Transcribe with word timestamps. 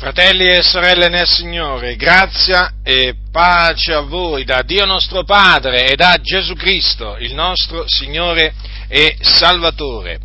Fratelli 0.00 0.46
e 0.46 0.62
sorelle 0.62 1.10
nel 1.10 1.26
Signore, 1.26 1.94
grazia 1.94 2.76
e 2.82 3.16
pace 3.30 3.92
a 3.92 4.00
voi 4.00 4.44
da 4.44 4.62
Dio 4.62 4.86
nostro 4.86 5.24
Padre 5.24 5.90
e 5.90 5.94
da 5.94 6.16
Gesù 6.22 6.54
Cristo, 6.54 7.18
il 7.18 7.34
nostro 7.34 7.84
Signore 7.86 8.54
e 8.88 9.18
Salvatore. 9.20 10.18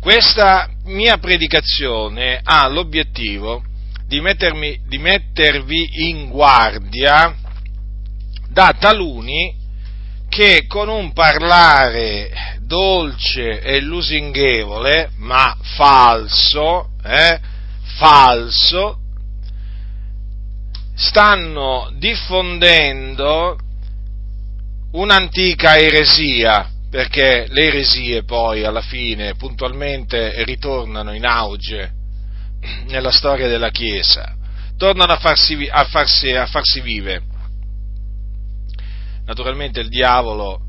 Questa 0.00 0.68
mia 0.86 1.18
predicazione 1.18 2.40
ha 2.42 2.66
l'obiettivo 2.66 3.62
di, 4.08 4.20
mettermi, 4.20 4.80
di 4.88 4.98
mettervi 4.98 6.08
in 6.08 6.28
guardia 6.28 7.32
da 8.48 8.74
taluni 8.76 9.54
che 10.28 10.66
con 10.66 10.88
un 10.88 11.12
parlare 11.12 12.58
dolce 12.62 13.60
e 13.60 13.80
lusinghevole, 13.80 15.10
ma 15.18 15.56
falso, 15.76 16.88
eh, 17.04 17.38
falso, 17.96 18.96
stanno 21.00 21.90
diffondendo 21.96 23.58
un'antica 24.92 25.78
eresia, 25.78 26.70
perché 26.90 27.46
le 27.48 27.68
eresie 27.68 28.24
poi 28.24 28.64
alla 28.64 28.82
fine 28.82 29.34
puntualmente 29.34 30.44
ritornano 30.44 31.14
in 31.14 31.24
auge 31.24 31.92
nella 32.88 33.10
storia 33.10 33.48
della 33.48 33.70
Chiesa, 33.70 34.36
tornano 34.76 35.12
a 35.12 35.16
farsi, 35.16 35.66
a 35.70 35.84
farsi, 35.84 36.32
a 36.32 36.44
farsi 36.44 36.80
vive. 36.82 37.22
Naturalmente 39.24 39.80
il 39.80 39.88
diavolo, 39.88 40.60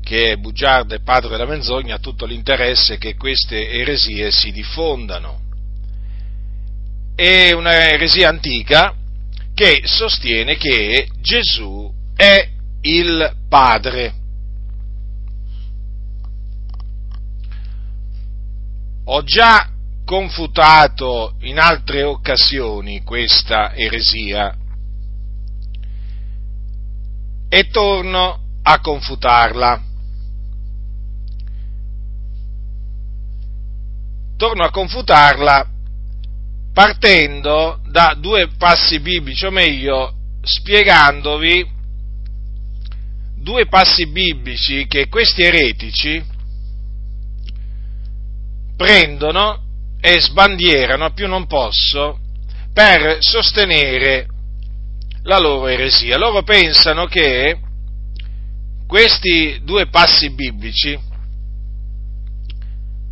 che 0.00 0.32
è 0.32 0.36
bugiardo 0.36 0.94
e 0.94 1.02
padre 1.02 1.30
della 1.30 1.46
menzogna, 1.46 1.96
ha 1.96 1.98
tutto 1.98 2.24
l'interesse 2.24 2.98
che 2.98 3.16
queste 3.16 3.68
eresie 3.68 4.30
si 4.30 4.52
diffondano. 4.52 5.40
È 7.16 7.50
una 7.50 7.90
eresia 7.90 8.28
antica 8.28 8.94
che 9.56 9.80
sostiene 9.84 10.58
che 10.58 11.08
Gesù 11.18 11.90
è 12.14 12.46
il 12.82 13.36
Padre. 13.48 14.14
Ho 19.04 19.22
già 19.22 19.70
confutato 20.04 21.36
in 21.40 21.58
altre 21.58 22.02
occasioni 22.02 23.02
questa 23.02 23.74
eresia 23.74 24.54
e 27.48 27.68
torno 27.70 28.38
a 28.62 28.78
confutarla. 28.78 29.82
Torno 34.36 34.64
a 34.64 34.70
confutarla 34.70 35.70
partendo 36.76 37.80
da 37.88 38.14
due 38.20 38.48
passi 38.58 39.00
biblici, 39.00 39.46
o 39.46 39.50
meglio, 39.50 40.12
spiegandovi 40.42 41.66
due 43.34 43.64
passi 43.64 44.06
biblici 44.08 44.86
che 44.86 45.08
questi 45.08 45.40
eretici 45.40 46.22
prendono 48.76 49.62
e 49.98 50.20
sbandierano 50.20 51.06
a 51.06 51.12
più 51.14 51.26
non 51.26 51.46
posso 51.46 52.18
per 52.74 53.22
sostenere 53.22 54.26
la 55.22 55.38
loro 55.38 55.68
eresia. 55.68 56.18
Loro 56.18 56.42
pensano 56.42 57.06
che 57.06 57.58
questi 58.86 59.60
due 59.62 59.88
passi 59.88 60.28
biblici 60.28 60.98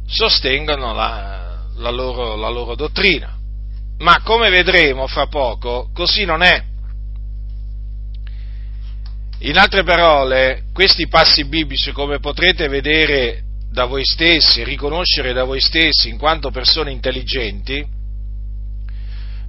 sostengano 0.05 0.93
la, 0.93 1.65
la, 1.77 1.91
loro, 1.91 2.37
la 2.37 2.51
loro 2.51 2.75
dottrina 2.75 3.35
ma 3.99 4.21
come 4.23 4.51
vedremo 4.51 5.07
fra 5.07 5.27
poco, 5.27 5.91
così 5.93 6.25
non 6.25 6.43
è. 6.43 6.63
In 9.41 9.59
altre 9.59 9.83
parole, 9.83 10.65
questi 10.73 11.07
passi 11.07 11.45
biblici, 11.45 11.93
come 11.93 12.19
potrete 12.19 12.69
vedere 12.69 13.43
da 13.71 13.85
voi 13.85 14.05
stessi, 14.05 14.65
riconoscere 14.65 15.33
da 15.33 15.45
voi 15.45 15.61
stessi 15.61 16.09
in 16.09 16.17
quanto 16.17 16.51
persone 16.51 16.93
intelligenti, 16.93 17.85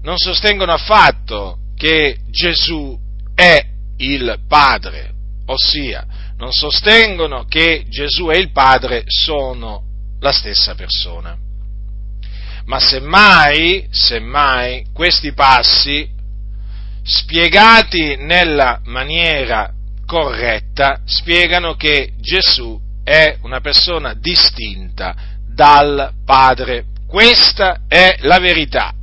non 0.01 0.17
sostengono 0.17 0.73
affatto 0.73 1.59
che 1.75 2.17
Gesù 2.29 2.97
è 3.33 3.65
il 3.97 4.39
Padre, 4.47 5.13
ossia 5.45 6.05
non 6.37 6.51
sostengono 6.51 7.45
che 7.45 7.85
Gesù 7.87 8.29
e 8.29 8.37
il 8.37 8.51
Padre 8.51 9.03
sono 9.05 9.83
la 10.19 10.31
stessa 10.31 10.75
persona 10.75 11.44
ma 12.65 12.79
semmai, 12.79 13.87
semmai 13.91 14.85
questi 14.93 15.33
passi, 15.33 16.09
spiegati 17.03 18.15
nella 18.17 18.81
maniera 18.85 19.71
corretta, 20.05 21.01
spiegano 21.05 21.75
che 21.75 22.13
Gesù 22.19 22.79
è 23.03 23.37
una 23.41 23.61
persona 23.61 24.13
distinta 24.15 25.15
dal 25.47 26.11
Padre. 26.25 26.85
Questa 27.07 27.81
è 27.87 28.17
la 28.21 28.39
verità. 28.39 28.93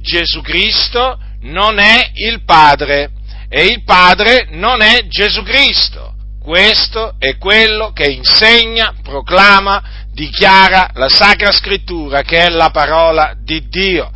Gesù 0.00 0.40
Cristo 0.40 1.18
non 1.40 1.78
è 1.78 2.10
il 2.14 2.42
Padre 2.44 3.10
e 3.48 3.66
il 3.66 3.82
Padre 3.84 4.46
non 4.50 4.80
è 4.80 5.06
Gesù 5.08 5.42
Cristo. 5.42 6.14
Questo 6.40 7.16
è 7.18 7.36
quello 7.36 7.92
che 7.92 8.10
insegna, 8.10 8.94
proclama, 9.02 10.06
dichiara 10.18 10.90
la 10.94 11.08
Sacra 11.08 11.52
Scrittura, 11.52 12.22
che 12.22 12.38
è 12.38 12.48
la 12.48 12.70
parola 12.70 13.36
di 13.40 13.68
Dio. 13.68 14.10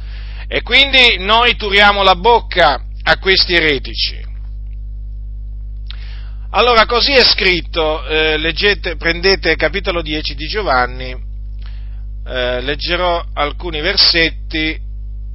E 0.49 0.63
quindi 0.63 1.19
noi 1.19 1.55
turiamo 1.55 2.03
la 2.03 2.17
bocca 2.17 2.83
a 3.05 3.19
questi 3.19 3.55
eretici. 3.55 4.21
Allora, 6.51 6.87
così 6.87 7.13
è 7.13 7.23
scritto, 7.23 8.05
eh, 8.05 8.37
leggete, 8.37 8.97
prendete 8.97 9.55
capitolo 9.55 10.03
10 10.03 10.35
di 10.35 10.49
Giovanni, 10.49 11.11
eh, 12.27 12.61
leggerò 12.61 13.25
alcuni 13.35 13.81
versetti, 13.81 14.79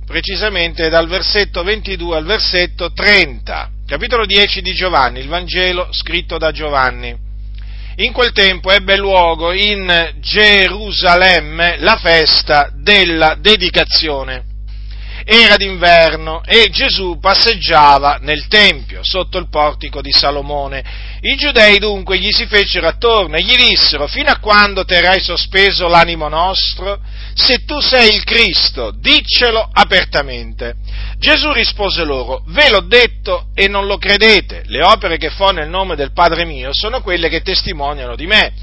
precisamente 0.05 0.89
dal 0.89 1.07
versetto 1.07 1.63
22 1.63 2.17
al 2.17 2.25
versetto 2.25 2.93
30 2.93 3.71
capitolo 3.85 4.25
10 4.25 4.61
di 4.61 4.73
Giovanni, 4.73 5.19
il 5.19 5.27
Vangelo 5.27 5.87
scritto 5.91 6.37
da 6.37 6.51
Giovanni. 6.51 7.26
In 7.99 8.11
quel 8.13 8.31
tempo 8.31 8.71
ebbe 8.71 8.95
luogo 8.95 9.51
in 9.51 10.13
Gerusalemme 10.19 11.77
la 11.79 11.97
festa 11.97 12.69
della 12.71 13.35
dedicazione 13.39 14.46
era 15.29 15.57
d'inverno 15.57 16.41
e 16.45 16.69
Gesù 16.69 17.19
passeggiava 17.19 18.17
nel 18.21 18.47
Tempio, 18.47 19.01
sotto 19.03 19.37
il 19.37 19.49
portico 19.49 20.01
di 20.01 20.13
Salomone. 20.13 20.81
I 21.19 21.35
giudei 21.35 21.79
dunque 21.79 22.17
gli 22.17 22.31
si 22.31 22.45
fecero 22.45 22.87
attorno 22.87 23.35
e 23.35 23.43
gli 23.43 23.55
dissero, 23.57 24.07
fino 24.07 24.29
a 24.31 24.39
quando 24.39 24.85
terrai 24.85 25.19
sospeso 25.19 25.89
l'animo 25.89 26.29
nostro? 26.29 27.01
Se 27.33 27.65
tu 27.65 27.81
sei 27.81 28.15
il 28.15 28.23
Cristo, 28.23 28.91
diccelo 28.97 29.69
apertamente. 29.69 30.75
Gesù 31.17 31.51
rispose 31.51 32.05
loro, 32.05 32.43
ve 32.47 32.69
l'ho 32.69 32.85
detto 32.87 33.47
e 33.53 33.67
non 33.67 33.85
lo 33.85 33.97
credete, 33.97 34.63
le 34.67 34.81
opere 34.81 35.17
che 35.17 35.29
fo 35.29 35.51
nel 35.51 35.67
nome 35.67 35.97
del 35.97 36.13
Padre 36.13 36.45
mio 36.45 36.69
sono 36.71 37.01
quelle 37.01 37.27
che 37.27 37.41
testimoniano 37.41 38.15
di 38.15 38.27
me, 38.27 38.53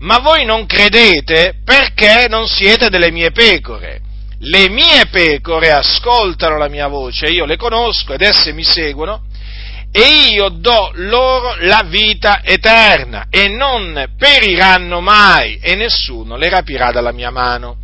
ma 0.00 0.18
voi 0.18 0.44
non 0.44 0.66
credete 0.66 1.60
perché 1.64 2.26
non 2.28 2.48
siete 2.48 2.88
delle 2.88 3.12
mie 3.12 3.30
pecore 3.30 4.06
le 4.40 4.68
mie 4.68 5.06
pecore 5.10 5.70
ascoltano 5.70 6.56
la 6.56 6.68
mia 6.68 6.86
voce, 6.86 7.26
io 7.26 7.44
le 7.44 7.56
conosco 7.56 8.12
ed 8.12 8.22
esse 8.22 8.52
mi 8.52 8.64
seguono, 8.64 9.22
e 9.90 10.32
io 10.32 10.48
do 10.50 10.90
loro 10.94 11.56
la 11.60 11.84
vita 11.86 12.42
eterna 12.44 13.26
e 13.30 13.48
non 13.48 14.12
periranno 14.16 15.00
mai 15.00 15.58
e 15.60 15.74
nessuno 15.74 16.36
le 16.36 16.48
rapirà 16.48 16.92
dalla 16.92 17.12
mia 17.12 17.30
mano. 17.30 17.78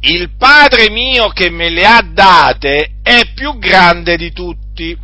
Il 0.00 0.30
Padre 0.36 0.90
mio 0.90 1.28
che 1.28 1.50
me 1.50 1.68
le 1.68 1.84
ha 1.84 2.02
date 2.02 2.96
è 3.02 3.32
più 3.34 3.58
grande 3.58 4.16
di 4.16 4.32
tutti 4.32 4.96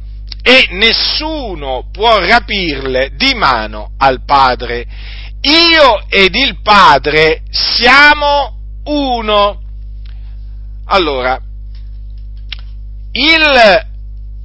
e 0.43 0.67
nessuno 0.71 1.89
può 1.93 2.19
rapirle 2.19 3.13
di 3.15 3.35
mano 3.35 3.93
al 3.99 4.25
Padre. 4.25 4.87
Io 5.43 6.05
ed 6.09 6.35
il 6.35 6.61
Padre 6.63 7.43
siamo 7.51 8.59
uno. 8.85 9.62
Allora, 10.93 11.41
il 13.13 13.87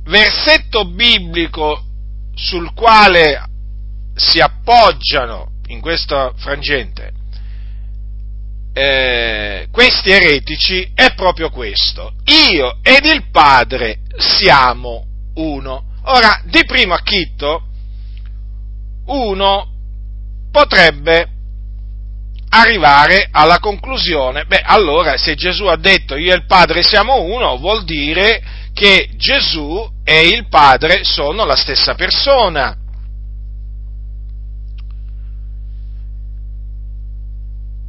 versetto 0.03 0.85
biblico 0.85 1.83
sul 2.33 2.73
quale 2.73 3.43
si 4.15 4.39
appoggiano 4.39 5.51
in 5.67 5.81
questo 5.81 6.33
frangente 6.37 7.17
eh, 8.77 9.67
questi 9.71 10.11
eretici 10.11 10.91
è 10.93 11.15
proprio 11.15 11.49
questo. 11.49 12.13
Io 12.51 12.77
ed 12.83 13.05
il 13.05 13.29
Padre 13.31 14.01
siamo 14.17 15.03
uno. 15.33 15.83
Ora, 16.03 16.41
di 16.45 16.63
primo 16.63 16.93
acchitto, 16.93 17.63
uno 19.05 19.67
potrebbe 20.51 21.27
arrivare 22.49 23.27
alla 23.31 23.59
conclusione, 23.59 24.45
beh 24.45 24.61
allora 24.63 25.17
se 25.17 25.35
Gesù 25.35 25.65
ha 25.65 25.77
detto 25.77 26.15
io 26.15 26.31
e 26.31 26.35
il 26.35 26.45
Padre 26.45 26.81
siamo 26.83 27.21
uno, 27.21 27.57
vuol 27.57 27.83
dire 27.83 28.41
che 28.73 29.09
Gesù 29.15 29.89
e 30.03 30.27
il 30.27 30.47
Padre 30.47 31.03
sono 31.03 31.45
la 31.45 31.55
stessa 31.55 31.95
persona. 31.95 32.77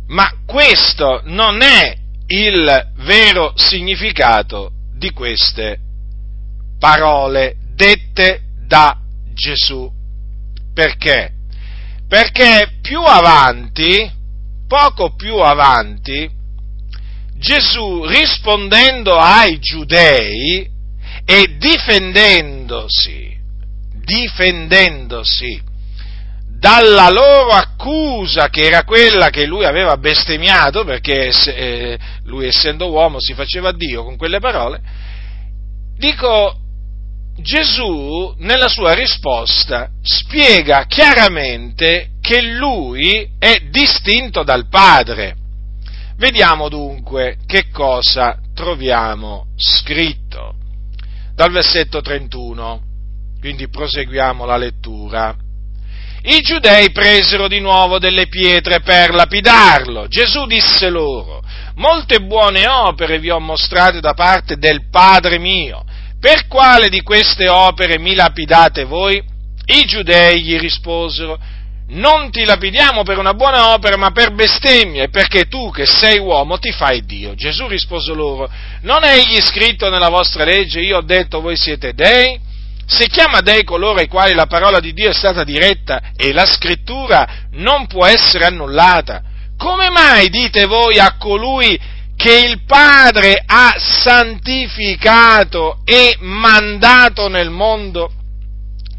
Ma 0.08 0.30
questo 0.46 1.20
non 1.24 1.60
è 1.60 1.94
il 2.28 2.92
vero 2.96 3.52
significato 3.56 4.72
di 4.94 5.10
queste 5.10 5.78
parole 6.78 7.56
dette 7.74 8.40
da 8.66 8.96
Gesù. 9.34 9.90
Perché? 10.72 11.32
Perché 12.08 12.78
più 12.80 13.02
avanti, 13.02 14.10
poco 14.68 15.14
più 15.16 15.38
avanti, 15.38 16.30
Gesù 17.36 18.04
rispondendo 18.04 19.16
ai 19.16 19.58
giudei 19.58 20.68
e 21.24 21.56
difendendosi, 21.58 23.36
difendendosi 24.04 25.62
dalla 26.58 27.08
loro 27.08 27.50
accusa 27.50 28.48
che 28.48 28.62
era 28.62 28.82
quella 28.82 29.30
che 29.30 29.46
lui 29.46 29.64
aveva 29.64 29.96
bestemmiato, 29.96 30.84
perché 30.84 31.28
eh, 31.28 31.98
lui 32.24 32.46
essendo 32.46 32.90
uomo 32.90 33.20
si 33.20 33.34
faceva 33.34 33.70
Dio 33.72 34.02
con 34.02 34.16
quelle 34.16 34.40
parole, 34.40 34.80
dico, 35.96 36.58
Gesù 37.40 38.34
nella 38.38 38.68
sua 38.68 38.94
risposta 38.94 39.90
spiega 40.02 40.86
chiaramente 40.86 42.17
che 42.28 42.42
lui 42.42 43.26
è 43.38 43.68
distinto 43.70 44.42
dal 44.42 44.68
Padre. 44.68 45.34
Vediamo 46.18 46.68
dunque 46.68 47.38
che 47.46 47.70
cosa 47.72 48.38
troviamo 48.54 49.46
scritto 49.56 50.54
dal 51.34 51.50
versetto 51.50 52.02
31. 52.02 52.82
Quindi 53.40 53.70
proseguiamo 53.70 54.44
la 54.44 54.58
lettura. 54.58 55.34
I 56.24 56.40
giudei 56.42 56.90
presero 56.90 57.48
di 57.48 57.60
nuovo 57.60 57.98
delle 57.98 58.26
pietre 58.26 58.80
per 58.80 59.14
lapidarlo. 59.14 60.06
Gesù 60.08 60.44
disse 60.44 60.90
loro, 60.90 61.42
molte 61.76 62.20
buone 62.20 62.66
opere 62.66 63.20
vi 63.20 63.30
ho 63.30 63.40
mostrate 63.40 64.00
da 64.00 64.12
parte 64.12 64.58
del 64.58 64.90
Padre 64.90 65.38
mio. 65.38 65.82
Per 66.20 66.46
quale 66.46 66.90
di 66.90 67.00
queste 67.00 67.48
opere 67.48 67.98
mi 67.98 68.14
lapidate 68.14 68.84
voi? 68.84 69.16
I 69.64 69.84
giudei 69.86 70.42
gli 70.42 70.58
risposero, 70.58 71.38
non 71.90 72.30
ti 72.30 72.44
lapidiamo 72.44 73.02
per 73.02 73.18
una 73.18 73.34
buona 73.34 73.72
opera, 73.72 73.96
ma 73.96 74.10
per 74.10 74.34
bestemmia, 74.34 75.08
perché 75.08 75.46
tu 75.46 75.70
che 75.70 75.86
sei 75.86 76.18
uomo 76.18 76.58
ti 76.58 76.72
fai 76.72 77.04
Dio. 77.04 77.34
Gesù 77.34 77.66
rispose 77.66 78.12
loro, 78.12 78.50
non 78.82 79.04
è 79.04 79.16
egli 79.16 79.40
scritto 79.40 79.88
nella 79.88 80.10
vostra 80.10 80.44
legge, 80.44 80.80
io 80.80 80.98
ho 80.98 81.02
detto 81.02 81.40
voi 81.40 81.56
siete 81.56 81.94
dei? 81.94 82.38
Se 82.86 83.06
chiama 83.06 83.40
dei 83.40 83.64
coloro 83.64 83.98
ai 83.98 84.08
quali 84.08 84.34
la 84.34 84.46
parola 84.46 84.80
di 84.80 84.92
Dio 84.92 85.10
è 85.10 85.14
stata 85.14 85.44
diretta 85.44 86.12
e 86.16 86.32
la 86.32 86.46
scrittura 86.46 87.46
non 87.52 87.86
può 87.86 88.06
essere 88.06 88.46
annullata, 88.46 89.22
come 89.56 89.90
mai 89.90 90.30
dite 90.30 90.66
voi 90.66 90.98
a 90.98 91.16
colui 91.18 91.78
che 92.16 92.38
il 92.38 92.64
Padre 92.64 93.42
ha 93.46 93.74
santificato 93.78 95.80
e 95.84 96.16
mandato 96.20 97.28
nel 97.28 97.50
mondo? 97.50 98.12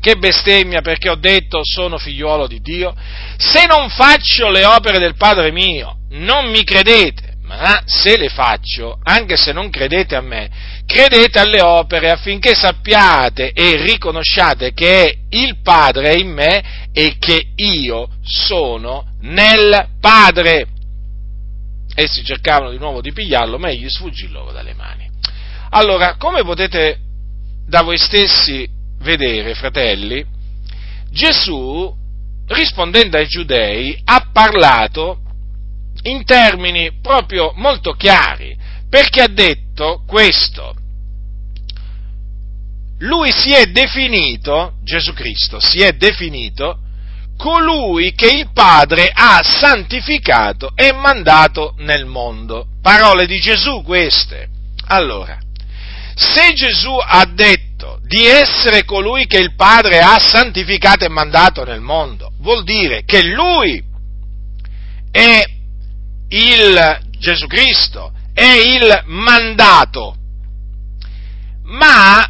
Che 0.01 0.15
bestemmia 0.15 0.81
perché 0.81 1.09
ho 1.09 1.15
detto 1.15 1.59
sono 1.63 1.97
figliuolo 1.97 2.47
di 2.47 2.61
Dio? 2.61 2.95
Se 3.37 3.65
non 3.65 3.89
faccio 3.89 4.49
le 4.49 4.63
opere 4.65 4.97
del 4.97 5.15
Padre 5.15 5.51
mio, 5.51 5.97
non 6.09 6.49
mi 6.49 6.63
credete 6.63 7.29
ma 7.49 7.81
se 7.85 8.15
le 8.15 8.29
faccio, 8.29 8.99
anche 9.01 9.35
se 9.35 9.51
non 9.51 9.71
credete 9.71 10.15
a 10.15 10.21
me, 10.21 10.51
credete 10.85 11.39
alle 11.39 11.61
opere 11.61 12.11
affinché 12.11 12.53
sappiate 12.53 13.51
e 13.53 13.75
riconosciate 13.75 14.71
che 14.73 15.21
il 15.29 15.59
Padre 15.63 16.11
è 16.11 16.15
in 16.15 16.31
me 16.31 16.87
e 16.93 17.17
che 17.17 17.47
io 17.55 18.07
sono 18.21 19.15
nel 19.21 19.87
Padre. 19.99 20.67
Essi 21.95 22.23
cercavano 22.23 22.69
di 22.69 22.77
nuovo 22.77 23.01
di 23.01 23.11
pigliarlo, 23.11 23.57
ma 23.57 23.69
egli 23.69 23.89
sfuggì 23.89 24.29
loro 24.29 24.51
dalle 24.51 24.75
mani. 24.75 25.09
Allora, 25.71 26.17
come 26.17 26.43
potete 26.43 26.99
da 27.65 27.81
voi 27.81 27.97
stessi 27.97 28.69
vedere, 28.99 29.53
fratelli, 29.55 30.25
Gesù, 31.11 31.93
rispondendo 32.47 33.17
ai 33.17 33.27
giudei, 33.27 33.99
ha 34.05 34.29
parlato 34.31 35.21
in 36.03 36.23
termini 36.23 36.99
proprio 37.01 37.51
molto 37.55 37.93
chiari, 37.93 38.57
perché 38.89 39.21
ha 39.21 39.27
detto 39.27 40.03
questo. 40.07 40.75
Lui 42.99 43.31
si 43.31 43.51
è 43.51 43.67
definito, 43.67 44.73
Gesù 44.83 45.13
Cristo, 45.13 45.59
si 45.59 45.79
è 45.79 45.93
definito 45.93 46.79
colui 47.37 48.11
che 48.11 48.27
il 48.27 48.51
Padre 48.51 49.09
ha 49.13 49.39
santificato 49.41 50.73
e 50.75 50.91
mandato 50.91 51.73
nel 51.77 52.05
mondo. 52.05 52.67
Parole 52.81 53.25
di 53.25 53.39
Gesù 53.39 53.81
queste. 53.83 54.49
Allora, 54.87 55.39
se 56.19 56.51
Gesù 56.53 56.95
ha 56.99 57.25
detto 57.25 57.99
di 58.03 58.25
essere 58.25 58.83
colui 58.83 59.25
che 59.25 59.37
il 59.37 59.55
Padre 59.55 59.99
ha 59.99 60.19
santificato 60.19 61.05
e 61.05 61.09
mandato 61.09 61.63
nel 61.63 61.79
mondo, 61.79 62.33
vuol 62.39 62.63
dire 62.63 63.03
che 63.05 63.23
lui 63.23 63.81
è 65.11 65.43
il 66.27 66.99
Gesù 67.17 67.47
Cristo, 67.47 68.11
è 68.33 68.51
il 68.51 69.03
mandato. 69.05 70.15
Ma, 71.63 72.29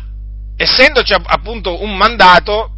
essendoci 0.55 1.13
appunto 1.13 1.81
un 1.81 1.95
mandato, 1.95 2.71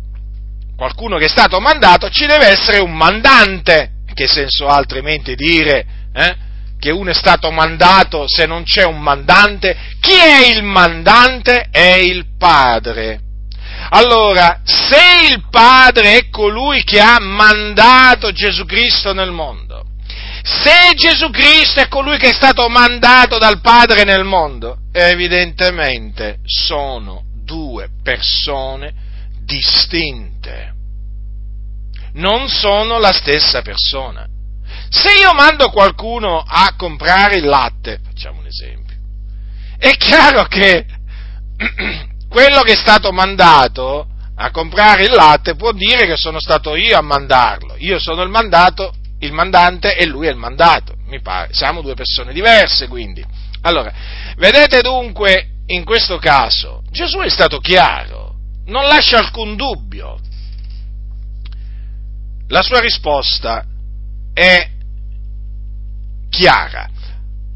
qualcuno 0.78 1.18
che 1.18 1.26
è 1.26 1.30
stato 1.30 1.60
mandato, 1.60 2.10
ci 2.10 2.26
deve 2.26 2.48
essere 2.48 2.80
un 2.80 2.96
mandante. 2.96 3.90
Che 4.14 4.28
senso 4.28 4.68
ha 4.68 4.76
altrimenti 4.76 5.36
dire 5.36 5.86
eh, 6.14 6.36
che 6.82 6.90
uno 6.90 7.12
è 7.12 7.14
stato 7.14 7.52
mandato 7.52 8.28
se 8.28 8.48
non 8.48 8.64
c'è 8.64 8.84
un 8.84 9.00
mandante? 9.00 9.78
Chi 10.00 10.16
è 10.16 10.48
il 10.48 10.64
mandante? 10.64 11.68
È 11.70 11.94
il 11.94 12.26
Padre. 12.40 13.20
Allora, 13.90 14.62
se 14.64 15.28
il 15.30 15.46
Padre 15.52 16.18
è 16.18 16.30
colui 16.30 16.84
che 16.84 17.00
ha 17.00 17.20
mandato 17.20 18.32
Gesù 18.32 18.66
Cristo 18.66 19.14
nel 19.14 19.30
mondo, 19.30 19.86
se 20.44 20.96
Gesù 20.96 21.30
Cristo 21.30 21.82
è 21.82 21.88
colui 21.88 22.18
che 22.18 22.30
è 22.30 22.34
stato 22.34 22.68
mandato 22.68 23.38
dal 23.38 23.62
Padre 23.62 24.04
nel 24.04 24.24
mondo, 24.24 24.78
evidentemente 24.92 26.40
sono 26.46 27.26
due 27.44 27.90
persone 28.02 28.92
distinte. 29.44 30.74
Non 32.14 32.50
sono 32.50 32.98
la 32.98 33.12
stessa 33.12 33.62
persona. 33.62 34.26
Se 34.90 35.12
io 35.12 35.34
mando 35.34 35.70
qualcuno 35.70 36.44
a 36.46 36.74
comprare 36.76 37.38
il 37.38 37.46
latte, 37.46 38.00
facciamo 38.04 38.40
un 38.40 38.46
esempio, 38.46 38.96
è 39.78 39.92
chiaro 39.92 40.44
che 40.44 40.86
quello 42.28 42.62
che 42.62 42.74
è 42.74 42.78
stato 42.78 43.12
mandato 43.12 44.08
a 44.36 44.52
comprare 44.52 45.04
il 45.04 45.12
latte 45.12 45.56
può 45.56 45.72
dire 45.72 46.06
che 46.06 46.16
sono 46.16 46.40
stato 46.40 46.76
io 46.76 46.98
a 46.98 47.02
mandarlo. 47.02 47.76
Io 47.78 48.00
sono 48.00 48.22
il 48.24 48.30
mandato 48.30 48.94
il 49.22 49.34
mandante 49.34 49.96
e 49.96 50.06
lui 50.06 50.28
è 50.28 50.32
il 50.32 50.38
mandato, 50.38 50.96
mi 51.06 51.22
pare. 51.22 51.54
Siamo 51.54 51.82
due 51.82 51.94
persone 51.94 52.34
diverse, 52.34 52.88
quindi. 52.88 53.24
Allora, 53.62 53.94
vedete 54.38 54.82
dunque, 54.82 55.48
in 55.68 55.84
questo 55.84 56.18
caso, 56.18 56.82
Gesù 56.90 57.20
è 57.20 57.30
stato 57.30 57.60
chiaro, 57.60 58.36
non 58.66 58.88
lascia 58.88 59.20
alcun 59.20 59.56
dubbio. 59.56 60.20
La 62.48 62.62
sua 62.64 62.80
risposta 62.80 63.66
è 64.34 64.70
chiara, 66.30 66.90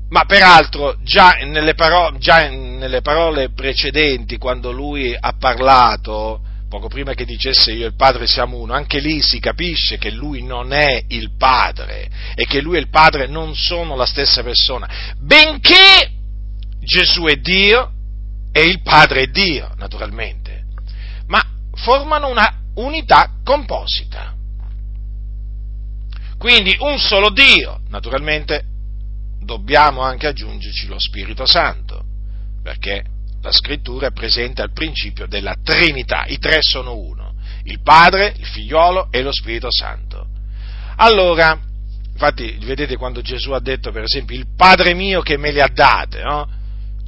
ma 0.10 0.26
peraltro 0.26 0.98
già 1.02 1.32
nelle, 1.44 1.74
parole, 1.74 2.18
già 2.20 2.48
nelle 2.50 3.02
parole 3.02 3.52
precedenti, 3.52 4.38
quando 4.38 4.72
lui 4.72 5.16
ha 5.18 5.34
parlato 5.38 6.42
poco 6.68 6.88
prima 6.88 7.14
che 7.14 7.26
dicesse 7.26 7.72
io 7.72 7.86
e 7.86 7.90
il 7.90 7.96
Padre 7.96 8.28
siamo 8.28 8.58
uno, 8.58 8.74
anche 8.74 9.00
lì 9.00 9.22
si 9.22 9.40
capisce 9.40 9.98
che 9.98 10.12
lui 10.12 10.44
non 10.44 10.74
è 10.74 11.04
il 11.08 11.32
Padre 11.38 12.10
e 12.36 12.46
che 12.46 12.60
lui 12.60 12.76
e 12.76 12.80
il 12.80 12.90
Padre 12.90 13.28
non 13.28 13.56
sono 13.56 13.96
la 13.96 14.06
stessa 14.06 14.44
persona, 14.44 15.14
benché 15.18 16.12
Gesù 16.82 17.24
è 17.24 17.38
Dio 17.38 17.92
e 18.52 18.64
il 18.64 18.82
Padre 18.82 19.24
è 19.24 19.28
Dio, 19.28 19.74
naturalmente, 19.78 20.66
ma 21.28 21.42
formano 21.74 22.30
una 22.30 22.62
unità 22.76 23.32
composita. 23.44 24.35
Quindi 26.46 26.76
un 26.78 27.00
solo 27.00 27.32
Dio, 27.32 27.80
naturalmente 27.90 28.66
dobbiamo 29.42 30.02
anche 30.02 30.28
aggiungerci 30.28 30.86
lo 30.86 31.00
Spirito 31.00 31.48
Santo, 31.48 32.04
perché 32.62 33.04
la 33.42 33.52
scrittura 33.52 34.10
è 34.10 34.12
presente 34.12 34.62
al 34.62 34.72
principio 34.72 35.26
della 35.26 35.56
Trinità, 35.64 36.26
i 36.28 36.38
tre 36.38 36.60
sono 36.62 37.00
uno, 37.00 37.34
il 37.64 37.82
Padre, 37.82 38.36
il 38.38 38.46
Figliolo 38.46 39.08
e 39.10 39.24
lo 39.24 39.32
Spirito 39.32 39.72
Santo. 39.72 40.28
Allora, 40.98 41.60
Infatti, 42.12 42.60
vedete 42.62 42.96
quando 42.96 43.22
Gesù 43.22 43.52
ha 43.52 43.60
detto, 43.60 43.92
per 43.92 44.04
esempio, 44.04 44.38
il 44.38 44.46
Padre 44.56 44.94
mio 44.94 45.22
che 45.22 45.38
me 45.38 45.52
le 45.52 45.64
ha 45.64 45.68
date, 45.68 46.22
no? 46.22 46.48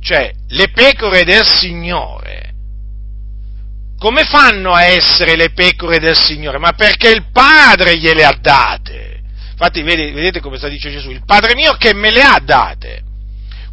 Cioè, 0.01 0.33
le 0.47 0.71
pecore 0.71 1.23
del 1.23 1.45
Signore. 1.45 2.53
Come 3.99 4.23
fanno 4.23 4.73
a 4.73 4.83
essere 4.83 5.35
le 5.35 5.51
pecore 5.51 5.99
del 5.99 6.17
Signore? 6.17 6.57
Ma 6.57 6.73
perché 6.73 7.09
il 7.11 7.29
Padre 7.31 7.97
gliele 7.99 8.25
ha 8.25 8.35
date. 8.41 9.16
Infatti, 9.59 9.81
vedete 9.81 10.39
come 10.39 10.57
sta 10.57 10.67
dicendo 10.67 10.99
Gesù? 10.99 11.09
Il 11.09 11.25
Padre 11.25 11.55
mio 11.55 11.73
che 11.77 11.95
me 11.95 12.11
le 12.11 12.21
ha 12.21 12.39
date. 12.39 13.01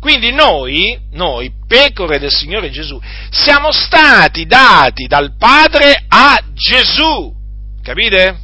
Quindi 0.01 0.33
noi, 0.33 0.99
noi, 1.11 1.53
pecore 1.67 2.19
del 2.19 2.33
Signore 2.33 2.71
Gesù, 2.71 2.99
siamo 3.31 3.71
stati 3.71 4.47
dati 4.47 5.07
dal 5.07 5.37
Padre 5.37 6.05
a 6.09 6.43
Gesù. 6.55 7.35
Capite? 7.83 8.39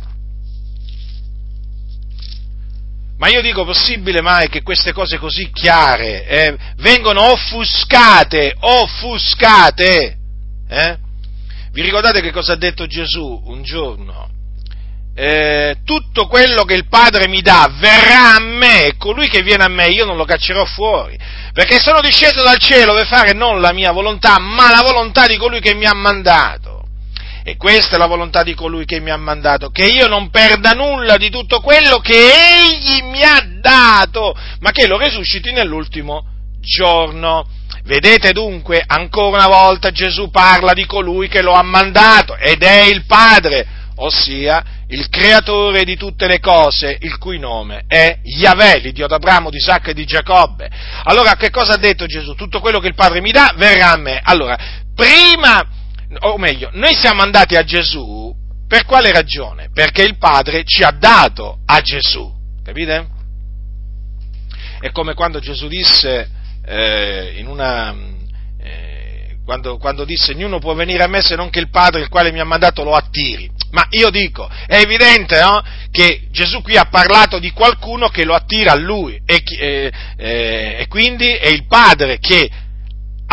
Ma 3.17 3.29
io 3.29 3.41
dico, 3.41 3.65
possibile 3.65 4.21
mai 4.21 4.51
che 4.51 4.63
queste 4.63 4.93
cose 4.93 5.17
così 5.17 5.51
chiare 5.51 6.27
eh, 6.27 6.57
vengono 6.77 7.33
offuscate, 7.33 8.55
offuscate? 8.59 10.17
Eh? 10.69 10.99
Vi 11.73 11.83
ricordate 11.83 12.21
che 12.21 12.33
cosa 12.33 12.53
ha 12.53 12.57
detto 12.57 12.87
Gesù 12.87 13.43
un 13.47 13.63
giorno? 13.63 14.40
Eh, 15.15 15.79
tutto 15.85 16.27
quello 16.29 16.63
che 16.63 16.75
il 16.75 16.89
Padre 16.89 17.27
mi 17.29 17.43
dà 17.43 17.69
verrà 17.79 18.37
a 18.37 18.41
me 18.41 18.95
colui 18.97 19.29
che 19.29 19.43
viene 19.43 19.65
a 19.65 19.69
me 19.69 19.89
io 19.89 20.05
non 20.05 20.17
lo 20.17 20.25
caccerò 20.25 20.65
fuori, 20.65 21.19
perché 21.53 21.79
sono 21.79 22.01
disceso 22.01 22.43
dal 22.43 22.59
cielo 22.59 22.95
per 22.95 23.07
fare 23.07 23.33
non 23.33 23.61
la 23.61 23.73
mia 23.73 23.93
volontà, 23.93 24.39
ma 24.39 24.71
la 24.71 24.83
volontà 24.83 25.27
di 25.27 25.37
colui 25.37 25.61
che 25.61 25.75
mi 25.75 25.85
ha 25.85 25.95
mandato. 25.95 26.79
E 27.43 27.57
questa 27.57 27.97
è 27.97 27.99
la 27.99 28.07
volontà 28.07 28.43
di 28.43 28.55
colui 28.55 28.85
che 28.85 29.01
mi 29.01 29.11
ha 29.11 29.17
mandato, 29.17 29.71
che 29.71 29.87
io 29.87 30.07
non 30.07 30.31
perda 30.31 30.73
nulla 30.73 31.17
di 31.17 31.31
tutto 31.31 31.61
quello 31.61 31.99
che 31.99 32.31
egli 32.31 33.03
mi 33.05 33.23
ha 33.23 33.45
dato, 33.61 34.35
ma 34.61 34.71
che 34.71 34.87
lo 34.87 34.99
resusciti 34.99 35.51
nell'ultimo 35.51 36.25
giorno. 36.61 37.47
Vedete 37.85 38.33
dunque, 38.33 38.85
ancora 38.87 39.39
una 39.39 39.49
volta 39.49 39.91
Gesù 39.91 40.31
parla 40.31 40.75
di 40.75 40.85
colui 40.85 41.29
che 41.29 41.41
lo 41.41 41.55
ha 41.55 41.63
mandato 41.63 42.37
ed 42.37 42.63
è 42.63 42.83
il 42.83 43.07
Padre, 43.07 43.67
ossia 44.01 44.65
il 44.89 45.09
creatore 45.09 45.85
di 45.85 45.97
tutte 45.97 46.27
le 46.27 46.41
cose, 46.41 46.97
il 47.01 47.19
cui 47.19 47.39
nome 47.39 47.85
è 47.87 48.19
Yahweh, 48.23 48.79
l'Iddio 48.79 49.07
d'Abramo, 49.07 49.51
di 49.51 49.57
Isacco 49.57 49.91
e 49.91 49.95
di 49.95 50.05
Giacobbe. 50.05 50.69
Allora, 51.05 51.35
che 51.35 51.51
cosa 51.51 51.75
ha 51.75 51.79
detto 51.79 52.07
Gesù? 52.07 52.35
Tutto 52.35 52.61
quello 52.61 52.81
che 52.81 52.89
il 52.89 52.95
Padre 52.95 53.21
mi 53.21 53.31
dà 53.31 53.55
verrà 53.57 53.93
a 53.93 53.97
me. 53.97 54.21
Allora, 54.23 54.57
prima 54.95 55.65
o 56.21 56.39
meglio, 56.39 56.71
noi 56.73 56.95
siamo 56.95 57.23
andati 57.23 57.57
a 57.57 57.63
Gesù 57.63 58.35
per 58.67 58.85
quale 58.85 59.13
ragione? 59.13 59.71
Perché 59.73 60.03
il 60.03 60.17
Padre 60.17 60.63
ci 60.65 60.83
ha 60.83 60.91
dato 60.91 61.59
a 61.67 61.81
Gesù, 61.81 62.33
capite? 62.65 63.09
È 64.81 64.91
come 64.93 65.15
quando 65.15 65.41
Gesù 65.41 65.67
disse 65.69 66.29
eh, 66.65 67.35
in 67.37 67.47
una, 67.47 67.95
quando, 69.45 69.79
quando 69.79 70.05
disse 70.05 70.33
ognuno 70.33 70.59
può 70.59 70.75
venire 70.75 71.03
a 71.03 71.09
me 71.09 71.21
se 71.23 71.35
non 71.35 71.51
che 71.51 71.59
il 71.59 71.71
Padre 71.71 72.01
il 72.01 72.09
quale 72.09 72.33
mi 72.33 72.41
ha 72.41 72.45
mandato 72.45 72.85
lo 72.85 72.95
attiri. 72.95 73.51
Ma 73.73 73.87
io 73.91 74.11
dico, 74.11 74.49
è 74.67 74.77
evidente 74.77 75.41
no? 75.41 75.63
che 75.91 76.29
Gesù 76.31 76.63
qui 76.63 76.77
ha 76.77 76.87
parlato 76.87 77.39
di 77.39 77.51
qualcuno 77.51 78.09
che 78.09 78.25
lo 78.25 78.35
attira 78.35 78.73
a 78.73 78.77
lui 78.77 79.21
e, 79.25 79.43
eh, 79.59 79.93
eh, 80.17 80.77
e 80.81 80.87
quindi 80.89 81.29
è 81.29 81.49
il 81.49 81.67
Padre 81.67 82.19
che 82.19 82.51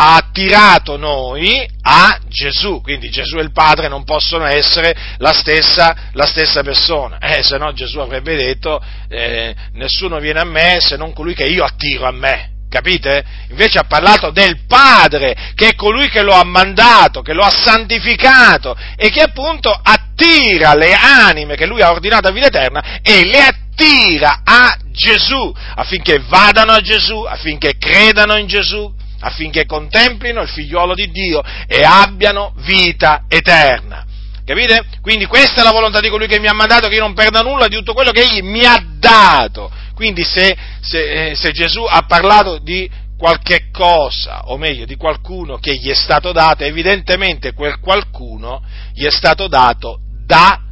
ha 0.00 0.14
attirato 0.14 0.96
noi 0.96 1.68
a 1.82 2.20
Gesù, 2.28 2.80
quindi 2.82 3.10
Gesù 3.10 3.38
e 3.38 3.42
il 3.42 3.50
Padre 3.50 3.88
non 3.88 4.04
possono 4.04 4.44
essere 4.44 4.94
la 5.16 5.32
stessa, 5.32 6.10
la 6.12 6.24
stessa 6.24 6.62
persona, 6.62 7.18
eh, 7.18 7.42
se 7.42 7.58
no 7.58 7.72
Gesù 7.72 7.98
avrebbe 7.98 8.36
detto 8.36 8.80
eh, 9.08 9.52
nessuno 9.72 10.20
viene 10.20 10.38
a 10.38 10.44
me 10.44 10.78
se 10.80 10.96
non 10.96 11.12
colui 11.12 11.34
che 11.34 11.46
io 11.46 11.64
attiro 11.64 12.06
a 12.06 12.12
me, 12.12 12.57
capite? 12.68 13.24
Invece 13.50 13.78
ha 13.78 13.84
parlato 13.84 14.30
del 14.30 14.66
Padre, 14.66 15.52
che 15.54 15.68
è 15.68 15.74
colui 15.74 16.08
che 16.08 16.22
lo 16.22 16.32
ha 16.32 16.44
mandato, 16.44 17.22
che 17.22 17.32
lo 17.32 17.42
ha 17.42 17.50
santificato 17.50 18.76
e 18.96 19.10
che 19.10 19.22
appunto 19.22 19.70
attira 19.70 20.74
le 20.74 20.92
anime 20.94 21.56
che 21.56 21.66
lui 21.66 21.82
ha 21.82 21.90
ordinato 21.90 22.28
a 22.28 22.32
vita 22.32 22.46
eterna 22.46 23.00
e 23.02 23.24
le 23.24 23.40
attira 23.40 24.40
a 24.44 24.76
Gesù, 24.90 25.54
affinché 25.76 26.20
vadano 26.26 26.72
a 26.72 26.80
Gesù, 26.80 27.22
affinché 27.22 27.76
credano 27.78 28.36
in 28.36 28.46
Gesù, 28.46 28.92
affinché 29.20 29.66
contemplino 29.66 30.42
il 30.42 30.48
figliuolo 30.48 30.94
di 30.94 31.10
Dio 31.10 31.42
e 31.66 31.82
abbiano 31.84 32.52
vita 32.58 33.24
eterna. 33.28 34.04
Capite? 34.44 34.82
Quindi 35.02 35.26
questa 35.26 35.60
è 35.60 35.62
la 35.62 35.72
volontà 35.72 36.00
di 36.00 36.08
colui 36.08 36.26
che 36.26 36.40
mi 36.40 36.46
ha 36.46 36.54
mandato, 36.54 36.88
che 36.88 36.94
io 36.94 37.02
non 37.02 37.12
perda 37.12 37.42
nulla 37.42 37.68
di 37.68 37.76
tutto 37.76 37.92
quello 37.92 38.12
che 38.12 38.22
egli 38.22 38.40
mi 38.40 38.64
ha 38.64 38.82
dato. 38.98 39.70
Quindi 39.98 40.22
se, 40.22 40.56
se, 40.80 41.30
eh, 41.30 41.34
se 41.34 41.50
Gesù 41.50 41.82
ha 41.82 42.02
parlato 42.06 42.58
di 42.58 42.88
qualche 43.18 43.68
cosa, 43.72 44.42
o 44.44 44.56
meglio 44.56 44.84
di 44.84 44.94
qualcuno 44.94 45.58
che 45.58 45.74
gli 45.74 45.90
è 45.90 45.94
stato 45.94 46.30
dato, 46.30 46.62
evidentemente 46.62 47.52
quel 47.52 47.80
qualcuno 47.80 48.62
gli 48.94 49.04
è 49.04 49.10
stato 49.10 49.48
dato 49.48 49.98
da 50.24 50.62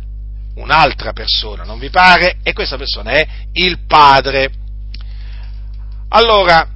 un'altra 0.54 1.12
persona, 1.12 1.64
non 1.64 1.80
vi 1.80 1.90
pare? 1.90 2.37
E 2.45 2.52
questa 2.52 2.76
persona 2.76 3.11
è 3.11 3.26
il 3.54 3.80
Padre. 3.88 4.49
Allora, 6.11 6.68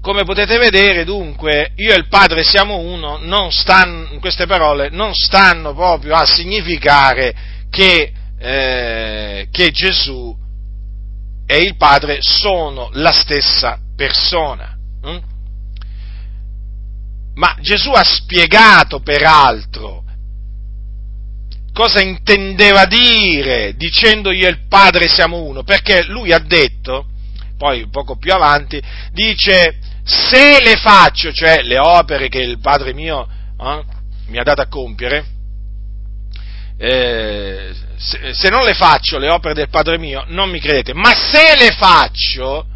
come 0.00 0.24
potete 0.24 0.58
vedere, 0.58 1.04
dunque, 1.04 1.70
io 1.76 1.92
e 1.92 1.96
il 1.96 2.08
Padre 2.08 2.42
siamo 2.42 2.78
uno, 2.78 3.50
stanno, 3.52 4.18
queste 4.18 4.46
parole 4.46 4.88
non 4.90 5.14
stanno 5.14 5.72
proprio 5.74 6.16
a 6.16 6.26
significare 6.26 7.32
che, 7.70 8.12
eh, 8.36 9.46
che 9.52 9.70
Gesù 9.70 10.44
e 11.46 11.58
il 11.58 11.76
Padre 11.76 12.18
sono 12.20 12.90
la 12.92 13.12
stessa 13.12 13.78
persona. 13.94 14.76
Hm? 15.02 15.18
Ma 17.34 17.56
Gesù 17.60 17.90
ha 17.90 18.04
spiegato 18.04 19.00
peraltro 19.00 20.04
cosa 21.76 22.00
intendeva 22.00 22.86
dire 22.86 23.74
dicendo 23.76 24.32
io 24.32 24.46
e 24.46 24.50
il 24.50 24.66
Padre 24.66 25.08
siamo 25.08 25.42
uno, 25.42 25.62
perché 25.62 26.04
lui 26.04 26.32
ha 26.32 26.38
detto, 26.38 27.08
poi 27.58 27.86
poco 27.90 28.16
più 28.16 28.32
avanti, 28.32 28.80
dice 29.12 29.76
se 30.02 30.62
le 30.62 30.76
faccio, 30.76 31.34
cioè 31.34 31.60
le 31.64 31.78
opere 31.78 32.30
che 32.30 32.38
il 32.38 32.60
Padre 32.60 32.94
mio 32.94 33.28
eh, 33.60 33.84
mi 34.28 34.38
ha 34.38 34.42
dato 34.42 34.62
a 34.62 34.68
compiere, 34.68 35.26
eh, 36.78 37.74
se, 37.96 38.50
non 38.50 38.64
le 38.64 38.74
faccio 38.74 39.18
le 39.18 39.30
opere 39.30 39.54
del 39.54 39.68
Padre 39.68 39.98
mio, 39.98 40.24
non 40.28 40.50
mi 40.50 40.60
credete, 40.60 40.92
ma 40.94 41.12
se 41.14 41.56
le 41.56 41.70
faccio, 41.72 42.66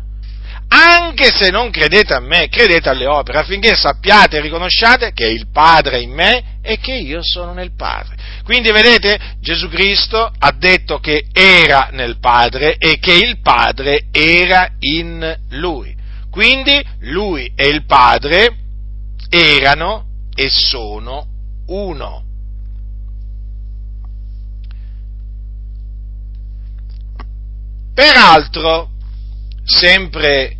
anche 0.69 1.31
se 1.35 1.51
non 1.51 1.71
credete 1.71 2.15
a 2.15 2.21
me, 2.21 2.49
credete 2.49 2.89
alle 2.89 3.07
opere, 3.07 3.39
affinché 3.39 3.75
sappiate 3.75 4.37
e 4.37 4.41
riconosciate 4.41 5.13
che 5.13 5.27
il 5.27 5.51
Padre 5.51 5.99
è 5.99 6.01
in 6.01 6.13
me 6.13 6.59
e 6.63 6.79
che 6.79 6.95
io 6.95 7.21
sono 7.23 7.53
nel 7.53 7.75
Padre. 7.75 8.17
Quindi 8.45 8.71
vedete, 8.71 9.19
Gesù 9.41 9.69
Cristo 9.69 10.31
ha 10.39 10.53
detto 10.53 10.99
che 10.99 11.27
era 11.33 11.89
nel 11.93 12.19
Padre 12.19 12.77
e 12.77 12.99
che 12.99 13.15
il 13.15 13.41
Padre 13.41 14.07
era 14.13 14.71
in 14.79 15.37
lui. 15.51 15.97
Quindi 16.31 16.81
lui 17.01 17.53
e 17.57 17.67
il 17.67 17.85
Padre 17.85 18.55
erano 19.29 20.05
e 20.35 20.49
sono 20.49 21.27
uno. 21.67 22.30
Peraltro, 27.95 28.91
sempre 29.65 30.57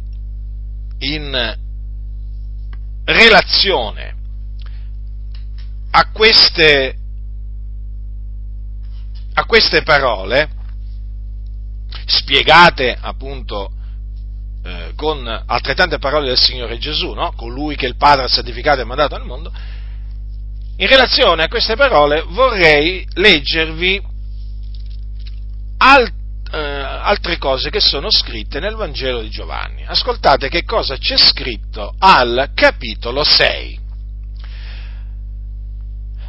in 0.99 1.59
relazione 3.05 4.17
a 5.91 6.11
queste, 6.11 6.97
a 9.35 9.45
queste 9.45 9.83
parole, 9.83 10.49
spiegate 12.07 12.97
appunto 13.01 13.73
eh, 14.63 14.93
con 14.95 15.27
altrettante 15.27 15.99
parole 15.99 16.29
del 16.29 16.39
Signore 16.39 16.79
Gesù, 16.79 17.13
no? 17.13 17.33
colui 17.33 17.77
che 17.77 17.87
il 17.87 17.97
Padre 17.97 18.25
ha 18.25 18.29
santificato 18.29 18.81
e 18.81 18.85
mandato 18.85 19.15
al 19.15 19.25
mondo, 19.25 19.53
in 20.77 20.87
relazione 20.87 21.45
a 21.45 21.49
queste 21.49 21.77
parole 21.77 22.23
vorrei 22.29 23.07
leggervi 23.15 24.03
alt, 25.79 26.09
eh, 26.09 26.20
altre 27.01 27.39
cose 27.39 27.71
che 27.71 27.81
sono 27.81 28.11
scritte 28.11 28.61
nel 28.61 28.75
Vangelo 28.75 29.21
di 29.21 29.31
Giovanni. 29.31 29.85
Ascoltate 29.87 30.49
che 30.49 30.65
cosa 30.65 30.97
c'è 30.97 31.17
scritto 31.17 31.95
al 31.99 32.51
capitolo 32.55 33.25
6. 33.25 33.79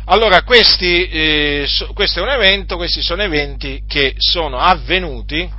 Allora, 0.06 0.44
questi, 0.44 1.08
eh, 1.08 1.68
questo 1.94 2.20
è 2.20 2.24
un 2.24 2.30
evento, 2.30 2.75
questi 2.75 3.01
sono 3.01 3.22
eventi 3.22 3.84
che 3.88 4.16
sono 4.18 4.58
avvenuti 4.58 5.50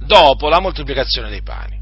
dopo 0.00 0.48
la 0.48 0.60
moltiplicazione 0.60 1.28
dei 1.28 1.42
pani, 1.42 1.78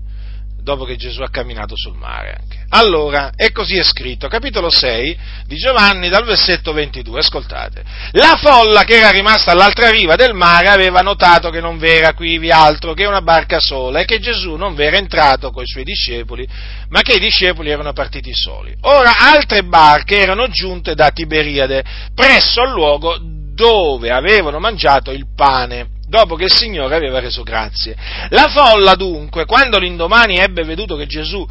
dopo 0.61 0.85
che 0.85 0.97
Gesù 0.97 1.23
ha 1.23 1.31
camminato 1.31 1.75
sul 1.77 1.97
mare 1.97 2.37
anche. 2.39 2.58
Allora, 2.71 3.33
e 3.35 3.51
così 3.51 3.77
è 3.77 3.83
scritto, 3.83 4.29
capitolo 4.29 4.69
6 4.69 5.19
di 5.47 5.57
Giovanni 5.57 6.11
dal 6.11 6.25
versetto 6.25 6.75
22, 6.75 7.21
ascoltate. 7.21 7.83
La 8.13 8.39
folla 8.39 8.85
che 8.85 8.99
era 8.99 9.11
rimasta 9.11 9.53
all'altra 9.53 9.89
riva 9.89 10.17
del 10.17 10.35
mare 10.35 10.69
aveva 10.69 11.01
notato 11.01 11.49
che 11.49 11.61
non 11.61 11.79
v'era 11.79 12.13
quivi 12.13 12.51
altro 12.51 12.93
che 12.93 13.07
una 13.07 13.23
barca 13.23 13.59
sola 13.59 14.01
e 14.01 14.05
che 14.05 14.19
Gesù 14.19 14.57
non 14.57 14.75
v'era 14.75 14.99
entrato 14.99 15.51
coi 15.51 15.67
suoi 15.67 15.85
discepoli, 15.85 16.47
ma 16.91 17.01
che 17.01 17.15
i 17.15 17.21
discepoli 17.21 17.71
erano 17.71 17.95
partiti 17.95 18.35
soli. 18.35 18.75
Ora 18.83 19.17
altre 19.17 19.63
barche 19.63 20.19
erano 20.21 20.49
giunte 20.49 20.95
da 20.95 21.09
Tiberiade, 21.11 21.83
presso 22.15 22.61
al 22.61 22.73
luogo 22.73 23.19
dove 23.19 24.11
avevano 24.11 24.59
mangiato 24.59 25.11
il 25.11 25.25
pane 25.35 25.97
dopo 26.07 26.37
che 26.37 26.45
il 26.45 26.53
Signore 26.53 26.97
aveva 26.97 27.19
reso 27.19 27.43
grazie. 27.43 27.97
La 28.31 28.49
folla 28.49 28.95
dunque, 28.95 29.47
quando 29.47 29.79
l'indomani 29.79 30.37
ebbe 30.37 30.65
veduto 30.65 30.97
che 30.97 31.07
Gesù 31.07 31.47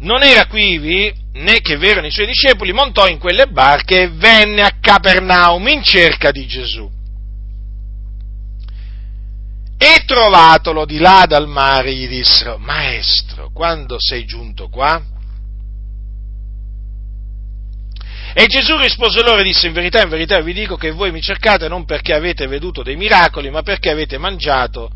non 0.00 0.22
era 0.22 0.46
quivi 0.46 1.12
né 1.32 1.60
che 1.60 1.76
v'erano 1.76 2.06
i 2.06 2.10
suoi 2.10 2.26
discepoli, 2.26 2.72
montò 2.72 3.06
in 3.06 3.18
quelle 3.18 3.46
barche 3.46 4.02
e 4.02 4.08
venne 4.08 4.62
a 4.62 4.76
Capernaum 4.80 5.66
in 5.68 5.82
cerca 5.82 6.30
di 6.30 6.46
Gesù. 6.46 6.90
E 9.82 10.04
trovatolo 10.04 10.84
di 10.84 10.98
là 10.98 11.24
dal 11.26 11.48
mare 11.48 11.94
gli 11.94 12.06
dissero, 12.06 12.58
Maestro, 12.58 13.50
quando 13.50 13.96
sei 13.98 14.24
giunto 14.24 14.68
qua? 14.68 15.02
E 18.32 18.46
Gesù 18.46 18.76
rispose 18.76 19.22
loro 19.22 19.40
e 19.40 19.44
disse, 19.44 19.66
in 19.66 19.72
verità, 19.72 20.02
in 20.02 20.08
verità 20.08 20.40
vi 20.40 20.52
dico 20.52 20.76
che 20.76 20.92
voi 20.92 21.10
mi 21.10 21.20
cercate 21.20 21.66
non 21.68 21.84
perché 21.84 22.12
avete 22.14 22.46
veduto 22.46 22.82
dei 22.82 22.96
miracoli, 22.96 23.50
ma 23.50 23.62
perché 23.62 23.90
avete 23.90 24.18
mangiato 24.18 24.92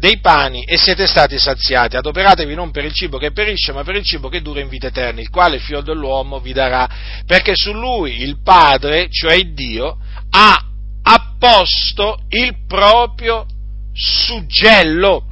dei 0.00 0.18
pani 0.18 0.64
e 0.64 0.78
siete 0.78 1.06
stati 1.06 1.38
saziati. 1.38 1.94
Adoperatevi 1.94 2.54
non 2.54 2.70
per 2.70 2.86
il 2.86 2.92
cibo 2.94 3.18
che 3.18 3.32
perisce, 3.32 3.72
ma 3.72 3.84
per 3.84 3.96
il 3.96 4.04
cibo 4.04 4.28
che 4.28 4.40
dura 4.40 4.60
in 4.60 4.68
vita 4.68 4.86
eterna, 4.86 5.20
il 5.20 5.28
quale 5.28 5.56
il 5.56 5.62
figlio 5.62 5.82
dell'uomo 5.82 6.40
vi 6.40 6.54
darà, 6.54 6.88
perché 7.26 7.52
su 7.54 7.72
lui 7.72 8.22
il 8.22 8.42
Padre, 8.42 9.08
cioè 9.10 9.38
Dio, 9.52 9.98
ha 10.30 10.64
apposto 11.02 12.22
il 12.30 12.64
proprio 12.66 13.46
suggello. 13.92 15.26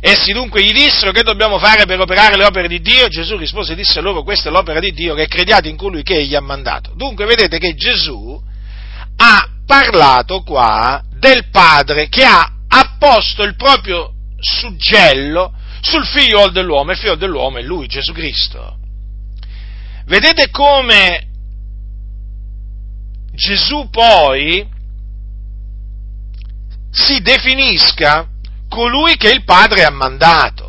Essi 0.00 0.32
dunque 0.32 0.62
gli 0.62 0.72
dissero 0.72 1.12
che 1.12 1.22
dobbiamo 1.22 1.58
fare 1.58 1.84
per 1.86 2.00
operare 2.00 2.36
le 2.36 2.44
opere 2.44 2.68
di 2.68 2.80
Dio? 2.80 3.08
Gesù 3.08 3.36
rispose 3.36 3.72
e 3.72 3.76
disse 3.76 4.00
loro 4.00 4.22
questa 4.22 4.48
è 4.48 4.52
l'opera 4.52 4.80
di 4.80 4.92
Dio 4.92 5.14
che 5.14 5.26
crediate 5.26 5.68
in 5.68 5.76
colui 5.76 6.02
che 6.02 6.16
egli 6.16 6.34
ha 6.34 6.40
mandato. 6.40 6.92
Dunque 6.96 7.24
vedete 7.24 7.58
che 7.58 7.74
Gesù 7.74 8.40
ha 9.16 9.48
parlato 9.66 10.42
qua 10.42 11.02
del 11.18 11.48
Padre 11.50 12.08
che 12.08 12.24
ha 12.24 12.52
apposto 12.68 13.42
il 13.42 13.56
proprio 13.56 14.12
suggello 14.38 15.52
sul 15.80 16.06
figlio 16.06 16.48
dell'uomo, 16.50 16.90
e 16.90 16.94
il 16.94 16.98
figlio 16.98 17.14
dell'uomo 17.16 17.58
è 17.58 17.62
lui, 17.62 17.86
Gesù 17.86 18.12
Cristo. 18.12 18.76
Vedete 20.06 20.50
come 20.50 21.26
Gesù 23.32 23.88
poi 23.90 24.66
si 26.90 27.20
definisca 27.20 28.26
colui 28.68 29.16
che 29.16 29.30
il 29.30 29.44
Padre 29.44 29.84
ha 29.84 29.90
mandato. 29.90 30.66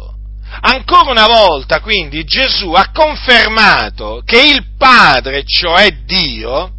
Ancora 0.61 1.11
una 1.11 1.27
volta, 1.27 1.79
quindi, 1.79 2.25
Gesù 2.25 2.71
ha 2.73 2.91
confermato 2.91 4.21
che 4.25 4.41
il 4.41 4.75
Padre, 4.77 5.43
cioè 5.45 6.03
Dio, 6.03 6.73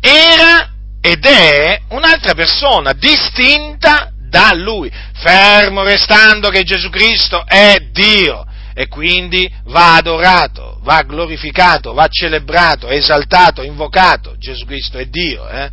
era 0.00 0.71
ed 1.04 1.26
è 1.26 1.80
un'altra 1.88 2.32
persona 2.32 2.92
distinta 2.92 4.12
da 4.16 4.54
lui, 4.54 4.90
fermo 5.14 5.82
restando 5.82 6.48
che 6.48 6.62
Gesù 6.62 6.88
Cristo 6.90 7.44
è 7.44 7.88
Dio 7.90 8.46
e 8.72 8.86
quindi 8.86 9.52
va 9.64 9.96
adorato, 9.96 10.78
va 10.82 11.02
glorificato, 11.02 11.92
va 11.92 12.06
celebrato, 12.06 12.88
esaltato, 12.88 13.62
invocato. 13.62 14.36
Gesù 14.38 14.64
Cristo 14.64 14.96
è 14.96 15.06
Dio. 15.06 15.48
Eh? 15.48 15.70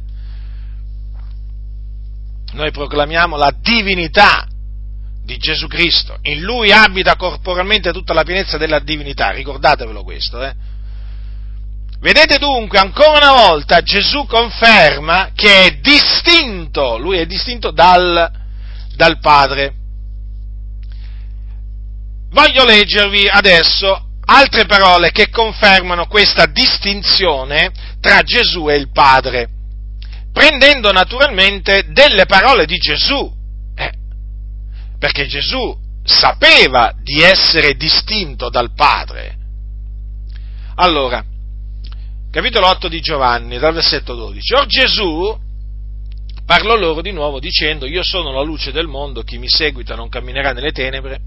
Noi 2.54 2.72
proclamiamo 2.72 3.38
la 3.38 3.54
divinità 3.62 4.48
di 5.24 5.38
Gesù 5.38 5.68
Cristo. 5.68 6.18
In 6.24 6.42
lui 6.42 6.72
abita 6.72 7.16
corporalmente 7.16 7.94
tutta 7.94 8.14
la 8.14 8.24
pienezza 8.24 8.58
della 8.58 8.80
divinità, 8.80 9.30
ricordatevelo 9.30 10.04
questo. 10.04 10.44
Eh? 10.44 10.54
Vedete 12.02 12.38
dunque, 12.38 12.80
ancora 12.80 13.32
una 13.32 13.48
volta 13.48 13.82
Gesù 13.82 14.26
conferma 14.26 15.32
che 15.36 15.66
è 15.66 15.72
distinto, 15.80 16.98
lui 16.98 17.18
è 17.18 17.26
distinto 17.26 17.72
dal, 17.72 18.32
dal 18.96 19.20
Padre. 19.20 19.74
Voglio 22.30 22.64
leggervi 22.64 23.28
adesso 23.28 24.12
altre 24.24 24.66
parole 24.66 25.12
che 25.12 25.30
confermano 25.30 26.06
questa 26.06 26.46
distinzione 26.46 27.72
tra 28.00 28.22
Gesù 28.22 28.70
e 28.70 28.76
il 28.76 28.92
Padre, 28.92 29.50
prendendo 30.32 30.94
naturalmente 30.94 31.88
delle 31.90 32.26
parole 32.28 32.66
di 32.66 32.78
Gesù, 32.78 33.30
eh, 33.76 33.92
perché 34.98 35.28
Gesù 35.28 35.76
sapeva 36.06 36.94
di 37.04 37.22
essere 37.22 37.74
distinto 37.74 38.50
dal 38.50 38.74
Padre. 38.74 39.36
Allora, 40.76 41.26
capitolo 42.32 42.68
8 42.68 42.88
di 42.88 43.00
Giovanni, 43.00 43.58
dal 43.58 43.74
versetto 43.74 44.16
12. 44.16 44.54
Or 44.54 44.66
Gesù 44.66 45.38
parlò 46.50 46.76
loro 46.76 47.04
di 47.04 47.12
nuovo 47.12 47.40
dicendo, 47.40 47.86
io 47.86 48.02
sono 48.02 48.32
la 48.32 48.42
luce 48.42 48.72
del 48.72 48.88
mondo, 48.88 49.22
chi 49.22 49.38
mi 49.38 49.48
seguita 49.48 49.94
non 49.94 50.10
camminerà 50.10 50.52
nelle 50.52 50.72
tenebre, 50.72 51.20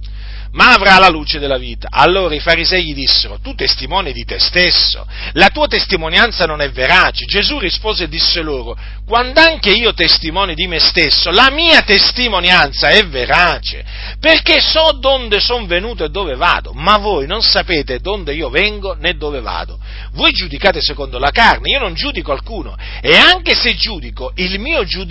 ma 0.51 0.73
avrà 0.73 0.99
la 0.99 1.09
luce 1.09 1.39
della 1.39 1.59
vita. 1.59 1.87
Allora 1.93 2.35
i 2.35 2.41
farisei 2.41 2.85
gli 2.85 2.93
dissero, 2.93 3.39
tu 3.41 3.55
testimoni 3.55 4.13
di 4.13 4.25
te 4.25 4.41
stesso, 4.41 5.07
la 5.35 5.51
tua 5.51 5.69
testimonianza 5.69 6.45
non 6.45 6.61
è 6.61 6.73
verace. 6.73 7.25
Gesù 7.27 7.61
rispose 7.61 8.05
e 8.05 8.09
disse 8.09 8.43
loro, 8.43 8.77
quando 9.07 9.39
anche 9.39 9.71
io 9.71 9.95
testimoni 9.95 10.57
di 10.57 10.67
me 10.67 10.81
stesso, 10.81 11.31
la 11.31 11.51
mia 11.51 11.83
testimonianza 11.83 12.89
è 12.89 13.07
verace, 13.07 13.85
perché 14.19 14.61
so 14.61 14.91
dove 14.99 15.39
sono 15.39 15.67
venuto 15.67 16.03
e 16.03 16.09
dove 16.09 16.35
vado, 16.35 16.73
ma 16.73 16.99
voi 16.99 17.29
non 17.29 17.43
sapete 17.43 18.01
dove 18.01 18.35
io 18.35 18.51
vengo 18.51 18.95
né 18.95 19.15
dove 19.15 19.41
vado. 19.41 19.79
Voi 20.15 20.33
giudicate 20.33 20.81
secondo 20.83 21.21
la 21.21 21.31
carne, 21.31 21.71
io 21.71 21.79
non 21.79 21.95
giudico 21.95 22.33
alcuno, 22.33 22.77
e 23.01 23.15
anche 23.15 23.55
se 23.55 23.77
giudico, 23.77 24.33
il 24.35 24.59
mio 24.59 24.83
giudizio 24.85 25.11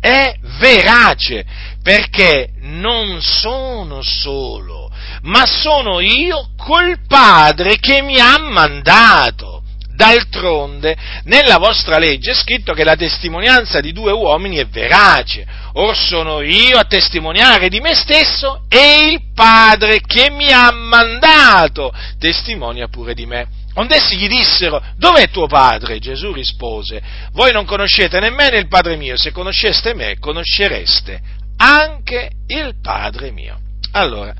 è 0.00 0.34
verace, 0.58 1.44
perché 1.82 2.50
non 2.60 3.20
sono 3.20 4.02
solo, 4.02 4.90
ma 5.22 5.46
sono 5.46 6.00
io 6.00 6.50
col 6.56 6.98
Padre 7.06 7.78
che 7.78 8.02
mi 8.02 8.18
ha 8.18 8.38
mandato. 8.38 9.62
D'altronde, 9.98 10.96
nella 11.24 11.58
vostra 11.58 11.98
legge 11.98 12.30
è 12.30 12.34
scritto 12.34 12.72
che 12.72 12.84
la 12.84 12.94
testimonianza 12.94 13.80
di 13.80 13.92
due 13.92 14.12
uomini 14.12 14.58
è 14.58 14.66
verace. 14.68 15.44
Or 15.72 15.96
sono 15.96 16.40
io 16.40 16.78
a 16.78 16.84
testimoniare 16.84 17.68
di 17.68 17.80
me 17.80 17.96
stesso 17.96 18.62
e 18.68 19.10
il 19.10 19.32
Padre 19.34 20.00
che 20.00 20.30
mi 20.30 20.52
ha 20.52 20.70
mandato 20.70 21.92
testimonia 22.16 22.86
pure 22.86 23.12
di 23.12 23.26
me. 23.26 23.57
Onde 23.78 23.94
essi 23.94 24.16
gli 24.16 24.26
dissero, 24.26 24.82
dov'è 24.96 25.30
tuo 25.30 25.46
padre? 25.46 26.00
Gesù 26.00 26.32
rispose, 26.32 27.00
voi 27.30 27.52
non 27.52 27.64
conoscete 27.64 28.18
nemmeno 28.18 28.56
il 28.56 28.66
Padre 28.66 28.96
mio, 28.96 29.16
se 29.16 29.30
conosceste 29.30 29.94
me, 29.94 30.18
conoscereste 30.18 31.20
anche 31.58 32.30
il 32.48 32.74
Padre 32.82 33.30
mio. 33.30 33.56
Allora, 33.92 34.34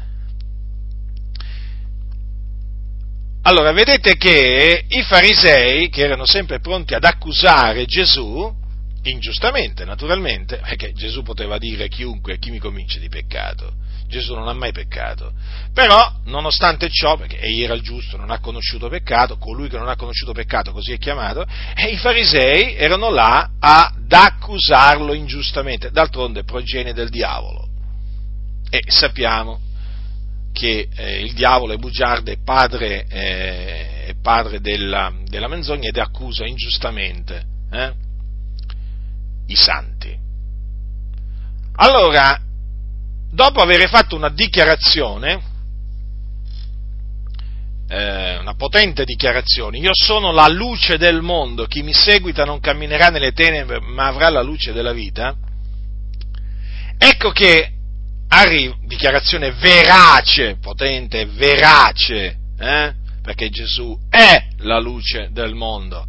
allora, 3.42 3.70
vedete 3.70 4.16
che 4.16 4.84
i 4.88 5.02
farisei, 5.02 5.88
che 5.88 6.02
erano 6.02 6.26
sempre 6.26 6.58
pronti 6.58 6.94
ad 6.94 7.04
accusare 7.04 7.86
Gesù, 7.86 8.52
ingiustamente 9.04 9.84
naturalmente, 9.84 10.56
perché 10.56 10.92
Gesù 10.94 11.22
poteva 11.22 11.58
dire 11.58 11.86
chiunque, 11.88 12.38
chi 12.40 12.50
mi 12.50 12.58
comincia 12.58 12.98
di 12.98 13.08
peccato, 13.08 13.72
Gesù 14.08 14.34
non 14.34 14.48
ha 14.48 14.54
mai 14.54 14.72
peccato, 14.72 15.32
però 15.74 16.20
nonostante 16.24 16.88
ciò, 16.88 17.16
perché 17.16 17.38
egli 17.38 17.62
era 17.62 17.74
il 17.74 17.82
giusto, 17.82 18.16
non 18.16 18.30
ha 18.30 18.40
conosciuto 18.40 18.88
peccato, 18.88 19.36
colui 19.36 19.68
che 19.68 19.76
non 19.76 19.88
ha 19.88 19.96
conosciuto 19.96 20.32
peccato, 20.32 20.72
così 20.72 20.92
è 20.92 20.98
chiamato, 20.98 21.46
e 21.74 21.90
i 21.90 21.98
farisei 21.98 22.74
erano 22.74 23.10
là 23.10 23.50
ad 23.60 24.10
accusarlo 24.10 25.12
ingiustamente, 25.12 25.90
d'altronde 25.90 26.44
progenie 26.44 26.94
del 26.94 27.10
diavolo. 27.10 27.68
E 28.70 28.82
sappiamo 28.88 29.60
che 30.52 30.88
eh, 30.92 31.20
il 31.20 31.34
diavolo 31.34 31.74
è 31.74 31.76
bugiardo, 31.76 32.30
è 32.30 32.38
padre, 32.42 33.06
eh, 33.08 34.14
padre 34.22 34.60
della, 34.60 35.12
della, 35.26 35.48
menzogna 35.48 35.88
ed 35.88 35.98
accusa 35.98 36.46
ingiustamente 36.46 37.44
eh, 37.70 37.92
i 39.46 39.54
santi. 39.54 40.16
Allora, 41.76 42.40
dopo 43.30 43.60
aver 43.60 43.88
fatto 43.88 44.16
una 44.16 44.30
dichiarazione, 44.30 45.42
eh, 47.88 48.36
una 48.36 48.54
potente 48.54 49.04
dichiarazione, 49.04 49.78
io 49.78 49.92
sono 49.92 50.32
la 50.32 50.48
luce 50.48 50.98
del 50.98 51.22
mondo, 51.22 51.66
chi 51.66 51.82
mi 51.82 51.92
seguita 51.92 52.44
non 52.44 52.60
camminerà 52.60 53.08
nelle 53.08 53.32
tenebre 53.32 53.80
ma 53.80 54.06
avrà 54.06 54.28
la 54.28 54.42
luce 54.42 54.72
della 54.72 54.92
vita, 54.92 55.34
ecco 56.98 57.30
che 57.30 57.72
arriva, 58.28 58.76
dichiarazione 58.84 59.52
verace, 59.52 60.56
potente, 60.60 61.26
verace, 61.26 62.36
eh? 62.58 62.94
perché 63.22 63.48
Gesù 63.50 63.98
è 64.10 64.48
la 64.58 64.78
luce 64.78 65.28
del 65.32 65.54
mondo, 65.54 66.06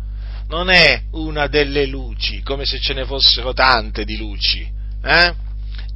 non 0.47 0.69
è 0.69 1.03
una 1.11 1.47
delle 1.47 1.85
luci, 1.85 2.41
come 2.41 2.65
se 2.65 2.79
ce 2.79 2.93
ne 2.93 3.05
fossero 3.05 3.53
tante 3.53 4.03
di 4.03 4.17
luci. 4.17 4.67
Eh? 5.01 5.47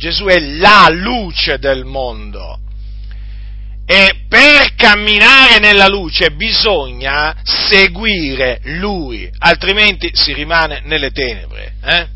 Gesù 0.04 0.26
è 0.26 0.38
la 0.38 0.90
luce 0.90 1.60
del 1.60 1.86
mondo. 1.86 2.60
E 3.86 4.26
per 4.28 4.76
camminare 4.76 5.60
nella 5.60 5.88
luce 5.88 6.32
bisogna 6.32 7.34
seguire 7.42 8.60
Lui, 8.64 9.32
altrimenti 9.38 10.12
si 10.12 10.34
rimane 10.34 10.82
nelle 10.84 11.12
tenebre. 11.12 11.76
Eh? 11.82 12.08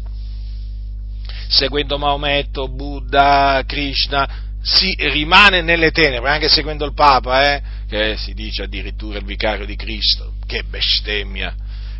Seguendo 1.48 1.98
Maometto, 1.98 2.68
Buddha, 2.68 3.64
Krishna, 3.66 4.28
si 4.62 4.94
rimane 4.98 5.62
nelle 5.62 5.92
tenebre, 5.92 6.30
anche 6.30 6.50
seguendo 6.50 6.84
il 6.84 6.94
Papa, 6.94 7.54
eh? 7.54 7.62
che 7.88 8.18
si 8.18 8.34
dice 8.34 8.64
addirittura 8.64 9.18
il 9.18 9.24
vicario 9.24 9.66
di 9.66 9.78
Cristo. 9.78 10.34
Che 10.46 10.64
bestemmia! 10.64 11.56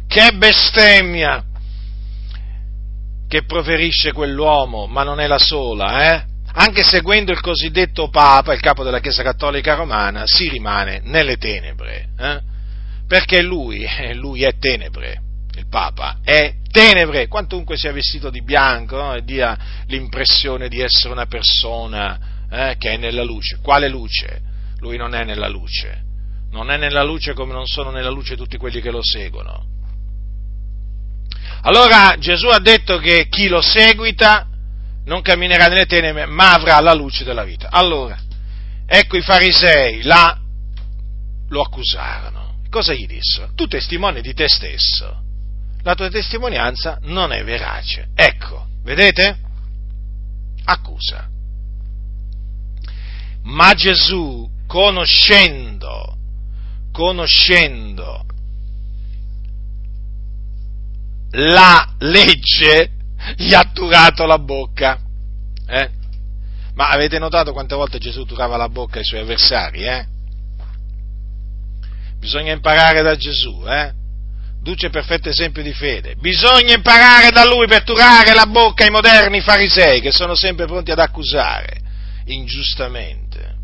Che 0.06 0.34
bestemmia! 0.34 1.46
Che 3.28 3.44
proferisce 3.44 4.14
quell'uomo, 4.14 4.88
ma 4.88 5.04
non 5.04 5.20
è 5.20 5.28
la 5.28 5.38
sola, 5.38 6.14
eh? 6.14 6.26
Anche 6.54 6.82
seguendo 6.84 7.32
il 7.32 7.42
cosiddetto 7.42 8.10
Papa, 8.10 8.54
il 8.54 8.62
capo 8.62 8.84
della 8.84 9.00
Chiesa 9.00 9.22
Cattolica 9.22 9.76
Romana, 9.76 10.26
si 10.26 10.50
rimane 10.50 11.02
nelle 11.04 11.38
tenebre, 11.38 12.10
eh? 12.18 12.40
Perché 13.08 13.42
lui, 13.42 13.86
lui 14.16 14.44
è 14.44 14.58
tenebre, 14.58 15.22
il 15.56 15.68
Papa 15.68 16.20
è 16.24 16.54
tenebre, 16.70 17.28
quantunque 17.28 17.78
sia 17.78 17.92
vestito 17.92 18.30
di 18.30 18.44
bianco 18.44 18.98
no? 18.98 19.16
e 19.16 19.24
dia 19.24 19.58
l'impressione 19.88 20.68
di 20.68 20.80
essere 20.82 21.14
una 21.14 21.26
persona 21.26 22.20
eh, 22.50 22.76
che 22.78 22.92
è 22.92 22.98
nella 22.98 23.24
luce. 23.24 23.58
Quale 23.62 23.90
luce? 23.90 24.42
Lui 24.80 24.98
non 24.98 25.16
è 25.16 25.24
nella 25.24 25.48
luce. 25.48 26.04
Non 26.52 26.70
è 26.70 26.78
nella 26.78 27.04
luce 27.04 27.34
come 27.34 27.54
non 27.54 27.66
sono 27.66 27.90
nella 27.92 28.10
luce 28.10 28.36
tutti 28.36 28.58
quelli 28.58 28.80
che 28.82 28.92
lo 28.92 29.02
seguono. 29.02 29.77
Allora 31.62 32.16
Gesù 32.18 32.48
ha 32.48 32.60
detto 32.60 32.98
che 33.00 33.28
chi 33.30 33.48
lo 33.48 33.62
seguita 33.62 34.48
non 35.06 35.22
camminerà 35.22 35.68
nelle 35.68 35.86
tenebre, 35.86 36.26
ma 36.26 36.54
avrà 36.54 36.80
la 36.80 36.94
luce 36.94 37.24
della 37.24 37.44
vita. 37.44 37.70
Allora, 37.72 38.18
ecco 38.86 39.18
i 39.18 39.22
farisei 39.22 40.04
là 40.04 40.38
lo 41.50 41.62
accusarono. 41.62 42.60
Cosa 42.70 42.94
gli 42.94 43.08
dissero? 43.08 43.52
Tu 43.56 43.68
testimoni 43.68 44.22
di 44.22 44.34
te 44.34 44.48
stesso. 44.48 45.24
La 45.84 45.96
tua 45.96 46.10
testimonianza 46.10 47.00
non 47.04 47.32
è 47.32 47.44
verace. 47.44 48.10
Ecco, 48.14 48.68
vedete? 48.84 49.40
Accusa. 50.66 51.30
Ma 53.44 53.74
Gesù, 53.74 54.50
conoscendo, 54.68 56.18
conoscendo 56.92 58.26
la 61.32 61.96
legge, 62.00 62.92
gli 63.36 63.54
ha 63.54 63.70
turato 63.74 64.26
la 64.26 64.40
bocca. 64.40 65.00
Eh? 65.68 65.90
Ma 66.76 66.90
avete 66.90 67.20
notato 67.20 67.54
quante 67.54 67.76
volte 67.76 67.98
Gesù 67.98 68.24
turava 68.26 68.56
la 68.58 68.70
bocca 68.70 69.00
ai 69.00 69.06
suoi 69.06 69.22
avversari? 69.22 69.84
Eh? 69.84 70.06
Bisogna 72.20 72.54
imparare 72.54 73.02
da 73.02 73.16
Gesù, 73.16 73.64
eh? 73.68 73.94
Duce 74.62 74.90
perfetto 74.90 75.30
esempio 75.30 75.64
di 75.64 75.74
fede. 75.74 76.16
Bisogna 76.16 76.76
imparare 76.76 77.32
da 77.32 77.46
lui 77.46 77.68
per 77.68 77.84
turare 77.84 78.34
la 78.34 78.46
bocca 78.48 78.84
ai 78.84 78.92
moderni 78.92 79.40
farisei 79.42 80.02
che 80.02 80.12
sono 80.12 80.36
sempre 80.36 80.66
pronti 80.66 80.92
ad 80.92 81.00
accusare 81.00 81.82
ingiustamente 82.26 83.56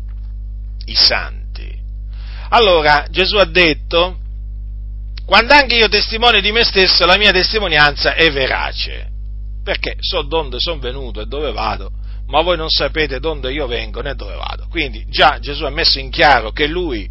i 0.86 0.94
santi. 0.94 1.82
Allora 2.50 3.06
Gesù 3.10 3.36
ha 3.36 3.44
detto, 3.44 4.20
quando 5.26 5.54
anche 5.54 5.76
io 5.76 5.88
testimonio 5.88 6.40
di 6.40 6.52
me 6.52 6.64
stesso, 6.64 7.06
la 7.06 7.16
mia 7.16 7.32
testimonianza 7.32 8.14
è 8.14 8.30
verace, 8.30 9.08
perché 9.62 9.96
so 10.00 10.22
dove 10.22 10.58
sono 10.58 10.78
venuto 10.78 11.20
e 11.20 11.26
dove 11.26 11.50
vado, 11.52 11.90
ma 12.26 12.42
voi 12.42 12.56
non 12.56 12.68
sapete 12.68 13.20
dove 13.20 13.52
io 13.52 13.66
vengo 13.66 14.00
né 14.02 14.14
dove 14.14 14.34
vado. 14.34 14.66
Quindi 14.68 15.06
già 15.08 15.38
Gesù 15.40 15.64
ha 15.64 15.70
messo 15.70 15.98
in 15.98 16.10
chiaro 16.10 16.50
che 16.52 16.66
lui, 16.66 17.08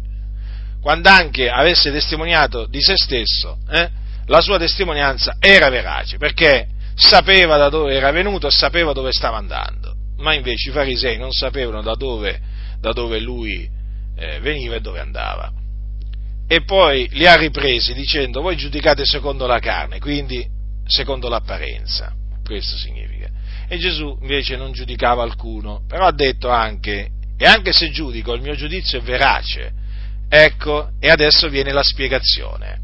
quando 0.80 1.08
anche 1.08 1.48
avesse 1.48 1.90
testimoniato 1.90 2.66
di 2.66 2.80
se 2.80 2.94
stesso, 2.96 3.58
eh, 3.68 3.90
la 4.26 4.40
sua 4.40 4.58
testimonianza 4.58 5.36
era 5.40 5.68
verace, 5.68 6.16
perché 6.16 6.68
sapeva 6.94 7.56
da 7.56 7.68
dove 7.68 7.94
era 7.94 8.12
venuto 8.12 8.46
e 8.46 8.50
sapeva 8.50 8.92
dove 8.92 9.10
stava 9.10 9.38
andando. 9.38 9.92
Ma 10.18 10.34
invece 10.34 10.70
i 10.70 10.72
farisei 10.72 11.18
non 11.18 11.32
sapevano 11.32 11.82
da 11.82 11.94
dove, 11.94 12.40
da 12.78 12.92
dove 12.92 13.18
lui 13.18 13.68
eh, 14.16 14.38
veniva 14.38 14.76
e 14.76 14.80
dove 14.80 15.00
andava. 15.00 15.50
E 16.46 16.62
poi 16.62 17.08
li 17.12 17.26
ha 17.26 17.36
ripresi 17.36 17.94
dicendo 17.94 18.42
voi 18.42 18.56
giudicate 18.56 19.04
secondo 19.04 19.46
la 19.46 19.58
carne, 19.58 19.98
quindi 19.98 20.46
secondo 20.86 21.28
l'apparenza. 21.28 22.12
Questo 22.44 22.76
significa. 22.76 23.28
E 23.66 23.78
Gesù 23.78 24.18
invece 24.20 24.56
non 24.56 24.72
giudicava 24.72 25.22
alcuno, 25.22 25.82
però 25.88 26.06
ha 26.06 26.12
detto 26.12 26.50
anche, 26.50 27.10
e 27.36 27.46
anche 27.46 27.72
se 27.72 27.90
giudico 27.90 28.34
il 28.34 28.42
mio 28.42 28.54
giudizio 28.54 28.98
è 28.98 29.02
verace, 29.02 29.72
ecco, 30.28 30.90
e 31.00 31.08
adesso 31.08 31.48
viene 31.48 31.72
la 31.72 31.82
spiegazione 31.82 32.82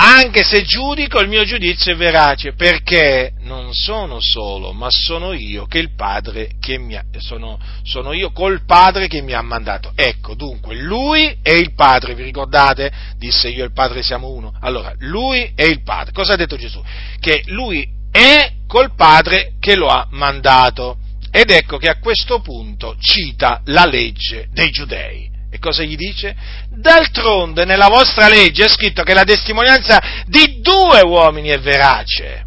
anche 0.00 0.44
se 0.44 0.62
giudico 0.62 1.18
il 1.18 1.28
mio 1.28 1.44
giudizio 1.44 1.92
è 1.92 1.96
verace, 1.96 2.52
perché 2.52 3.32
non 3.40 3.74
sono 3.74 4.20
solo, 4.20 4.72
ma 4.72 4.86
sono 4.90 5.32
io 5.32 5.66
che 5.66 5.78
il 5.78 5.96
Padre 5.96 6.52
che 6.60 6.78
mi 6.78 6.94
ha, 6.94 7.02
sono, 7.18 7.58
sono 7.82 8.12
io 8.12 8.30
col 8.30 8.64
Padre 8.64 9.08
che 9.08 9.22
mi 9.22 9.32
ha 9.32 9.42
mandato. 9.42 9.90
Ecco, 9.96 10.36
dunque, 10.36 10.76
lui 10.76 11.38
è 11.42 11.50
il 11.50 11.74
Padre, 11.74 12.14
vi 12.14 12.22
ricordate? 12.22 12.92
Disse 13.16 13.48
io 13.48 13.64
e 13.64 13.66
il 13.66 13.72
Padre 13.72 14.04
siamo 14.04 14.28
uno. 14.28 14.54
Allora, 14.60 14.94
lui 14.98 15.50
è 15.56 15.64
il 15.64 15.82
Padre. 15.82 16.12
Cosa 16.12 16.34
ha 16.34 16.36
detto 16.36 16.56
Gesù? 16.56 16.80
Che 17.18 17.42
lui 17.46 17.84
è 18.12 18.52
col 18.68 18.94
Padre 18.94 19.54
che 19.58 19.74
lo 19.74 19.88
ha 19.88 20.06
mandato. 20.10 20.98
Ed 21.32 21.50
ecco 21.50 21.76
che 21.76 21.88
a 21.88 21.98
questo 21.98 22.40
punto 22.40 22.94
cita 23.00 23.62
la 23.64 23.84
legge 23.84 24.46
dei 24.52 24.70
giudei. 24.70 25.27
E 25.50 25.58
cosa 25.58 25.82
gli 25.82 25.96
dice? 25.96 26.36
D'altronde 26.70 27.64
nella 27.64 27.88
vostra 27.88 28.28
legge 28.28 28.64
è 28.64 28.68
scritto 28.68 29.02
che 29.02 29.14
la 29.14 29.24
testimonianza 29.24 30.24
di 30.26 30.60
due 30.60 31.00
uomini 31.00 31.48
è 31.48 31.58
verace. 31.58 32.44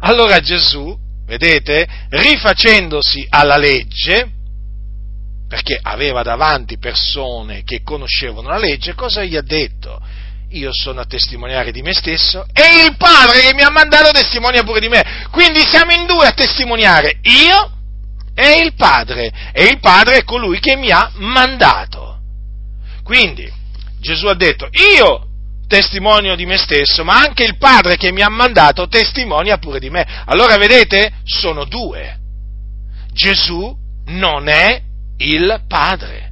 Allora 0.00 0.40
Gesù, 0.40 0.96
vedete, 1.26 1.86
rifacendosi 2.10 3.26
alla 3.30 3.56
legge, 3.56 4.30
perché 5.48 5.78
aveva 5.80 6.22
davanti 6.22 6.78
persone 6.78 7.64
che 7.64 7.82
conoscevano 7.82 8.48
la 8.48 8.58
legge, 8.58 8.94
cosa 8.94 9.24
gli 9.24 9.36
ha 9.36 9.42
detto? 9.42 10.00
Io 10.50 10.70
sono 10.72 11.00
a 11.00 11.06
testimoniare 11.06 11.72
di 11.72 11.80
me 11.80 11.92
stesso 11.92 12.44
e 12.52 12.84
il 12.84 12.96
Padre 12.96 13.40
che 13.40 13.54
mi 13.54 13.62
ha 13.62 13.70
mandato 13.70 14.10
testimonia 14.10 14.62
pure 14.62 14.80
di 14.80 14.88
me. 14.88 15.26
Quindi 15.30 15.60
siamo 15.60 15.92
in 15.92 16.06
due 16.06 16.26
a 16.26 16.32
testimoniare, 16.32 17.18
io 17.22 17.78
e 18.34 18.62
il 18.64 18.74
Padre. 18.74 19.30
E 19.52 19.64
il 19.64 19.78
Padre 19.80 20.18
è 20.18 20.24
colui 20.24 20.58
che 20.58 20.76
mi 20.76 20.90
ha 20.90 21.10
mandato. 21.16 22.09
Quindi 23.10 23.52
Gesù 23.98 24.26
ha 24.26 24.36
detto, 24.36 24.68
io 24.70 25.26
testimonio 25.66 26.36
di 26.36 26.46
me 26.46 26.56
stesso, 26.56 27.02
ma 27.02 27.14
anche 27.14 27.42
il 27.42 27.58
Padre 27.58 27.96
che 27.96 28.12
mi 28.12 28.22
ha 28.22 28.28
mandato 28.28 28.86
testimonia 28.86 29.58
pure 29.58 29.80
di 29.80 29.90
me. 29.90 30.06
Allora 30.26 30.56
vedete, 30.58 31.14
sono 31.24 31.64
due. 31.64 32.18
Gesù 33.12 33.76
non 34.06 34.46
è 34.46 34.80
il 35.16 35.60
Padre. 35.66 36.30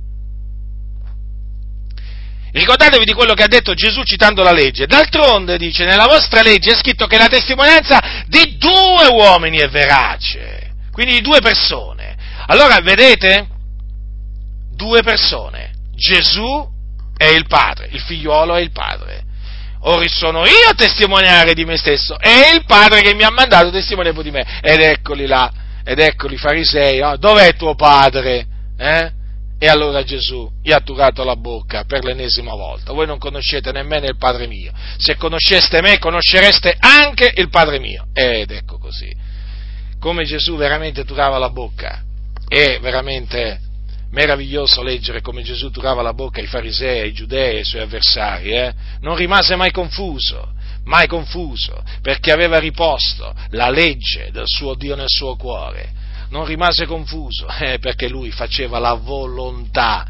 Ricordatevi 2.52 3.04
di 3.04 3.12
quello 3.12 3.34
che 3.34 3.42
ha 3.42 3.48
detto 3.48 3.74
Gesù 3.74 4.04
citando 4.04 4.44
la 4.44 4.52
legge. 4.52 4.86
D'altronde 4.86 5.58
dice, 5.58 5.84
nella 5.84 6.06
vostra 6.06 6.42
legge 6.42 6.74
è 6.74 6.76
scritto 6.76 7.08
che 7.08 7.18
la 7.18 7.26
testimonianza 7.26 8.22
di 8.28 8.56
due 8.56 9.08
uomini 9.10 9.58
è 9.58 9.68
verace, 9.68 10.74
quindi 10.92 11.14
di 11.14 11.22
due 11.22 11.40
persone. 11.40 12.16
Allora, 12.46 12.78
vedete? 12.78 13.48
Due 14.76 15.02
persone. 15.02 15.67
Gesù 15.98 16.66
è 17.16 17.26
il 17.26 17.46
Padre, 17.48 17.88
il 17.90 18.00
figliuolo 18.00 18.54
è 18.54 18.61
il 18.61 18.70
Padre. 18.70 19.24
Ora 19.80 20.06
sono 20.08 20.44
io 20.44 20.70
a 20.70 20.74
testimoniare 20.74 21.54
di 21.54 21.64
me 21.64 21.76
stesso, 21.76 22.16
è 22.18 22.52
il 22.54 22.64
Padre 22.64 23.00
che 23.00 23.14
mi 23.14 23.24
ha 23.24 23.30
mandato 23.30 23.70
testimoniare 23.70 24.22
di 24.22 24.30
me. 24.30 24.61
Ed 24.62 24.80
eccoli 24.80 25.26
là, 25.26 25.50
ed 25.84 25.98
eccoli 25.98 26.37
farisei, 26.37 27.00
oh, 27.00 27.16
dov'è 27.16 27.54
tuo 27.56 27.74
Padre? 27.74 28.46
Eh? 28.78 29.12
E 29.61 29.68
allora 29.68 30.04
Gesù 30.04 30.48
gli 30.62 30.70
ha 30.70 30.78
turato 30.78 31.24
la 31.24 31.34
bocca 31.34 31.82
per 31.82 32.04
l'ennesima 32.04 32.54
volta. 32.54 32.92
Voi 32.92 33.06
non 33.06 33.18
conoscete 33.18 33.72
nemmeno 33.72 34.06
il 34.06 34.16
Padre 34.16 34.46
mio. 34.46 34.72
Se 34.98 35.16
conosceste 35.16 35.80
me, 35.80 35.98
conoscereste 35.98 36.76
anche 36.78 37.32
il 37.34 37.48
Padre 37.48 37.80
mio. 37.80 38.06
Ed 38.12 38.52
ecco 38.52 38.78
così. 38.78 39.12
Come 39.98 40.22
Gesù 40.24 40.56
veramente 40.56 41.04
turava 41.04 41.38
la 41.38 41.50
bocca. 41.50 42.04
E 42.48 42.78
veramente 42.80 43.67
meraviglioso 44.11 44.83
leggere 44.83 45.21
come 45.21 45.42
Gesù 45.42 45.71
turava 45.71 46.03
la 46.03 46.14
bocca 46.14 46.40
ai 46.40 46.47
farisei, 46.47 47.01
ai 47.01 47.12
giudei, 47.12 47.59
ai 47.59 47.64
suoi 47.64 47.83
avversari, 47.83 48.51
eh? 48.53 48.73
non 49.01 49.16
rimase 49.16 49.55
mai 49.57 49.71
confuso, 49.71 50.53
mai 50.85 51.07
confuso, 51.07 51.83
perché 52.01 52.33
aveva 52.33 52.59
riposto 52.59 53.35
la 53.51 53.71
legge 53.71 54.31
del 54.33 54.47
suo 54.47 54.75
Dio 54.75 54.97
nel 54.97 55.09
suo 55.09 55.37
cuore. 55.37 55.97
non 56.31 56.44
rimase 56.44 56.85
confuso, 56.87 57.47
eh, 57.59 57.79
perché 57.79 58.09
lui 58.09 58.31
faceva 58.31 58.79
la 58.79 58.94
volontà 58.94 60.07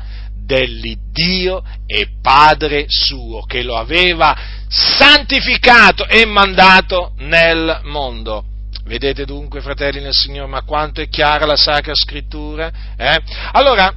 dell'Iddio 0.49 1.63
e 1.87 2.09
Padre 2.23 2.87
suo, 2.89 3.43
che 3.43 3.63
lo 3.63 3.77
aveva 3.77 4.37
santificato 4.69 6.07
e 6.07 6.25
mandato 6.25 7.13
nel 7.19 7.81
mondo. 7.85 8.48
Vedete 8.89 9.27
dunque, 9.27 9.61
fratelli 9.61 10.01
nel 10.01 10.15
Signore, 10.15 10.49
ma 10.49 10.63
quanto 10.63 11.03
è 11.03 11.11
chiara 11.11 11.45
la 11.45 11.57
Sacra 11.57 11.95
Scrittura? 11.95 12.73
Eh? 12.97 13.23
Allora, 13.53 13.95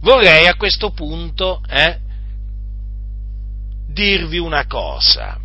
vorrei 0.00 0.46
a 0.46 0.54
questo 0.54 0.92
punto 0.92 1.60
eh, 1.68 1.98
dirvi 3.88 4.38
una 4.38 4.66
cosa. 4.66 5.38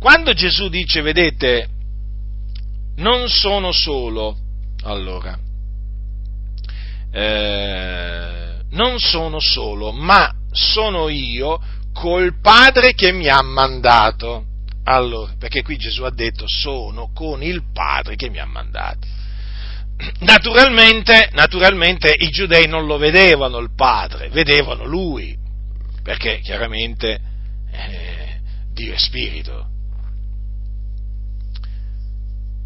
Quando 0.00 0.32
Gesù 0.32 0.68
dice, 0.68 1.00
vedete, 1.00 1.68
non 2.96 3.28
sono 3.28 3.70
solo, 3.70 4.36
allora, 4.82 5.38
eh, 7.12 8.54
non 8.70 8.98
sono 8.98 9.38
solo, 9.38 9.92
ma 9.92 10.34
sono 10.50 11.08
io 11.08 11.60
col 11.92 12.40
Padre 12.40 12.94
che 12.94 13.12
mi 13.12 13.28
ha 13.28 13.42
mandato. 13.42 14.46
Allora, 14.84 15.34
perché 15.38 15.62
qui 15.62 15.76
Gesù 15.76 16.02
ha 16.02 16.10
detto 16.10 16.44
sono 16.46 17.10
con 17.14 17.42
il 17.42 17.62
Padre 17.72 18.16
che 18.16 18.28
mi 18.28 18.38
ha 18.38 18.46
mandato. 18.46 19.06
Naturalmente, 20.20 21.28
naturalmente 21.32 22.12
i 22.12 22.28
giudei 22.30 22.66
non 22.66 22.86
lo 22.86 22.98
vedevano 22.98 23.58
il 23.58 23.72
Padre, 23.74 24.28
vedevano 24.30 24.84
lui, 24.84 25.36
perché 26.02 26.40
chiaramente 26.40 27.20
eh, 27.70 28.40
Dio 28.72 28.94
è 28.94 28.98
spirito. 28.98 29.68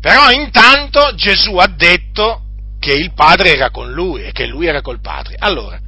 Però 0.01 0.31
intanto 0.31 1.15
Gesù 1.15 1.57
ha 1.57 1.67
detto 1.67 2.43
che 2.79 2.93
il 2.93 3.13
Padre 3.13 3.53
era 3.53 3.71
con 3.71 3.93
lui 3.93 4.23
e 4.23 4.33
che 4.33 4.47
lui 4.47 4.67
era 4.67 4.81
col 4.81 5.01
Padre. 5.01 5.35
Allora, 5.39 5.79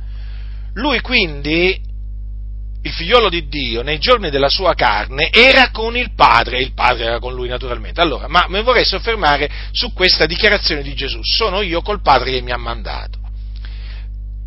lui 0.74 1.00
quindi, 1.00 1.80
il 2.82 2.92
figliolo 2.92 3.28
di 3.28 3.48
Dio, 3.48 3.82
nei 3.82 3.98
giorni 3.98 4.30
della 4.30 4.48
sua 4.48 4.74
carne, 4.74 5.30
era 5.30 5.70
con 5.70 5.96
il 5.96 6.14
Padre, 6.14 6.60
il 6.60 6.72
Padre 6.72 7.06
era 7.06 7.18
con 7.18 7.34
lui 7.34 7.48
naturalmente. 7.48 8.00
Allora, 8.00 8.28
ma 8.28 8.46
mi 8.48 8.62
vorrei 8.62 8.84
soffermare 8.84 9.50
su 9.72 9.92
questa 9.92 10.26
dichiarazione 10.26 10.82
di 10.82 10.94
Gesù, 10.94 11.20
sono 11.22 11.60
io 11.60 11.82
col 11.82 12.00
Padre 12.02 12.32
che 12.32 12.42
mi 12.42 12.52
ha 12.52 12.56
mandato, 12.56 13.18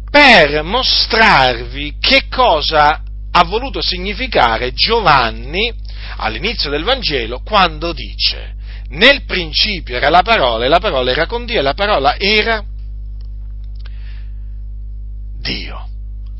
per 0.10 0.64
mostrarvi 0.64 1.96
che 2.00 2.28
cosa 2.30 3.04
ha 3.32 3.44
voluto 3.46 3.82
significare 3.82 4.74
Giovanni 4.74 5.74
all'inizio 6.18 6.70
del 6.70 6.84
Vangelo 6.84 7.42
quando 7.44 7.94
dice 7.94 8.56
nel 8.90 9.24
principio 9.24 9.96
era 9.96 10.10
la 10.10 10.22
parola 10.22 10.66
e 10.66 10.68
la 10.68 10.80
parola 10.80 11.12
era 11.12 11.26
con 11.26 11.46
Dio 11.46 11.60
e 11.60 11.62
la 11.62 11.74
parola 11.74 12.18
era 12.18 12.64
Dio. 15.40 15.88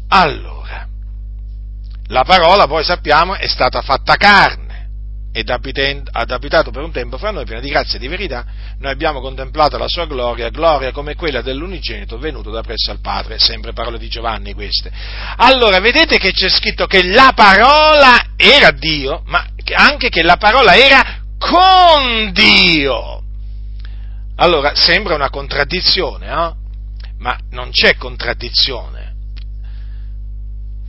Allora, 0.10 0.88
la 2.12 2.24
parola 2.24 2.68
poi 2.68 2.84
sappiamo 2.84 3.36
è 3.36 3.48
stata 3.48 3.82
fatta 3.82 4.16
carne 4.18 4.60
ed 5.34 5.50
abitato 5.50 6.72
per 6.72 6.84
un 6.84 6.92
tempo 6.92 7.18
fra 7.18 7.32
noi 7.32 7.46
piena 7.46 7.62
di 7.62 7.70
grazia 7.70 7.96
e 7.96 8.00
di 8.00 8.10
verità, 8.10 8.46
noi 8.80 8.92
abbiamo 8.92 9.22
contemplato 9.22 9.78
la 9.78 9.88
sua 9.88 10.06
gloria, 10.06 10.50
gloria 10.50 10.92
come 10.92 11.16
quella 11.16 11.42
dell'unigenito 11.42 12.18
venuto 12.18 12.52
da 12.52 12.62
presso 12.62 12.92
al 12.92 13.00
Padre, 13.00 13.40
sempre 13.40 13.72
parole 13.72 13.98
di 13.98 14.10
Giovanni 14.10 14.54
queste. 14.54 14.92
Allora, 15.38 15.80
vedete 15.80 16.18
che 16.18 16.34
c'è 16.34 16.50
scritto 16.50 16.86
che 16.86 17.06
la 17.06 17.32
parola 17.34 18.34
era 18.36 18.72
Dio, 18.72 19.24
ma 19.28 19.48
anche 19.74 20.10
che 20.10 20.22
la 20.22 20.36
parola 20.36 20.76
era 20.76 21.22
con 21.38 22.34
Dio. 22.34 23.24
Allora, 24.36 24.76
sembra 24.76 25.16
una 25.16 25.30
contraddizione, 25.30 26.28
no? 26.28 26.58
Ma 27.20 27.38
non 27.52 27.72
c'è 27.72 27.96
contraddizione. 27.96 29.14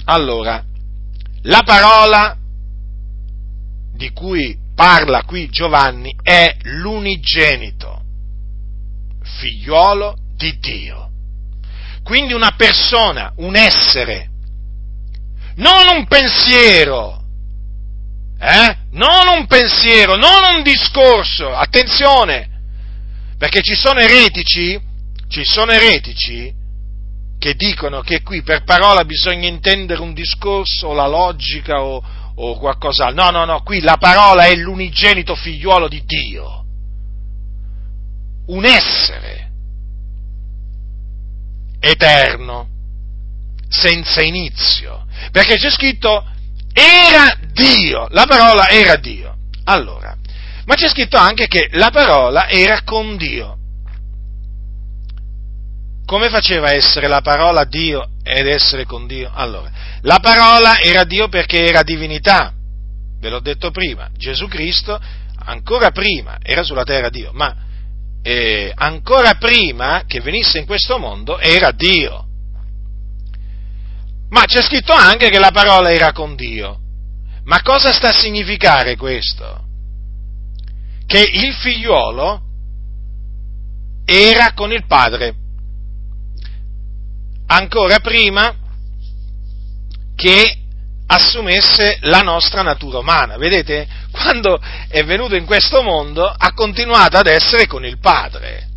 Allora, 0.07 0.65
la 1.43 1.63
parola 1.65 2.37
di 3.95 4.11
cui 4.13 4.57
parla 4.75 5.23
qui 5.25 5.49
Giovanni 5.49 6.15
è 6.23 6.57
l'unigenito, 6.63 8.03
figliuolo 9.23 10.17
di 10.35 10.59
Dio. 10.59 11.11
Quindi 12.03 12.33
una 12.33 12.55
persona, 12.57 13.33
un 13.37 13.55
essere, 13.55 14.29
non 15.57 15.97
un 15.97 16.07
pensiero, 16.07 17.23
eh? 18.39 18.77
Non 18.93 19.29
un 19.39 19.47
pensiero, 19.47 20.17
non 20.17 20.57
un 20.57 20.63
discorso, 20.63 21.55
attenzione, 21.55 22.51
perché 23.39 23.63
ci 23.63 23.75
sono 23.75 24.01
eretici, 24.01 24.81
ci 25.29 25.45
sono 25.45 25.71
eretici 25.71 26.53
che 27.43 27.55
dicono 27.57 28.03
che 28.03 28.23
qui 28.23 28.43
per 28.43 28.63
parola 28.63 29.05
bisogna 29.05 29.49
intendere 29.49 30.01
un 30.01 30.15
discorso 30.15 30.87
o 30.87 30.93
la 30.93 31.09
logica 31.09 31.83
o, 31.83 32.01
o 32.37 32.57
qualcos'altro. 32.57 33.21
No, 33.21 33.31
no, 33.31 33.45
no, 33.45 33.63
qui 33.65 33.81
la 33.81 33.97
parola 33.97 34.45
è 34.45 34.55
l'unigenito 34.55 35.35
figliuolo 35.35 35.89
di 35.89 36.05
Dio, 36.07 36.65
un 38.47 38.65
essere 38.65 39.51
eterno, 41.81 42.69
senza 43.69 44.23
inizio, 44.23 45.05
perché 45.33 45.57
c'è 45.57 45.71
scritto 45.71 46.25
era 46.73 47.37
Dio, 47.53 48.07
la 48.11 48.25
parola 48.25 48.69
era 48.69 48.95
Dio. 48.95 49.37
Allora, 49.65 50.17
ma 50.65 50.75
c'è 50.77 50.89
scritto 50.89 51.17
anche 51.17 51.49
che 51.49 51.71
la 51.73 51.91
parola 51.91 52.49
era 52.49 52.83
con 52.85 53.17
Dio. 53.17 53.57
Come 56.13 56.29
faceva 56.29 56.69
a 56.69 56.75
essere 56.75 57.09
la 57.09 57.23
parola 57.23 57.65
Dio 57.65 58.11
ed 58.23 58.47
essere 58.47 58.85
con 58.85 59.07
Dio? 59.07 59.31
Allora, 59.33 59.71
la 60.03 60.19
parola 60.21 60.79
era 60.79 61.05
Dio 61.05 61.29
perché 61.29 61.65
era 61.65 61.83
divinità, 61.83 62.53
ve 63.19 63.31
l'ho 63.31 63.41
detto 63.41 63.71
prima, 63.71 64.11
Gesù 64.15 64.47
Cristo 64.47 65.01
ancora 65.45 65.91
prima 65.91 66.37
era 66.43 66.63
sulla 66.65 66.85
terra 66.85 67.09
Dio, 67.09 67.31
ma 67.33 67.57
eh, 68.21 68.71
ancora 68.75 69.37
prima 69.37 70.03
che 70.07 70.21
venisse 70.21 70.59
in 70.59 70.67
questo 70.67 70.99
mondo 70.99 71.39
era 71.39 71.71
Dio. 71.71 72.27
Ma 74.29 74.45
c'è 74.45 74.61
scritto 74.61 74.93
anche 74.93 75.31
che 75.31 75.39
la 75.39 75.51
parola 75.51 75.91
era 75.91 76.13
con 76.13 76.37
Dio. 76.37 76.79
Ma 77.45 77.63
cosa 77.63 77.91
sta 77.91 78.11
a 78.11 78.19
significare 78.21 78.97
questo? 78.97 79.65
Che 81.07 81.31
il 81.33 81.55
figliuolo 81.55 82.43
era 84.05 84.53
con 84.53 84.73
il 84.73 84.85
padre 84.87 85.37
ancora 87.57 87.99
prima 88.01 88.55
che 90.15 90.57
assumesse 91.07 91.99
la 92.03 92.21
nostra 92.21 92.63
natura 92.63 92.99
umana. 92.99 93.37
Vedete? 93.37 93.87
Quando 94.11 94.61
è 94.89 95.05
venuto 95.05 95.35
in 95.35 95.45
questo 95.45 95.83
mondo 95.83 96.27
ha 96.27 96.53
continuato 96.53 97.17
ad 97.17 97.27
essere 97.27 97.67
con 97.67 97.85
il 97.85 97.99
padre. 97.99 98.69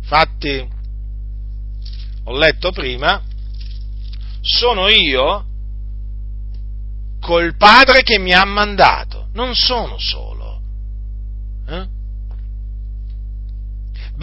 Infatti, 0.00 0.68
ho 2.24 2.36
letto 2.36 2.72
prima 2.72 3.22
sono 4.40 4.88
io 4.88 5.46
col 7.20 7.56
Padre 7.56 8.02
che 8.02 8.18
mi 8.18 8.34
ha 8.34 8.44
mandato, 8.44 9.28
non 9.32 9.54
sono 9.54 9.98
solo. 9.98 10.33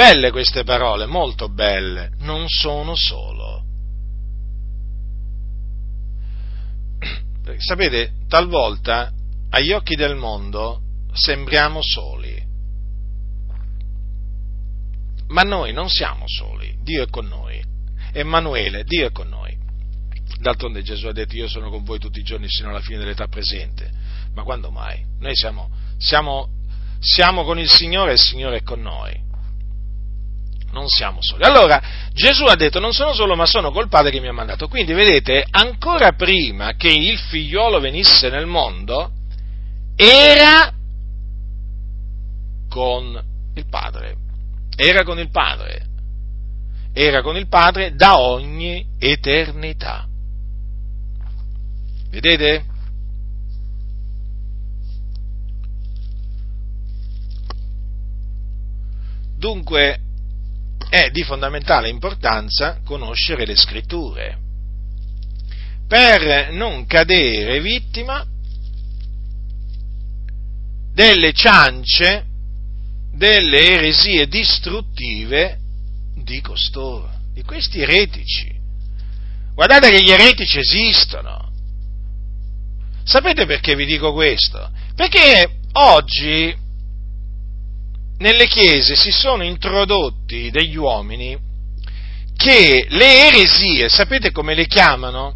Belle 0.02 0.32
queste 0.32 0.64
parole, 0.64 1.06
molto 1.06 1.48
belle, 1.48 2.10
non 2.22 2.48
sono 2.48 2.96
solo. 2.96 3.64
Sapete, 7.58 8.14
talvolta 8.28 9.12
agli 9.52 9.72
occhi 9.72 9.94
del 9.96 10.16
mondo 10.16 10.82
sembriamo 11.14 11.84
soli, 11.84 12.36
ma 15.28 15.44
noi 15.44 15.72
non 15.72 15.88
siamo 15.88 16.24
soli, 16.26 16.80
Dio 16.82 17.04
è 17.04 17.08
con 17.08 17.28
noi. 17.28 17.64
Emanuele, 18.12 18.84
Dio 18.84 19.06
è 19.06 19.12
con 19.12 19.30
noi. 19.30 19.56
D'altronde 20.40 20.82
Gesù 20.82 21.06
ha 21.06 21.14
detto 21.14 21.36
io 21.36 21.48
sono 21.48 21.70
con 21.70 21.84
voi 21.84 22.00
tutti 22.00 22.18
i 22.18 22.24
giorni 22.24 22.50
sino 22.50 22.70
alla 22.70 22.82
fine 22.82 22.98
dell'età 22.98 23.28
presente. 23.28 23.92
Ma 24.34 24.42
quando 24.42 24.72
mai? 24.72 25.06
Noi 25.20 25.36
siamo, 25.36 25.70
siamo, 26.00 26.50
siamo 27.00 27.44
con 27.44 27.60
il 27.60 27.70
Signore 27.70 28.10
e 28.10 28.14
il 28.14 28.20
Signore 28.20 28.58
è 28.58 28.64
con 28.64 28.82
noi. 28.82 29.30
Non 30.72 30.88
siamo 30.88 31.18
soli. 31.22 31.44
Allora, 31.44 31.82
Gesù 32.14 32.46
ha 32.46 32.56
detto 32.56 32.80
non 32.80 32.94
sono 32.94 33.14
solo 33.14 33.36
ma 33.36 33.46
sono 33.46 33.72
col 33.72 33.90
Padre 33.90 34.12
che 34.12 34.20
mi 34.20 34.28
ha 34.28 34.34
mandato. 34.34 34.68
Quindi 34.68 34.94
vedete, 34.94 35.46
ancora 35.50 36.14
prima 36.14 36.76
che 36.76 36.90
il 36.90 37.18
figliolo 37.18 37.80
venisse 37.80 38.30
nel 38.30 38.46
mondo, 38.46 39.12
era 39.96 40.74
con 42.70 43.22
il 43.54 43.66
Padre. 43.68 44.16
Era 44.76 45.04
con 45.04 45.20
il 45.20 45.30
Padre. 45.30 45.88
Era 46.94 47.22
con 47.22 47.36
il 47.36 47.48
Padre 47.48 47.94
da 47.96 48.20
ogni 48.20 48.86
eternità. 48.98 50.08
Vedete? 52.10 52.66
Dunque 59.38 60.00
è 60.92 61.10
di 61.10 61.24
fondamentale 61.24 61.88
importanza 61.88 62.82
conoscere 62.84 63.46
le 63.46 63.56
scritture 63.56 64.38
per 65.88 66.52
non 66.52 66.86
cadere 66.86 67.62
vittima 67.62 68.26
delle 70.94 71.32
ciance, 71.32 72.26
delle 73.14 73.62
eresie 73.68 74.28
distruttive 74.28 75.60
di 76.14 76.42
costoro, 76.42 77.10
di 77.34 77.42
questi 77.44 77.80
eretici. 77.80 78.54
Guardate 79.54 79.92
che 79.92 80.02
gli 80.02 80.12
eretici 80.12 80.60
esistono. 80.60 81.54
Sapete 83.06 83.46
perché 83.46 83.76
vi 83.76 83.86
dico 83.86 84.12
questo? 84.12 84.70
Perché 84.94 85.60
oggi 85.72 86.54
nelle 88.22 88.48
chiese 88.48 88.96
si 88.96 89.12
sono 89.12 89.44
introdotti 89.44 90.52
degli 90.52 90.78
uomini 90.78 91.38
che 92.38 92.86
le 92.90 93.28
eresie, 93.28 93.90
sapete 93.90 94.32
come 94.32 94.54
le 94.56 94.68
chiamano? 94.68 95.36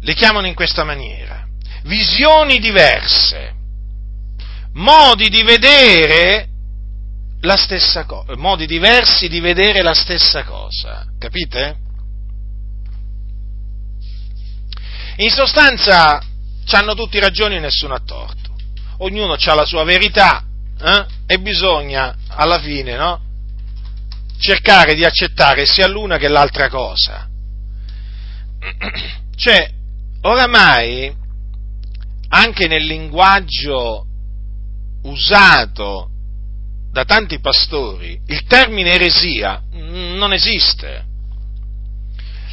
Le 0.00 0.14
chiamano 0.14 0.46
in 0.46 0.54
questa 0.54 0.84
maniera. 0.84 1.46
Visioni 1.84 2.58
diverse, 2.58 3.54
modi 4.72 5.28
di 5.28 5.42
vedere 5.42 6.48
la 7.40 7.56
stessa 7.56 8.04
cosa, 8.04 8.36
modi 8.36 8.66
diversi 8.66 9.28
di 9.28 9.40
vedere 9.40 9.82
la 9.82 9.94
stessa 9.94 10.44
cosa, 10.44 11.06
capite? 11.18 11.76
In 15.16 15.30
sostanza, 15.30 16.22
hanno 16.70 16.94
tutti 16.94 17.18
ragione 17.18 17.56
e 17.56 17.60
nessuno 17.60 17.94
ha 17.94 18.00
torto 18.04 18.53
ognuno 18.98 19.34
ha 19.34 19.54
la 19.54 19.64
sua 19.64 19.84
verità 19.84 20.44
eh? 20.80 21.06
e 21.26 21.38
bisogna 21.38 22.16
alla 22.28 22.60
fine 22.60 22.96
no? 22.96 23.20
cercare 24.38 24.94
di 24.94 25.04
accettare 25.04 25.66
sia 25.66 25.86
l'una 25.86 26.18
che 26.18 26.28
l'altra 26.28 26.68
cosa. 26.68 27.28
Cioè, 29.36 29.68
oramai, 30.22 31.12
anche 32.28 32.68
nel 32.68 32.84
linguaggio 32.84 34.06
usato 35.02 36.08
da 36.92 37.04
tanti 37.04 37.40
pastori, 37.40 38.20
il 38.26 38.44
termine 38.44 38.92
eresia 38.92 39.60
non 39.72 40.32
esiste. 40.32 41.04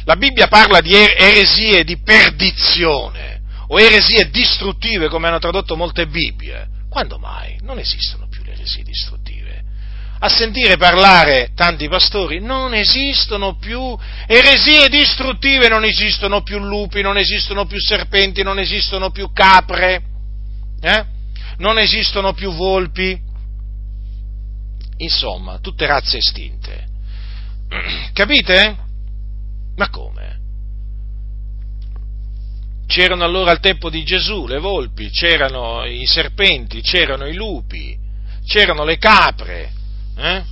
La 0.04 0.16
Bibbia 0.16 0.48
parla 0.48 0.80
di 0.80 0.92
er-, 0.92 1.14
eresie 1.16 1.84
di 1.84 2.00
perdizione 2.00 3.31
o 3.72 3.80
eresie 3.80 4.28
distruttive 4.28 5.08
come 5.08 5.28
hanno 5.28 5.38
tradotto 5.38 5.76
molte 5.76 6.06
Bibbie. 6.06 6.68
Quando 6.90 7.18
mai? 7.18 7.58
Non 7.62 7.78
esistono 7.78 8.28
più 8.28 8.42
le 8.44 8.52
eresie 8.52 8.82
distruttive. 8.82 9.62
A 10.18 10.28
sentire 10.28 10.76
parlare 10.76 11.52
tanti 11.54 11.88
pastori, 11.88 12.38
non 12.38 12.74
esistono 12.74 13.56
più 13.56 13.98
eresie 14.26 14.90
distruttive, 14.90 15.68
non 15.68 15.84
esistono 15.84 16.42
più 16.42 16.58
lupi, 16.58 17.00
non 17.00 17.16
esistono 17.16 17.64
più 17.64 17.78
serpenti, 17.78 18.42
non 18.42 18.58
esistono 18.58 19.10
più 19.10 19.32
capre, 19.32 20.02
eh? 20.80 21.04
non 21.56 21.78
esistono 21.78 22.34
più 22.34 22.52
volpi. 22.52 23.18
Insomma, 24.98 25.58
tutte 25.60 25.86
razze 25.86 26.18
estinte. 26.18 26.86
Capite? 28.12 28.76
Ma 29.76 29.88
come? 29.88 30.21
C'erano 32.92 33.24
allora 33.24 33.52
al 33.52 33.60
tempo 33.60 33.88
di 33.88 34.04
Gesù 34.04 34.46
le 34.46 34.58
volpi, 34.58 35.08
c'erano 35.08 35.82
i 35.86 36.04
serpenti, 36.04 36.82
c'erano 36.82 37.26
i 37.26 37.32
lupi, 37.32 37.96
c'erano 38.44 38.84
le 38.84 38.98
capre, 38.98 39.72
eh? 40.14 40.42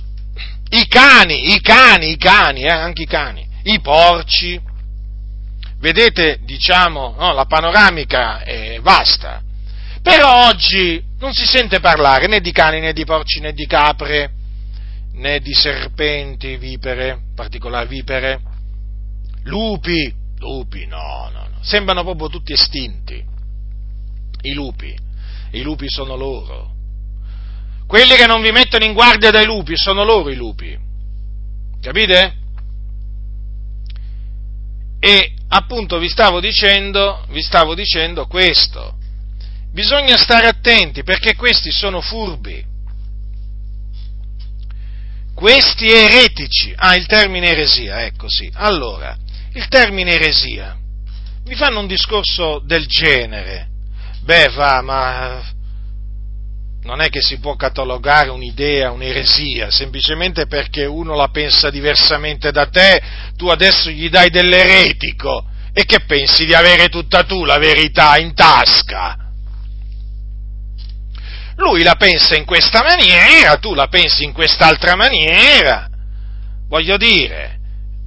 i 0.69 0.87
cani, 0.87 1.53
i 1.53 1.61
cani, 1.61 2.09
i 2.09 2.17
cani, 2.17 2.63
eh? 2.63 2.71
anche 2.71 3.03
i 3.03 3.05
cani, 3.05 3.47
i 3.65 3.79
porci. 3.79 4.59
Vedete, 5.77 6.39
diciamo, 6.41 7.13
no, 7.15 7.31
la 7.31 7.45
panoramica 7.45 8.41
è 8.41 8.79
vasta. 8.81 9.43
Però 10.01 10.47
oggi 10.47 10.99
non 11.19 11.33
si 11.33 11.45
sente 11.45 11.79
parlare 11.79 12.25
né 12.25 12.41
di 12.41 12.51
cani, 12.51 12.79
né 12.79 12.91
di 12.91 13.05
porci, 13.05 13.39
né 13.39 13.53
di 13.53 13.67
capre, 13.67 14.31
né 15.13 15.41
di 15.41 15.53
serpenti, 15.53 16.57
vipere, 16.57 17.19
particolari 17.35 17.87
vipere, 17.87 18.41
lupi, 19.43 20.11
lupi, 20.39 20.87
no, 20.87 21.29
no, 21.31 21.50
sembrano 21.61 22.03
proprio 22.03 22.27
tutti 22.27 22.53
estinti, 22.53 23.23
i 24.41 24.53
lupi, 24.53 24.97
i 25.51 25.61
lupi 25.61 25.87
sono 25.89 26.15
loro. 26.15 26.69
Quelli 27.87 28.15
che 28.15 28.25
non 28.25 28.41
vi 28.41 28.51
mettono 28.51 28.85
in 28.85 28.93
guardia 28.93 29.31
dai 29.31 29.45
lupi 29.45 29.75
sono 29.75 30.03
loro 30.03 30.29
i 30.29 30.35
lupi, 30.35 30.77
capite? 31.81 32.35
E 34.99 35.33
appunto 35.49 35.97
vi 35.97 36.09
stavo 36.09 36.39
dicendo, 36.39 37.25
vi 37.29 37.41
stavo 37.41 37.75
dicendo 37.75 38.27
questo, 38.27 38.97
bisogna 39.71 40.17
stare 40.17 40.47
attenti 40.47 41.03
perché 41.03 41.35
questi 41.35 41.71
sono 41.71 42.01
furbi, 42.01 42.63
questi 45.33 45.87
eretici, 45.87 46.73
ah 46.75 46.95
il 46.95 47.05
termine 47.07 47.49
eresia, 47.49 48.05
ecco 48.05 48.29
sì, 48.29 48.49
allora, 48.53 49.17
il 49.53 49.67
termine 49.67 50.11
eresia 50.11 50.80
mi 51.45 51.55
fanno 51.55 51.79
un 51.79 51.87
discorso 51.87 52.61
del 52.65 52.85
genere. 52.85 53.67
Beh, 54.23 54.49
va, 54.49 54.81
ma 54.81 55.41
non 56.83 57.01
è 57.01 57.09
che 57.09 57.21
si 57.21 57.39
può 57.39 57.55
catalogare 57.55 58.29
un'idea, 58.29 58.91
un'eresia, 58.91 59.69
semplicemente 59.69 60.47
perché 60.47 60.85
uno 60.85 61.15
la 61.15 61.29
pensa 61.29 61.69
diversamente 61.69 62.51
da 62.51 62.67
te, 62.67 63.01
tu 63.35 63.47
adesso 63.47 63.89
gli 63.89 64.09
dai 64.09 64.29
dell'eretico 64.29 65.45
e 65.73 65.85
che 65.85 66.01
pensi 66.05 66.45
di 66.45 66.53
avere 66.53 66.89
tutta 66.89 67.23
tu 67.23 67.45
la 67.45 67.57
verità 67.57 68.17
in 68.17 68.33
tasca. 68.33 69.17
Lui 71.57 71.83
la 71.83 71.95
pensa 71.95 72.35
in 72.35 72.45
questa 72.45 72.81
maniera, 72.81 73.57
tu 73.57 73.75
la 73.75 73.87
pensi 73.87 74.23
in 74.23 74.31
quest'altra 74.31 74.95
maniera. 74.95 75.87
Voglio 76.67 76.97
dire, 76.97 77.59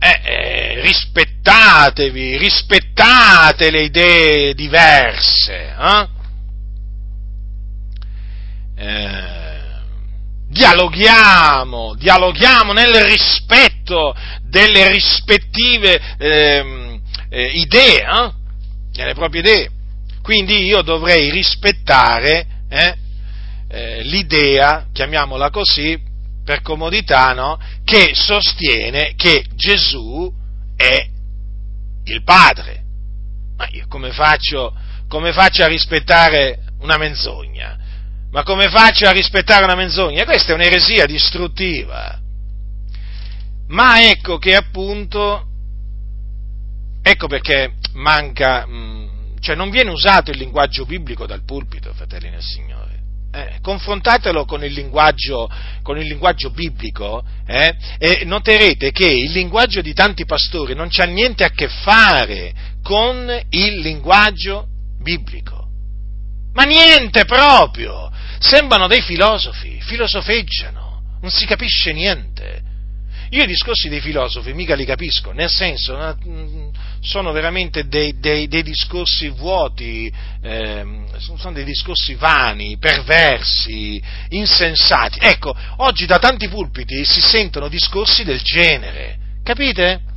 eh, 0.05 0.21
eh, 0.23 0.81
rispettatevi, 0.83 2.37
rispettate 2.37 3.71
le 3.71 3.85
idee 3.85 4.53
diverse, 4.53 5.75
eh? 5.81 6.09
Eh, 8.77 9.43
dialoghiamo, 10.51 11.95
dialoghiamo 11.95 12.75
nel 12.75 12.93
rispetto 13.05 14.15
delle 14.43 14.91
rispettive 14.91 15.99
ehm, 16.19 17.01
eh, 17.31 17.47
idee, 17.55 18.05
delle 18.93 19.15
proprie 19.15 19.41
idee. 19.41 19.71
Quindi 20.21 20.67
io 20.67 20.83
dovrei 20.83 21.31
rispettare 21.31 22.47
eh, 22.69 24.03
l'idea, 24.03 24.87
chiamiamola 24.93 25.49
così, 25.49 25.99
per 26.45 26.61
comodità, 26.61 27.33
no? 27.33 27.59
Che 27.95 28.11
sostiene 28.15 29.15
che 29.15 29.45
Gesù 29.55 30.33
è 30.75 31.09
il 32.07 32.25
Padre. 32.25 32.83
Ma 33.57 33.69
io 33.71 33.87
come 33.87 34.11
faccio, 34.11 34.75
come 35.07 35.33
faccio 35.33 35.63
a 35.63 35.69
rispettare 35.69 36.65
una 36.81 36.97
menzogna? 36.97 37.79
Ma 38.33 38.43
come 38.43 38.69
faccio 38.69 39.07
a 39.07 39.13
rispettare 39.13 39.63
una 39.63 39.77
menzogna? 39.77 40.25
Questa 40.25 40.51
è 40.51 40.55
un'eresia 40.57 41.07
distruttiva. 41.07 42.19
Ma 43.69 44.11
ecco 44.11 44.39
che 44.39 44.57
appunto, 44.57 45.47
ecco 47.01 47.29
perché 47.29 47.75
manca, 47.93 48.67
mm, 48.67 49.37
cioè 49.39 49.55
non 49.55 49.71
viene 49.71 49.91
usato 49.91 50.33
il 50.33 50.39
linguaggio 50.39 50.85
biblico 50.85 51.27
dal 51.27 51.45
pulpito, 51.45 51.93
fratelli 51.95 52.29
nel 52.29 52.43
Signore 52.43 52.84
eh, 53.35 53.59
confrontatelo 53.61 54.45
con 54.45 54.65
il 54.65 54.73
linguaggio, 54.73 55.51
con 55.83 55.99
il 55.99 56.07
linguaggio 56.07 56.51
biblico 56.51 57.25
eh, 57.47 57.75
e 57.99 58.25
noterete 58.25 58.93
che 58.93 59.07
il 59.07 59.33
linguaggio 59.33 59.81
di 59.81 59.93
tanti 59.93 60.25
pastori 60.25 60.75
non 60.75 60.89
c'ha 60.89 61.05
niente 61.05 61.43
a 61.43 61.51
che 61.51 61.69
fare 61.69 62.53
con 62.83 63.29
il 63.51 63.81
linguaggio 63.81 64.69
biblico. 65.03 65.67
Ma 66.53 66.63
niente 66.63 67.25
proprio! 67.25 68.11
Sembrano 68.39 68.87
dei 68.87 69.01
filosofi, 69.01 69.81
filosofeggiano, 69.81 71.03
non 71.21 71.31
si 71.31 71.45
capisce 71.47 71.93
niente. 71.93 72.63
Io 73.35 73.43
i 73.43 73.49
discorsi 73.49 73.89
dei 73.89 74.01
filosofi 74.01 74.53
mica 74.53 74.77
li 74.77 74.85
capisco, 74.85 75.33
nel 75.33 75.51
senso, 75.51 75.97
mm, 76.25 76.69
sono 77.01 77.33
veramente 77.33 77.89
dei, 77.89 78.17
dei, 78.21 78.47
dei 78.47 78.63
discorsi 78.63 79.29
vuoti, 79.29 80.07
eh, 80.41 80.85
sono 81.19 81.53
dei 81.53 81.65
discorsi 81.65 82.15
vani, 82.15 82.79
perversi, 82.79 84.01
insensati. 84.29 85.19
Ecco, 85.21 85.53
oggi 85.79 86.07
da 86.07 86.21
tanti 86.21 86.47
pulpiti 86.47 87.05
si 87.05 87.21
sentono 87.21 87.67
discorsi 87.67 88.23
del 88.23 88.41
genere, 88.41 89.19
capite? 89.43 90.14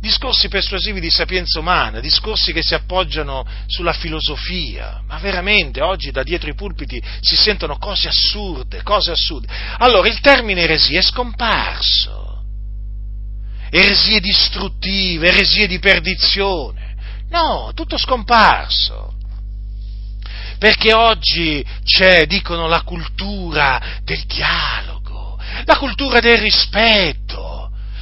Discorsi 0.00 0.48
persuasivi 0.48 0.98
di 0.98 1.10
sapienza 1.10 1.58
umana, 1.58 2.00
discorsi 2.00 2.52
che 2.52 2.62
si 2.62 2.74
appoggiano 2.74 3.46
sulla 3.66 3.92
filosofia, 3.92 5.02
ma 5.06 5.18
veramente 5.18 5.82
oggi 5.82 6.10
da 6.10 6.22
dietro 6.22 6.48
i 6.48 6.54
pulpiti 6.54 7.00
si 7.20 7.36
sentono 7.36 7.76
cose 7.76 8.08
assurde, 8.08 8.82
cose 8.82 9.10
assurde. 9.10 9.46
Allora 9.78 10.08
il 10.08 10.20
termine 10.20 10.62
eresia 10.62 11.00
è 11.00 11.02
scomparso, 11.02 12.42
eresie 13.70 14.20
distruttive, 14.20 15.28
eresie 15.28 15.66
di 15.66 15.78
perdizione, 15.78 16.96
no, 17.28 17.72
tutto 17.74 17.98
scomparso. 17.98 19.14
Perché 20.58 20.92
oggi 20.92 21.64
c'è, 21.84 22.26
dicono, 22.26 22.68
la 22.68 22.82
cultura 22.82 24.00
del 24.02 24.24
dialogo, 24.24 25.40
la 25.64 25.78
cultura 25.78 26.20
del 26.20 26.36
rispetto, 26.36 27.59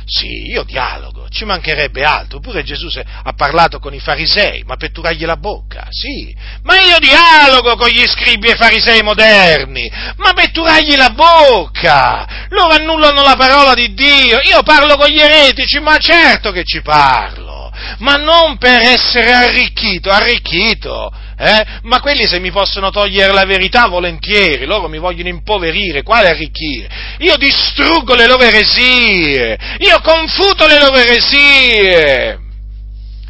sì, 0.08 0.48
io 0.48 0.64
dialogo, 0.64 1.28
ci 1.28 1.44
mancherebbe 1.44 2.02
altro. 2.02 2.40
Pure 2.40 2.62
Gesù 2.62 2.88
ha 2.96 3.32
parlato 3.34 3.78
con 3.78 3.92
i 3.92 4.00
farisei, 4.00 4.62
ma 4.64 4.76
per 4.76 4.90
turargli 4.90 5.26
la 5.26 5.36
bocca, 5.36 5.86
sì. 5.90 6.34
Ma 6.62 6.80
io 6.80 6.98
dialogo 6.98 7.76
con 7.76 7.88
gli 7.88 8.06
scribi 8.06 8.48
e 8.48 8.56
farisei 8.56 9.02
moderni, 9.02 9.90
ma 10.16 10.32
per 10.32 10.50
turargli 10.50 10.96
la 10.96 11.10
bocca. 11.10 12.46
Loro 12.48 12.72
annullano 12.72 13.22
la 13.22 13.36
parola 13.36 13.74
di 13.74 13.92
Dio. 13.92 14.40
Io 14.40 14.62
parlo 14.62 14.96
con 14.96 15.08
gli 15.08 15.20
eretici, 15.20 15.78
ma 15.78 15.98
certo 15.98 16.52
che 16.52 16.64
ci 16.64 16.80
parlo. 16.80 17.70
Ma 17.98 18.14
non 18.14 18.56
per 18.56 18.80
essere 18.80 19.30
arricchito, 19.32 20.10
arricchito 20.10 21.12
eh? 21.38 21.64
Ma 21.82 22.00
quelli 22.00 22.26
se 22.26 22.40
mi 22.40 22.50
possono 22.50 22.90
togliere 22.90 23.32
la 23.32 23.44
verità 23.44 23.86
volentieri, 23.86 24.66
loro 24.66 24.88
mi 24.88 24.98
vogliono 24.98 25.28
impoverire, 25.28 26.02
quale 26.02 26.30
arricchire? 26.30 26.88
Io 27.18 27.36
distruggo 27.36 28.16
le 28.16 28.26
loro 28.26 28.42
eresie, 28.42 29.56
io 29.78 30.00
confuto 30.00 30.66
le 30.66 30.78
loro 30.80 30.96
eresie. 30.96 32.40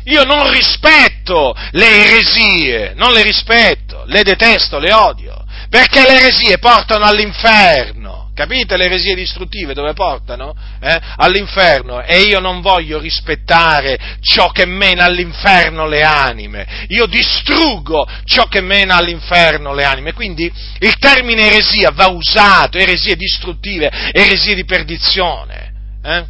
Io 0.04 0.24
non 0.24 0.50
rispetto 0.50 1.54
le 1.72 1.86
eresie, 1.86 2.94
non 2.96 3.12
le 3.12 3.22
rispetto, 3.22 4.04
le 4.06 4.22
detesto, 4.22 4.78
le 4.78 4.90
odio, 4.94 5.44
perché 5.68 6.00
le 6.00 6.20
eresie 6.20 6.56
portano 6.56 7.04
all'inferno. 7.04 8.27
Capite 8.38 8.76
le 8.76 8.84
eresie 8.84 9.16
distruttive 9.16 9.74
dove 9.74 9.94
portano? 9.94 10.54
Eh? 10.80 11.00
All'inferno. 11.16 12.00
E 12.04 12.20
io 12.20 12.38
non 12.38 12.60
voglio 12.60 13.00
rispettare 13.00 13.98
ciò 14.20 14.52
che 14.52 14.64
mena 14.64 15.06
all'inferno 15.06 15.88
le 15.88 16.04
anime. 16.04 16.86
Io 16.90 17.06
distruggo 17.06 18.08
ciò 18.22 18.44
che 18.44 18.60
mena 18.60 18.94
all'inferno 18.94 19.74
le 19.74 19.82
anime. 19.82 20.12
Quindi 20.12 20.44
il 20.78 20.98
termine 20.98 21.48
eresia 21.48 21.90
va 21.90 22.06
usato, 22.06 22.78
eresie 22.78 23.16
distruttive, 23.16 23.90
eresie 24.12 24.54
di 24.54 24.64
perdizione. 24.64 25.72
Eh? 26.04 26.24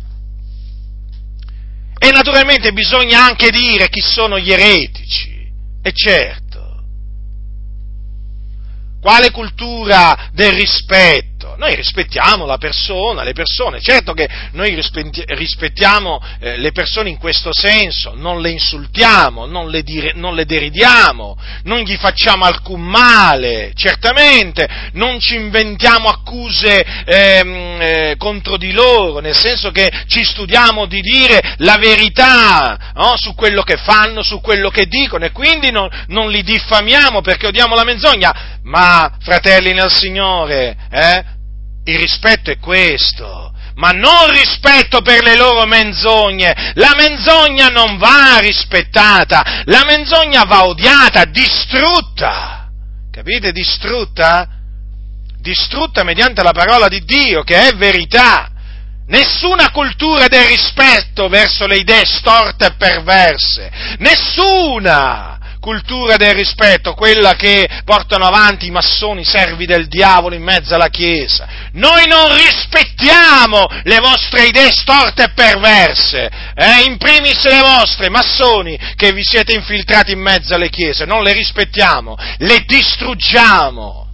E 1.99 2.11
naturalmente 2.11 2.73
bisogna 2.73 3.23
anche 3.23 3.51
dire 3.51 3.91
chi 3.91 4.01
sono 4.01 4.39
gli 4.39 4.51
eretici. 4.51 5.47
E 5.83 5.93
certo. 5.93 6.85
Quale 8.99 9.31
cultura 9.31 10.31
del 10.33 10.55
rispetto? 10.55 11.38
Noi 11.57 11.75
rispettiamo 11.75 12.47
la 12.47 12.59
persona, 12.59 13.23
le 13.23 13.33
persone, 13.33 13.81
certo 13.81 14.13
che 14.13 14.29
noi 14.53 14.81
rispettiamo 15.27 16.21
eh, 16.41 16.57
le 16.57 16.73
persone 16.73 17.09
in 17.09 17.19
questo 17.19 17.53
senso, 17.53 18.13
non 18.15 18.41
le 18.41 18.51
insultiamo, 18.51 19.47
non 19.47 19.71
le, 19.71 19.83
dire, 19.83 20.13
non 20.15 20.35
le 20.35 20.45
deridiamo, 20.45 21.37
non 21.65 21.81
gli 21.81 21.97
facciamo 21.97 22.45
alcun 22.45 22.81
male, 22.83 23.73
certamente, 23.75 24.69
non 24.93 25.19
ci 25.21 25.37
inventiamo 25.37 26.09
accuse 26.09 26.85
ehm, 27.05 27.79
eh, 27.81 28.15
contro 28.19 28.57
di 28.57 28.73
loro, 28.73 29.21
nel 29.21 29.37
senso 29.37 29.71
che 29.71 29.91
ci 30.07 30.25
studiamo 30.25 30.87
di 30.87 31.01
dire 31.01 31.55
la 31.59 31.77
verità 31.77 32.93
no? 32.95 33.15
su 33.17 33.35
quello 33.35 33.63
che 33.63 33.77
fanno, 33.77 34.23
su 34.23 34.41
quello 34.41 34.71
che 34.71 34.87
dicono 34.87 35.25
e 35.25 35.33
quindi 35.33 35.71
non, 35.71 35.89
non 36.09 36.31
li 36.31 36.43
diffamiamo 36.43 37.21
perché 37.21 37.47
odiamo 37.47 37.75
la 37.75 37.85
menzogna, 37.85 38.59
ma 38.63 39.17
fratelli 39.21 39.73
nel 39.73 39.91
Signore, 39.91 40.77
eh, 40.91 41.25
il 41.89 41.99
rispetto 41.99 42.51
è 42.51 42.59
questo, 42.59 43.53
ma 43.77 43.91
non 43.91 44.31
rispetto 44.31 45.01
per 45.01 45.23
le 45.23 45.37
loro 45.37 45.65
menzogne. 45.65 46.73
La 46.75 46.93
menzogna 46.97 47.69
non 47.69 47.97
va 47.97 48.39
rispettata, 48.41 49.63
la 49.65 49.85
menzogna 49.87 50.45
va 50.45 50.67
odiata, 50.67 51.25
distrutta. 51.25 52.69
Capite? 53.11 53.53
Distrutta? 53.53 54.49
Distrutta 55.41 56.05
mediante 56.05 56.43
la 56.43 56.53
parola 56.53 56.89
di 56.89 57.05
Dio, 57.05 57.43
che 57.43 57.69
è 57.69 57.73
verità. 57.75 58.51
Nessuna 59.07 59.71
cultura 59.71 60.29
del 60.29 60.45
rispetto 60.45 61.29
verso 61.29 61.67
le 61.67 61.77
idee 61.77 62.05
storte 62.05 62.67
e 62.67 62.75
perverse. 62.75 63.71
Nessuna! 63.99 65.38
Cultura 65.61 66.17
del 66.17 66.35
rispetto, 66.35 66.95
quella 66.95 67.35
che 67.35 67.69
portano 67.85 68.27
avanti 68.27 68.67
i 68.67 68.71
massoni 68.71 69.25
servi 69.25 69.67
del 69.67 69.89
diavolo 69.89 70.35
in 70.35 70.43
mezzo 70.43 70.75
alla 70.75 70.89
Chiesa. 70.89 71.47
Noi 71.73 72.07
non 72.07 72.35
rispettiamo 72.35 73.67
le 73.83 73.99
vostre 73.99 74.47
idee 74.47 74.71
storte 74.71 75.25
e 75.25 75.31
perverse, 75.31 76.31
eh? 76.55 76.85
in 76.85 76.97
primis 76.97 77.45
le 77.45 77.61
vostre, 77.61 78.09
massoni, 78.09 78.79
che 78.97 79.13
vi 79.13 79.23
siete 79.23 79.55
infiltrati 79.55 80.13
in 80.13 80.21
mezzo 80.21 80.55
alle 80.55 80.71
Chiese, 80.71 81.05
non 81.05 81.23
le 81.23 81.33
rispettiamo, 81.33 82.17
le 82.39 82.65
distruggiamo. 82.67 84.07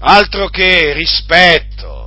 Altro 0.00 0.48
che 0.48 0.92
rispetto 0.92 2.03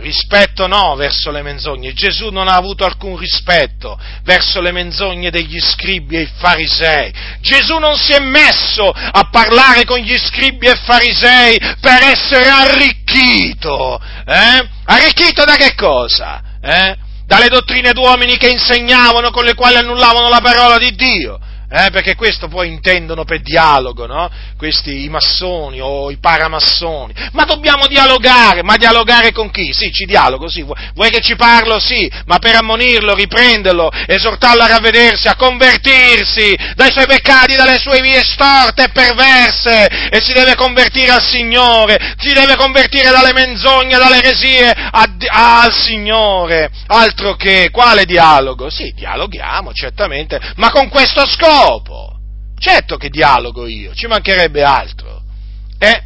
Rispetto 0.00 0.66
no 0.66 0.94
verso 0.96 1.30
le 1.30 1.42
menzogne. 1.42 1.92
Gesù 1.92 2.30
non 2.30 2.48
ha 2.48 2.54
avuto 2.54 2.84
alcun 2.84 3.18
rispetto 3.18 3.98
verso 4.24 4.62
le 4.62 4.72
menzogne 4.72 5.30
degli 5.30 5.60
scribi 5.60 6.16
e 6.16 6.28
farisei. 6.38 7.12
Gesù 7.40 7.76
non 7.76 7.96
si 7.96 8.12
è 8.12 8.18
messo 8.18 8.88
a 8.90 9.28
parlare 9.30 9.84
con 9.84 9.98
gli 9.98 10.16
scribi 10.16 10.66
e 10.66 10.76
farisei 10.76 11.58
per 11.80 12.02
essere 12.02 12.48
arricchito. 12.48 14.00
Eh? 14.26 14.68
Arricchito 14.84 15.44
da 15.44 15.56
che 15.56 15.74
cosa? 15.74 16.40
Eh? 16.62 16.96
Dalle 17.26 17.48
dottrine 17.48 17.92
d'uomini 17.92 18.38
che 18.38 18.48
insegnavano, 18.48 19.30
con 19.30 19.44
le 19.44 19.54
quali 19.54 19.76
annullavano 19.76 20.28
la 20.28 20.40
parola 20.40 20.78
di 20.78 20.94
Dio 20.94 21.38
eh, 21.72 21.90
perché 21.92 22.16
questo 22.16 22.48
poi 22.48 22.66
intendono 22.66 23.22
per 23.24 23.42
dialogo, 23.42 24.04
no? 24.04 24.28
Questi 24.56 25.04
i 25.04 25.08
massoni 25.08 25.80
o 25.80 26.10
i 26.10 26.18
paramassoni. 26.18 27.14
Ma 27.30 27.44
dobbiamo 27.44 27.86
dialogare, 27.86 28.64
ma 28.64 28.76
dialogare 28.76 29.30
con 29.30 29.52
chi? 29.52 29.72
Sì, 29.72 29.92
ci 29.92 30.04
dialogo, 30.04 30.48
sì. 30.48 30.66
Vuoi 30.94 31.10
che 31.10 31.20
ci 31.20 31.36
parlo? 31.36 31.78
Sì, 31.78 32.10
ma 32.26 32.38
per 32.38 32.56
ammonirlo, 32.56 33.14
riprenderlo, 33.14 33.88
esortarlo 34.06 34.64
a 34.64 34.66
ravvedersi, 34.66 35.28
a 35.28 35.36
convertirsi 35.36 36.56
dai 36.74 36.90
suoi 36.90 37.06
peccati, 37.06 37.54
dalle 37.54 37.78
sue 37.78 38.00
vie 38.00 38.20
storte 38.24 38.84
e 38.84 38.88
perverse, 38.88 39.86
e 40.10 40.20
si 40.20 40.32
deve 40.32 40.56
convertire 40.56 41.12
al 41.12 41.22
Signore, 41.22 42.16
si 42.18 42.32
deve 42.32 42.56
convertire 42.56 43.10
dalle 43.10 43.32
menzogne, 43.32 43.96
dalle 43.96 44.18
eresie 44.18 44.74
al 44.90 45.72
Signore. 45.72 46.68
Altro 46.88 47.36
che, 47.36 47.68
quale 47.70 48.06
dialogo? 48.06 48.70
Sì, 48.70 48.92
dialoghiamo, 48.96 49.72
certamente, 49.72 50.40
ma 50.56 50.70
con 50.72 50.88
questo 50.88 51.24
scopo 51.26 51.58
scopo. 51.60 52.18
Certo 52.58 52.96
che 52.96 53.08
dialogo 53.08 53.66
io, 53.66 53.94
ci 53.94 54.06
mancherebbe 54.06 54.62
altro. 54.62 55.22
Eh? 55.78 56.02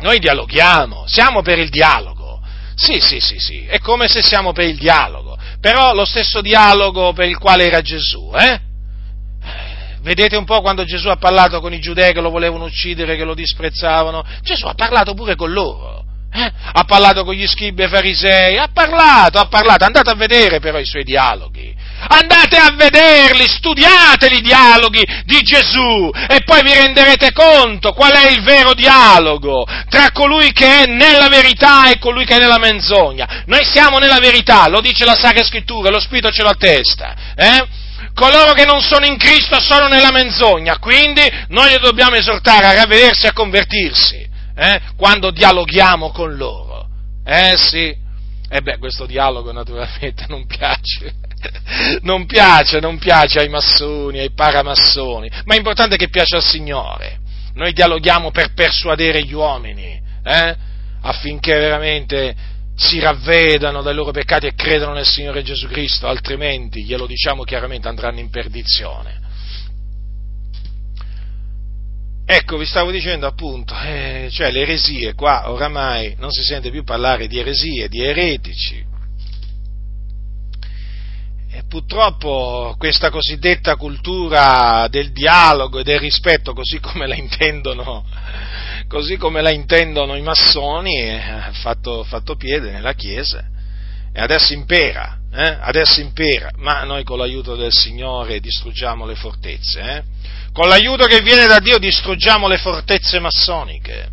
Noi 0.00 0.18
dialoghiamo, 0.18 1.04
siamo 1.06 1.42
per 1.42 1.58
il 1.58 1.68
dialogo. 1.68 2.40
Sì, 2.74 2.98
sì, 3.00 3.20
sì, 3.20 3.38
sì, 3.38 3.66
è 3.66 3.78
come 3.78 4.08
se 4.08 4.22
siamo 4.22 4.52
per 4.52 4.66
il 4.66 4.78
dialogo, 4.78 5.36
però 5.60 5.92
lo 5.92 6.06
stesso 6.06 6.40
dialogo 6.40 7.12
per 7.12 7.28
il 7.28 7.36
quale 7.36 7.66
era 7.66 7.82
Gesù, 7.82 8.32
eh 8.34 8.68
vedete 10.02 10.34
un 10.34 10.46
po' 10.46 10.62
quando 10.62 10.84
Gesù 10.84 11.08
ha 11.08 11.16
parlato 11.16 11.60
con 11.60 11.74
i 11.74 11.78
giudei 11.78 12.14
che 12.14 12.22
lo 12.22 12.30
volevano 12.30 12.64
uccidere, 12.64 13.16
che 13.16 13.24
lo 13.24 13.34
disprezzavano, 13.34 14.24
Gesù 14.40 14.66
ha 14.66 14.72
parlato 14.72 15.12
pure 15.12 15.36
con 15.36 15.52
loro. 15.52 16.04
Eh? 16.32 16.52
Ha 16.72 16.84
parlato 16.84 17.22
con 17.22 17.34
gli 17.34 17.46
scribi 17.46 17.82
e 17.82 17.88
farisei, 17.88 18.56
ha 18.56 18.70
parlato, 18.72 19.38
ha 19.38 19.46
parlato, 19.46 19.84
andate 19.84 20.08
a 20.08 20.14
vedere 20.14 20.58
però 20.58 20.78
i 20.78 20.86
suoi 20.86 21.04
dialoghi. 21.04 21.76
Andate 22.08 22.56
a 22.56 22.72
vederli, 22.74 23.46
studiateli 23.46 24.38
i 24.38 24.40
dialoghi 24.40 25.04
di 25.24 25.42
Gesù 25.42 26.10
e 26.28 26.42
poi 26.44 26.62
vi 26.62 26.72
renderete 26.72 27.32
conto 27.32 27.92
qual 27.92 28.12
è 28.12 28.30
il 28.30 28.42
vero 28.42 28.72
dialogo 28.72 29.66
tra 29.88 30.10
colui 30.12 30.52
che 30.52 30.84
è 30.84 30.86
nella 30.86 31.28
verità 31.28 31.90
e 31.90 31.98
colui 31.98 32.24
che 32.24 32.36
è 32.36 32.38
nella 32.38 32.58
menzogna. 32.58 33.44
Noi 33.46 33.64
siamo 33.64 33.98
nella 33.98 34.18
verità, 34.18 34.66
lo 34.68 34.80
dice 34.80 35.04
la 35.04 35.14
Sacra 35.14 35.44
Scrittura, 35.44 35.90
lo 35.90 36.00
Spirito 36.00 36.30
ce 36.30 36.42
l'attesta. 36.42 37.14
Eh? 37.36 37.66
Coloro 38.14 38.52
che 38.52 38.64
non 38.64 38.80
sono 38.80 39.04
in 39.04 39.16
Cristo 39.16 39.60
sono 39.60 39.86
nella 39.86 40.10
menzogna, 40.10 40.78
quindi 40.78 41.22
noi 41.48 41.70
li 41.70 41.78
dobbiamo 41.80 42.16
esortare 42.16 42.66
a 42.66 42.74
ravvedersi 42.74 43.26
e 43.26 43.28
a 43.28 43.32
convertirsi 43.32 44.28
eh? 44.56 44.80
quando 44.96 45.30
dialoghiamo 45.30 46.10
con 46.10 46.36
loro. 46.36 46.88
Eh 47.24 47.56
sì. 47.56 47.94
E 48.52 48.60
beh, 48.62 48.78
questo 48.78 49.06
dialogo 49.06 49.52
naturalmente 49.52 50.24
non 50.28 50.46
piace 50.46 51.19
non 52.02 52.26
piace, 52.26 52.80
non 52.80 52.98
piace 52.98 53.38
ai 53.38 53.48
massoni, 53.48 54.18
ai 54.18 54.32
paramassoni, 54.32 55.30
ma 55.44 55.54
è 55.54 55.56
importante 55.56 55.96
che 55.96 56.08
piace 56.08 56.36
al 56.36 56.44
Signore. 56.44 57.18
Noi 57.54 57.72
dialoghiamo 57.72 58.30
per 58.30 58.52
persuadere 58.52 59.22
gli 59.24 59.32
uomini, 59.32 60.00
eh? 60.22 60.56
affinché 61.02 61.58
veramente 61.58 62.34
si 62.76 62.98
ravvedano 62.98 63.82
dai 63.82 63.94
loro 63.94 64.10
peccati 64.10 64.46
e 64.46 64.54
credono 64.54 64.94
nel 64.94 65.06
Signore 65.06 65.42
Gesù 65.42 65.66
Cristo, 65.66 66.06
altrimenti, 66.06 66.84
glielo 66.84 67.06
diciamo 67.06 67.42
chiaramente, 67.42 67.88
andranno 67.88 68.20
in 68.20 68.30
perdizione. 68.30 69.18
Ecco, 72.24 72.56
vi 72.56 72.64
stavo 72.64 72.92
dicendo 72.92 73.26
appunto, 73.26 73.74
eh, 73.82 74.28
cioè 74.30 74.52
le 74.52 74.60
eresie, 74.60 75.14
qua 75.14 75.50
oramai 75.50 76.14
non 76.18 76.30
si 76.30 76.44
sente 76.44 76.70
più 76.70 76.84
parlare 76.84 77.26
di 77.26 77.38
eresie, 77.38 77.88
di 77.88 78.04
eretici. 78.04 78.89
E 81.60 81.64
purtroppo 81.68 82.74
questa 82.78 83.10
cosiddetta 83.10 83.76
cultura 83.76 84.86
del 84.88 85.12
dialogo 85.12 85.80
e 85.80 85.82
del 85.82 85.98
rispetto, 85.98 86.54
così 86.54 86.80
come 86.80 87.06
la 87.06 87.14
intendono, 87.14 88.02
come 89.18 89.42
la 89.42 89.50
intendono 89.50 90.16
i 90.16 90.22
massoni, 90.22 91.10
ha 91.10 91.52
fatto, 91.52 92.02
fatto 92.04 92.36
piede 92.36 92.70
nella 92.70 92.94
Chiesa 92.94 93.44
e 94.10 94.20
adesso 94.22 94.54
impera, 94.54 95.18
eh? 95.30 95.58
adesso 95.60 96.00
impera, 96.00 96.48
ma 96.56 96.82
noi 96.84 97.04
con 97.04 97.18
l'aiuto 97.18 97.56
del 97.56 97.72
Signore 97.72 98.40
distruggiamo 98.40 99.04
le 99.04 99.14
fortezze. 99.14 99.80
Eh? 99.80 100.02
con 100.52 100.66
l'aiuto 100.66 101.04
che 101.04 101.20
viene 101.20 101.46
da 101.46 101.58
Dio 101.58 101.78
distruggiamo 101.78 102.48
le 102.48 102.56
fortezze 102.56 103.20
massoniche. 103.20 104.08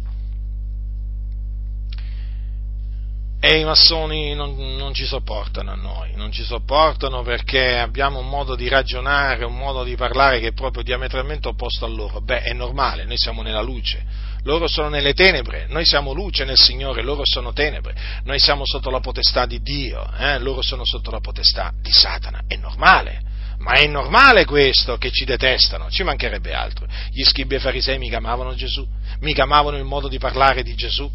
E 3.39 3.59
i 3.59 3.63
massoni 3.63 4.33
non, 4.33 4.55
non, 4.77 4.95
ci 4.95 5.05
sopportano 5.05 5.71
a 5.71 5.75
noi, 5.75 6.15
non 6.15 6.31
ci 6.31 6.43
sopportano 6.43 7.21
perché 7.21 7.77
abbiamo 7.77 8.19
un 8.19 8.27
modo 8.27 8.55
di 8.55 8.67
ragionare, 8.67 9.45
un 9.45 9.55
modo 9.55 9.83
di 9.83 9.95
parlare 9.95 10.39
che 10.39 10.47
è 10.47 10.53
proprio 10.53 10.81
diametralmente 10.81 11.47
opposto 11.47 11.85
a 11.85 11.88
loro. 11.88 12.19
Beh, 12.19 12.41
è 12.41 12.53
normale, 12.53 13.05
noi 13.05 13.17
siamo 13.17 13.43
nella 13.43 13.61
luce, 13.61 14.03
loro 14.41 14.67
sono 14.67 14.89
nelle 14.89 15.13
tenebre, 15.13 15.67
noi 15.69 15.85
siamo 15.85 16.13
luce 16.13 16.45
nel 16.45 16.57
Signore, 16.57 17.03
loro 17.03 17.21
sono 17.25 17.53
tenebre, 17.53 17.95
noi 18.23 18.39
siamo 18.39 18.65
sotto 18.65 18.89
la 18.89 19.01
potestà 19.01 19.45
di 19.45 19.61
Dio, 19.61 20.09
eh? 20.17 20.39
loro 20.39 20.63
sono 20.63 20.83
sotto 20.83 21.11
la 21.11 21.19
potestà 21.19 21.71
di 21.79 21.91
Satana, 21.91 22.41
è 22.47 22.55
normale. 22.55 23.21
Ma 23.59 23.73
è 23.73 23.88
normale 23.88 24.45
questo 24.45 24.97
che 24.97 25.11
ci 25.11 25.25
detestano, 25.25 25.89
ci 25.89 26.03
mancherebbe 26.03 26.53
altro. 26.53 26.88
Gli 27.11 27.23
scribi 27.23 27.55
e 27.55 27.59
farisei 27.59 27.97
mica 27.97 28.17
amavano 28.17 28.55
Gesù, 28.55 28.88
mica 29.19 29.43
amavano 29.43 29.77
il 29.77 29.83
modo 29.83 30.07
di 30.07 30.17
parlare 30.17 30.63
di 30.63 30.75
Gesù. 30.75 31.09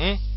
Mm? 0.00 0.33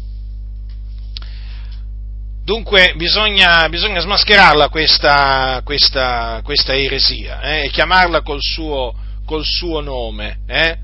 Dunque 2.48 2.94
bisogna, 2.96 3.68
bisogna, 3.68 4.00
smascherarla 4.00 4.70
questa, 4.70 5.60
questa, 5.66 6.40
questa 6.46 6.74
eresia 6.74 7.42
eh, 7.42 7.66
e 7.66 7.70
chiamarla 7.70 8.22
col 8.22 8.40
suo, 8.40 8.96
col 9.26 9.44
suo 9.44 9.82
nome. 9.82 10.40
Eh? 10.48 10.78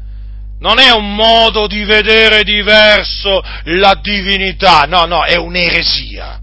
Non 0.59 0.77
è 0.77 0.91
un 0.91 1.15
modo 1.15 1.65
di 1.67 1.85
vedere 1.85 2.43
diverso 2.43 3.41
la 3.63 3.97
divinità, 4.01 4.81
no, 4.81 5.05
no, 5.05 5.23
è 5.23 5.37
un'eresia 5.37 6.41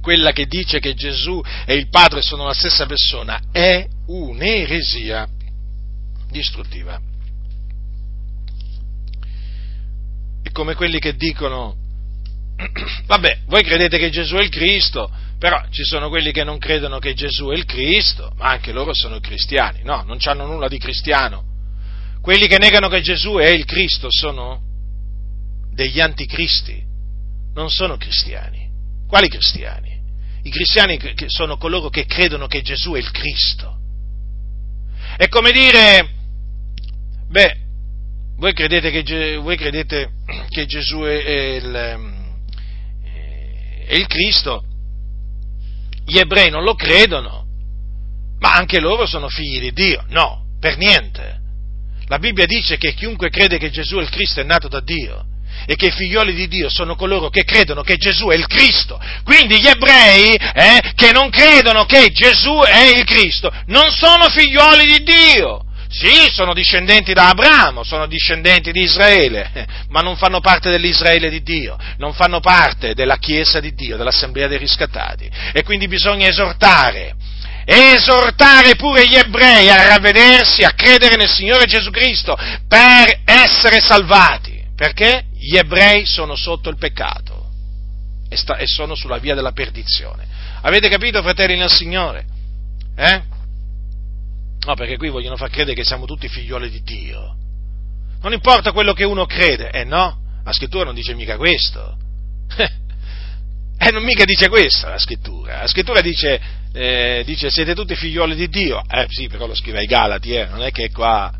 quella 0.00 0.32
che 0.32 0.46
dice 0.46 0.80
che 0.80 0.94
Gesù 0.94 1.42
e 1.66 1.74
il 1.74 1.90
Padre 1.90 2.22
sono 2.22 2.46
la 2.46 2.54
stessa 2.54 2.86
persona, 2.86 3.42
è 3.52 3.86
un'eresia 4.06 5.28
distruttiva. 6.30 6.98
È 10.42 10.50
come 10.50 10.74
quelli 10.74 10.98
che 10.98 11.14
dicono, 11.14 11.79
vabbè, 13.06 13.40
voi 13.46 13.62
credete 13.62 13.98
che 13.98 14.10
Gesù 14.10 14.36
è 14.36 14.42
il 14.42 14.50
Cristo, 14.50 15.10
però 15.38 15.62
ci 15.70 15.84
sono 15.84 16.08
quelli 16.08 16.32
che 16.32 16.44
non 16.44 16.58
credono 16.58 16.98
che 16.98 17.14
Gesù 17.14 17.48
è 17.48 17.54
il 17.54 17.64
Cristo, 17.64 18.32
ma 18.36 18.50
anche 18.50 18.72
loro 18.72 18.92
sono 18.92 19.20
cristiani. 19.20 19.80
No, 19.82 20.02
non 20.06 20.18
hanno 20.24 20.46
nulla 20.46 20.68
di 20.68 20.78
cristiano. 20.78 21.44
Quelli 22.20 22.46
che 22.46 22.58
negano 22.58 22.88
che 22.88 23.00
Gesù 23.00 23.36
è 23.36 23.48
il 23.48 23.64
Cristo 23.64 24.08
sono 24.10 24.60
degli 25.72 26.00
anticristi, 26.00 26.82
non 27.54 27.70
sono 27.70 27.96
cristiani. 27.96 28.68
Quali 29.08 29.28
cristiani? 29.28 29.98
I 30.42 30.50
cristiani 30.50 30.98
sono 31.26 31.56
coloro 31.56 31.88
che 31.88 32.04
credono 32.04 32.46
che 32.46 32.60
Gesù 32.60 32.92
è 32.92 32.98
il 32.98 33.10
Cristo. 33.10 33.78
È 35.16 35.28
come 35.28 35.52
dire, 35.52 36.08
beh, 37.28 37.56
voi 38.36 38.52
credete 38.52 38.90
che, 38.90 39.36
voi 39.36 39.56
credete 39.56 40.10
che 40.48 40.66
Gesù 40.66 41.00
è, 41.00 41.56
il, 41.56 42.19
è 43.90 43.96
il 43.96 44.06
Cristo, 44.06 44.62
gli 46.06 46.16
ebrei 46.16 46.48
non 46.48 46.62
lo 46.62 46.76
credono, 46.76 47.44
ma 48.38 48.52
anche 48.52 48.78
loro 48.78 49.04
sono 49.04 49.28
figli 49.28 49.58
di 49.58 49.72
Dio. 49.72 50.04
No, 50.10 50.44
per 50.60 50.76
niente. 50.76 51.40
La 52.06 52.20
Bibbia 52.20 52.46
dice 52.46 52.76
che 52.76 52.94
chiunque 52.94 53.30
crede 53.30 53.58
che 53.58 53.70
Gesù 53.70 53.96
è 53.96 54.02
il 54.02 54.08
Cristo 54.08 54.40
è 54.40 54.44
nato 54.44 54.68
da 54.68 54.80
Dio 54.80 55.24
e 55.66 55.74
che 55.74 55.86
i 55.86 55.90
figlioli 55.90 56.34
di 56.34 56.46
Dio 56.46 56.70
sono 56.70 56.94
coloro 56.94 57.30
che 57.30 57.42
credono 57.42 57.82
che 57.82 57.96
Gesù 57.96 58.28
è 58.28 58.36
il 58.36 58.46
Cristo. 58.46 59.00
Quindi 59.24 59.60
gli 59.60 59.66
ebrei 59.66 60.34
eh, 60.34 60.92
che 60.94 61.10
non 61.10 61.28
credono 61.28 61.84
che 61.84 62.12
Gesù 62.12 62.60
è 62.60 62.96
il 62.96 63.02
Cristo 63.02 63.52
non 63.66 63.90
sono 63.90 64.28
figlioli 64.28 64.86
di 64.86 65.02
Dio. 65.02 65.64
Sì, 65.90 66.30
sono 66.32 66.54
discendenti 66.54 67.12
da 67.12 67.30
Abramo, 67.30 67.82
sono 67.82 68.06
discendenti 68.06 68.70
di 68.70 68.82
Israele, 68.82 69.66
ma 69.90 70.00
non 70.00 70.14
fanno 70.14 70.38
parte 70.38 70.70
dell'Israele 70.70 71.28
di 71.28 71.42
Dio, 71.42 71.76
non 71.98 72.14
fanno 72.14 72.38
parte 72.38 72.94
della 72.94 73.16
Chiesa 73.16 73.58
di 73.58 73.74
Dio, 73.74 73.96
dell'Assemblea 73.96 74.46
dei 74.46 74.58
riscattati. 74.58 75.28
E 75.52 75.64
quindi 75.64 75.88
bisogna 75.88 76.28
esortare, 76.28 77.16
esortare 77.64 78.76
pure 78.76 79.08
gli 79.08 79.16
ebrei 79.16 79.68
a 79.68 79.88
ravvedersi, 79.88 80.62
a 80.62 80.74
credere 80.74 81.16
nel 81.16 81.28
Signore 81.28 81.66
Gesù 81.66 81.90
Cristo 81.90 82.36
per 82.68 83.22
essere 83.24 83.80
salvati. 83.80 84.62
Perché? 84.76 85.24
Gli 85.36 85.56
ebrei 85.56 86.06
sono 86.06 86.36
sotto 86.36 86.70
il 86.70 86.78
peccato 86.78 87.48
e, 88.28 88.36
e 88.58 88.66
sono 88.66 88.94
sulla 88.94 89.18
via 89.18 89.34
della 89.34 89.52
perdizione. 89.52 90.24
Avete 90.62 90.88
capito, 90.88 91.20
fratelli 91.20 91.56
nel 91.56 91.70
Signore? 91.70 92.24
Eh? 92.96 93.38
No, 94.66 94.74
perché 94.74 94.96
qui 94.96 95.08
vogliono 95.08 95.36
far 95.36 95.50
credere 95.50 95.74
che 95.74 95.84
siamo 95.84 96.04
tutti 96.04 96.28
figlioli 96.28 96.70
di 96.70 96.82
Dio. 96.82 97.36
Non 98.22 98.32
importa 98.32 98.72
quello 98.72 98.92
che 98.92 99.04
uno 99.04 99.24
crede, 99.24 99.70
eh 99.70 99.84
no, 99.84 100.20
la 100.44 100.52
scrittura 100.52 100.84
non 100.84 100.94
dice 100.94 101.14
mica 101.14 101.36
questo. 101.36 101.96
eh, 103.78 103.90
non 103.90 104.02
mica 104.02 104.24
dice 104.24 104.48
questo 104.48 104.88
la 104.88 104.98
scrittura. 104.98 105.62
La 105.62 105.66
scrittura 105.66 106.00
dice, 106.02 106.40
eh, 106.72 107.22
dice 107.24 107.50
siete 107.50 107.74
tutti 107.74 107.96
figlioli 107.96 108.34
di 108.34 108.48
Dio. 108.48 108.82
Eh 108.86 109.06
sì, 109.08 109.28
però 109.28 109.46
lo 109.46 109.54
scrive 109.54 109.78
ai 109.78 109.86
Galati, 109.86 110.34
eh, 110.34 110.46
non 110.46 110.62
è 110.62 110.70
che 110.70 110.90
qua 110.90 111.39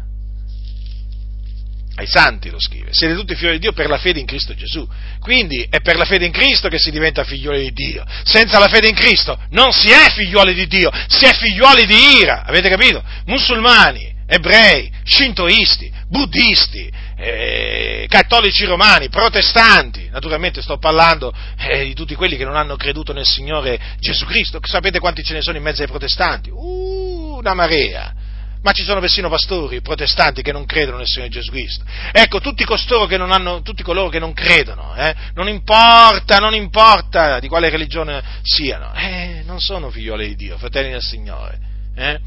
ai 2.01 2.07
santi 2.07 2.49
lo 2.49 2.59
scrive, 2.59 2.93
siete 2.93 3.15
tutti 3.15 3.35
figli 3.35 3.53
di 3.53 3.59
Dio 3.59 3.73
per 3.73 3.89
la 3.89 3.99
fede 3.99 4.21
in 4.21 4.27
Cristo 4.27 4.55
Gesù. 4.55 4.89
Quindi 5.21 5.67
è 5.69 5.81
per 5.81 5.97
la 5.97 6.07
fede 6.07 6.25
in 6.25 6.33
Cristo 6.33 6.69
che 6.69 6.79
si 6.79 6.91
diventa 6.91 7.25
figlioli 7.25 7.63
di 7.65 7.73
Dio. 7.73 8.05
Senza 8.25 8.59
la 8.59 8.69
fede 8.69 8.89
in 8.89 8.95
Cristo 8.95 9.39
non 9.51 9.71
si 9.71 9.91
è 9.91 10.11
figlioli 10.11 10.55
di 10.55 10.67
Dio, 10.67 10.91
si 11.09 11.27
è 11.27 11.35
figlioli 11.35 11.85
di 11.85 12.19
ira, 12.21 12.45
avete 12.45 12.71
capito? 12.71 13.03
Musulmani, 13.27 14.15
ebrei, 14.27 14.91
shintoisti, 15.05 15.93
buddisti, 16.09 16.91
eh, 17.19 18.07
cattolici 18.09 18.65
romani, 18.65 19.11
protestanti, 19.11 20.09
naturalmente 20.11 20.63
sto 20.63 20.79
parlando 20.79 21.35
eh, 21.59 21.85
di 21.85 21.95
tutti 21.95 22.15
quelli 22.15 22.39
che 22.39 22.47
non 22.47 22.57
hanno 22.57 22.77
creduto 22.77 23.13
nel 23.13 23.27
Signore 23.27 23.79
Gesù 23.99 24.25
Cristo, 24.25 24.59
sapete 24.63 25.01
quanti 25.01 25.23
ce 25.23 25.35
ne 25.35 25.43
sono 25.43 25.59
in 25.59 25.63
mezzo 25.63 25.83
ai 25.83 25.89
protestanti? 25.89 26.49
Uh, 26.49 27.37
una 27.39 27.53
marea 27.53 28.29
ma 28.63 28.73
ci 28.73 28.85
sono 28.85 29.01
persino 29.01 29.29
pastori 29.29 29.81
protestanti 29.81 30.43
che 30.43 30.53
non 30.53 30.67
credono 30.67 30.99
nel 30.99 31.07
Signore 31.07 31.31
Gesù 31.31 31.51
Cristo. 31.51 31.85
Ecco, 32.13 32.41
tutti 32.41 32.65
che 32.65 33.15
hanno, 33.33 33.63
tutti 33.63 33.83
coloro 33.83 34.09
che 34.09 34.19
non 34.19 34.33
credono, 34.33 34.95
eh, 34.95 35.15
non 35.35 35.49
importa, 35.49 36.39
non 36.39 36.55
importa 36.55 37.39
di 37.39 37.49
quale 37.49 37.71
religione 37.71 38.23
siano, 38.43 38.93
eh, 38.95 39.43
non 39.45 39.61
sono 39.61 39.91
figlioli 39.91 40.29
di 40.29 40.37
Dio, 40.37 40.59
fratelli 40.59 40.91
del 40.91 41.03
Signore. 41.03 41.59
Eh? 41.95 42.19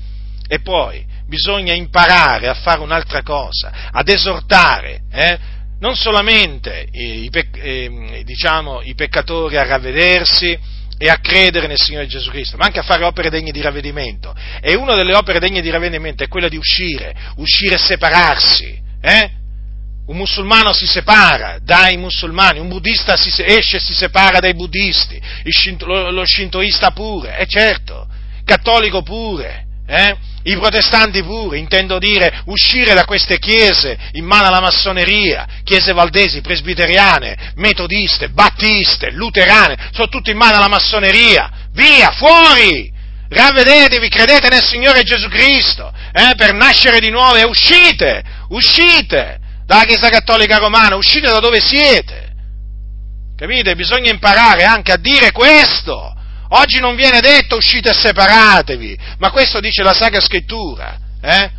E 0.48 0.60
poi 0.60 1.06
bisogna 1.28 1.74
imparare 1.74 2.48
a 2.48 2.54
fare 2.54 2.80
un'altra 2.80 3.22
cosa, 3.22 3.90
ad 3.92 4.08
esortare, 4.10 5.02
eh, 5.12 5.40
non 5.80 5.96
solamente 5.96 6.88
i, 6.92 7.26
i, 7.26 7.30
eh, 7.32 8.24
diciamo, 8.24 8.82
i 8.82 8.96
peccatori 8.96 9.58
a 9.58 9.66
ravvedersi, 9.66 10.58
e 11.04 11.10
a 11.10 11.18
credere 11.18 11.68
nel 11.68 11.78
Signore 11.78 12.08
Gesù 12.08 12.30
Cristo, 12.30 12.56
ma 12.56 12.64
anche 12.64 12.80
a 12.80 12.84
fare 12.84 13.04
opere 13.04 13.30
degne 13.30 13.52
di 13.52 13.60
ravvedimento. 13.60 14.34
E 14.62 14.74
una 14.76 14.96
delle 14.96 15.14
opere 15.14 15.40
degne 15.40 15.60
di 15.60 15.70
ravvedimento 15.70 16.24
è 16.24 16.30
quella 16.30 16.48
di 16.48 16.56
uscire, 16.56 17.14
uscire 17.36 17.76
e 17.76 17.78
separarsi. 17.78 18.82
Eh? 19.02 19.30
Un 20.06 20.16
musulmano 20.16 20.72
si 20.72 20.86
separa 20.86 21.58
dai 21.62 21.98
musulmani, 21.98 22.60
un 22.60 22.70
buddista 22.70 23.18
si, 23.18 23.30
esce 23.44 23.78
e 23.78 23.80
si 23.82 23.94
separa 23.94 24.40
dai 24.40 24.54
buddisti, 24.54 25.22
lo, 25.80 26.10
lo 26.10 26.26
shintoista 26.26 26.92
pure, 26.92 27.36
è 27.36 27.42
eh 27.42 27.48
certo, 27.48 28.08
cattolico 28.46 29.02
pure. 29.02 29.66
Eh? 29.86 30.16
I 30.44 30.58
protestanti 30.58 31.24
pure, 31.24 31.58
intendo 31.58 32.00
dire, 32.00 32.42
uscire 32.46 32.94
da 32.94 33.06
queste 33.06 33.40
chiese 33.40 33.98
in 34.14 34.26
mano 34.26 34.48
alla 34.48 34.60
massoneria, 34.60 35.48
chiese 35.64 35.94
valdesi, 35.94 36.42
presbiteriane, 36.42 37.54
metodiste, 37.56 38.30
battiste, 38.30 39.12
luterane, 39.12 39.90
sono 39.92 40.08
tutte 40.08 40.32
in 40.32 40.38
mano 40.38 40.58
alla 40.58 40.68
massoneria, 40.68 41.50
via, 41.72 42.12
fuori! 42.12 42.92
Ravvedetevi, 43.30 44.10
credete 44.10 44.48
nel 44.50 44.64
Signore 44.64 45.02
Gesù 45.04 45.28
Cristo, 45.28 45.92
eh, 46.12 46.36
per 46.36 46.54
nascere 46.54 47.00
di 47.00 47.10
nuovo 47.10 47.36
e 47.36 47.44
uscite, 47.44 48.24
uscite 48.50 49.40
dalla 49.66 49.86
Chiesa 49.86 50.10
Cattolica 50.10 50.58
Romana, 50.58 50.96
uscite 50.96 51.30
da 51.30 51.40
dove 51.40 51.60
siete, 51.60 52.24
Capite? 53.36 53.76
Bisogna 53.76 54.12
imparare 54.12 54.64
anche 54.64 54.92
a 54.92 54.98
dire 54.98 55.32
questo. 55.32 56.14
Oggi 56.56 56.80
non 56.80 56.96
viene 56.96 57.20
detto 57.20 57.56
uscite 57.56 57.90
e 57.90 57.94
separatevi, 57.94 58.98
ma 59.18 59.32
questo 59.32 59.60
dice 59.60 59.82
la 59.82 59.94
Sacra 59.94 60.22
Scrittura. 60.22 61.00
Eh? 61.20 61.50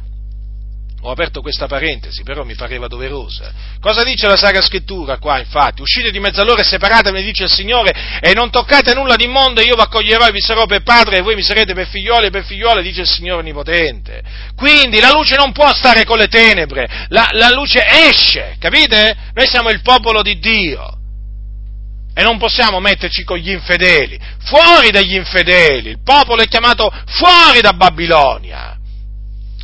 Ho 1.02 1.10
aperto 1.10 1.40
questa 1.40 1.66
parentesi, 1.66 2.22
però 2.22 2.44
mi 2.44 2.54
pareva 2.54 2.86
doverosa. 2.86 3.52
Cosa 3.80 4.04
dice 4.04 4.28
la 4.28 4.36
Sacra 4.36 4.62
Scrittura 4.62 5.18
qua, 5.18 5.40
infatti? 5.40 5.82
Uscite 5.82 6.12
di 6.12 6.20
mezz'ora 6.20 6.60
e 6.60 6.64
separatevi, 6.64 7.24
dice 7.24 7.42
il 7.42 7.50
Signore, 7.50 8.20
e 8.20 8.32
non 8.34 8.50
toccate 8.50 8.94
nulla 8.94 9.16
di 9.16 9.26
mondo, 9.26 9.60
e 9.60 9.64
io 9.64 9.74
vi 9.74 9.80
accoglierò 9.82 10.28
e 10.28 10.30
vi 10.30 10.40
sarò 10.40 10.64
per 10.64 10.84
padre, 10.84 11.18
e 11.18 11.22
voi 11.22 11.34
mi 11.34 11.42
sarete 11.42 11.74
per 11.74 11.88
figlioli 11.88 12.26
e 12.26 12.30
per 12.30 12.44
figliole, 12.44 12.80
dice 12.80 13.00
il 13.00 13.08
Signore 13.08 13.40
Onnipotente. 13.40 14.22
Quindi 14.54 15.00
la 15.00 15.10
luce 15.10 15.34
non 15.34 15.50
può 15.50 15.74
stare 15.74 16.04
con 16.04 16.18
le 16.18 16.28
tenebre, 16.28 17.06
la, 17.08 17.28
la 17.32 17.50
luce 17.50 17.84
esce, 17.84 18.56
capite? 18.60 19.16
Noi 19.34 19.46
siamo 19.48 19.70
il 19.70 19.82
popolo 19.82 20.22
di 20.22 20.38
Dio. 20.38 21.03
E 22.14 22.22
non 22.22 22.38
possiamo 22.38 22.78
metterci 22.78 23.24
con 23.24 23.38
gli 23.38 23.50
infedeli, 23.50 24.18
fuori 24.44 24.90
dagli 24.90 25.14
infedeli, 25.14 25.90
il 25.90 26.02
popolo 26.02 26.42
è 26.42 26.46
chiamato 26.46 26.90
fuori 27.06 27.60
da 27.60 27.72
Babilonia. 27.72 28.78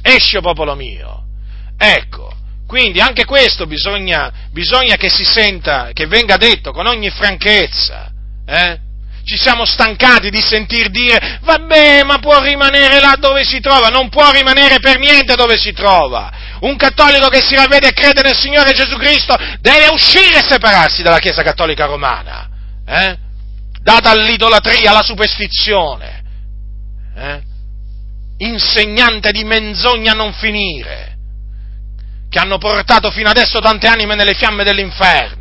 Esce 0.02 0.40
popolo 0.40 0.74
mio. 0.74 1.24
Ecco, 1.78 2.34
quindi 2.66 3.00
anche 3.00 3.24
questo 3.24 3.66
bisogna, 3.66 4.32
bisogna 4.50 4.96
che 4.96 5.08
si 5.08 5.24
senta, 5.24 5.90
che 5.92 6.06
venga 6.06 6.36
detto 6.36 6.72
con 6.72 6.86
ogni 6.86 7.10
franchezza. 7.10 8.10
Eh? 8.46 8.78
Ci 9.30 9.38
siamo 9.38 9.64
stancati 9.64 10.28
di 10.28 10.42
sentir 10.42 10.90
dire, 10.90 11.38
vabbè, 11.42 12.02
ma 12.02 12.18
può 12.18 12.40
rimanere 12.40 12.98
là 12.98 13.14
dove 13.16 13.44
si 13.44 13.60
trova, 13.60 13.86
non 13.86 14.08
può 14.08 14.28
rimanere 14.32 14.80
per 14.80 14.98
niente 14.98 15.36
dove 15.36 15.56
si 15.56 15.72
trova. 15.72 16.32
Un 16.62 16.74
cattolico 16.74 17.28
che 17.28 17.40
si 17.40 17.54
ravvede 17.54 17.90
e 17.90 17.92
crede 17.92 18.22
nel 18.22 18.36
Signore 18.36 18.72
Gesù 18.72 18.96
Cristo 18.96 19.36
deve 19.60 19.86
uscire 19.92 20.40
e 20.40 20.44
separarsi 20.44 21.02
dalla 21.02 21.20
Chiesa 21.20 21.44
Cattolica 21.44 21.84
Romana, 21.84 22.48
eh? 22.84 23.16
data 23.80 24.10
all'idolatria, 24.10 24.90
alla 24.90 25.04
superstizione, 25.04 26.24
eh? 27.14 27.40
insegnante 28.38 29.30
di 29.30 29.44
menzogna 29.44 30.10
a 30.10 30.16
non 30.16 30.32
finire 30.32 31.18
che 32.28 32.38
hanno 32.40 32.58
portato 32.58 33.12
fino 33.12 33.28
adesso 33.28 33.60
tante 33.60 33.86
anime 33.86 34.16
nelle 34.16 34.34
fiamme 34.34 34.64
dell'inferno. 34.64 35.39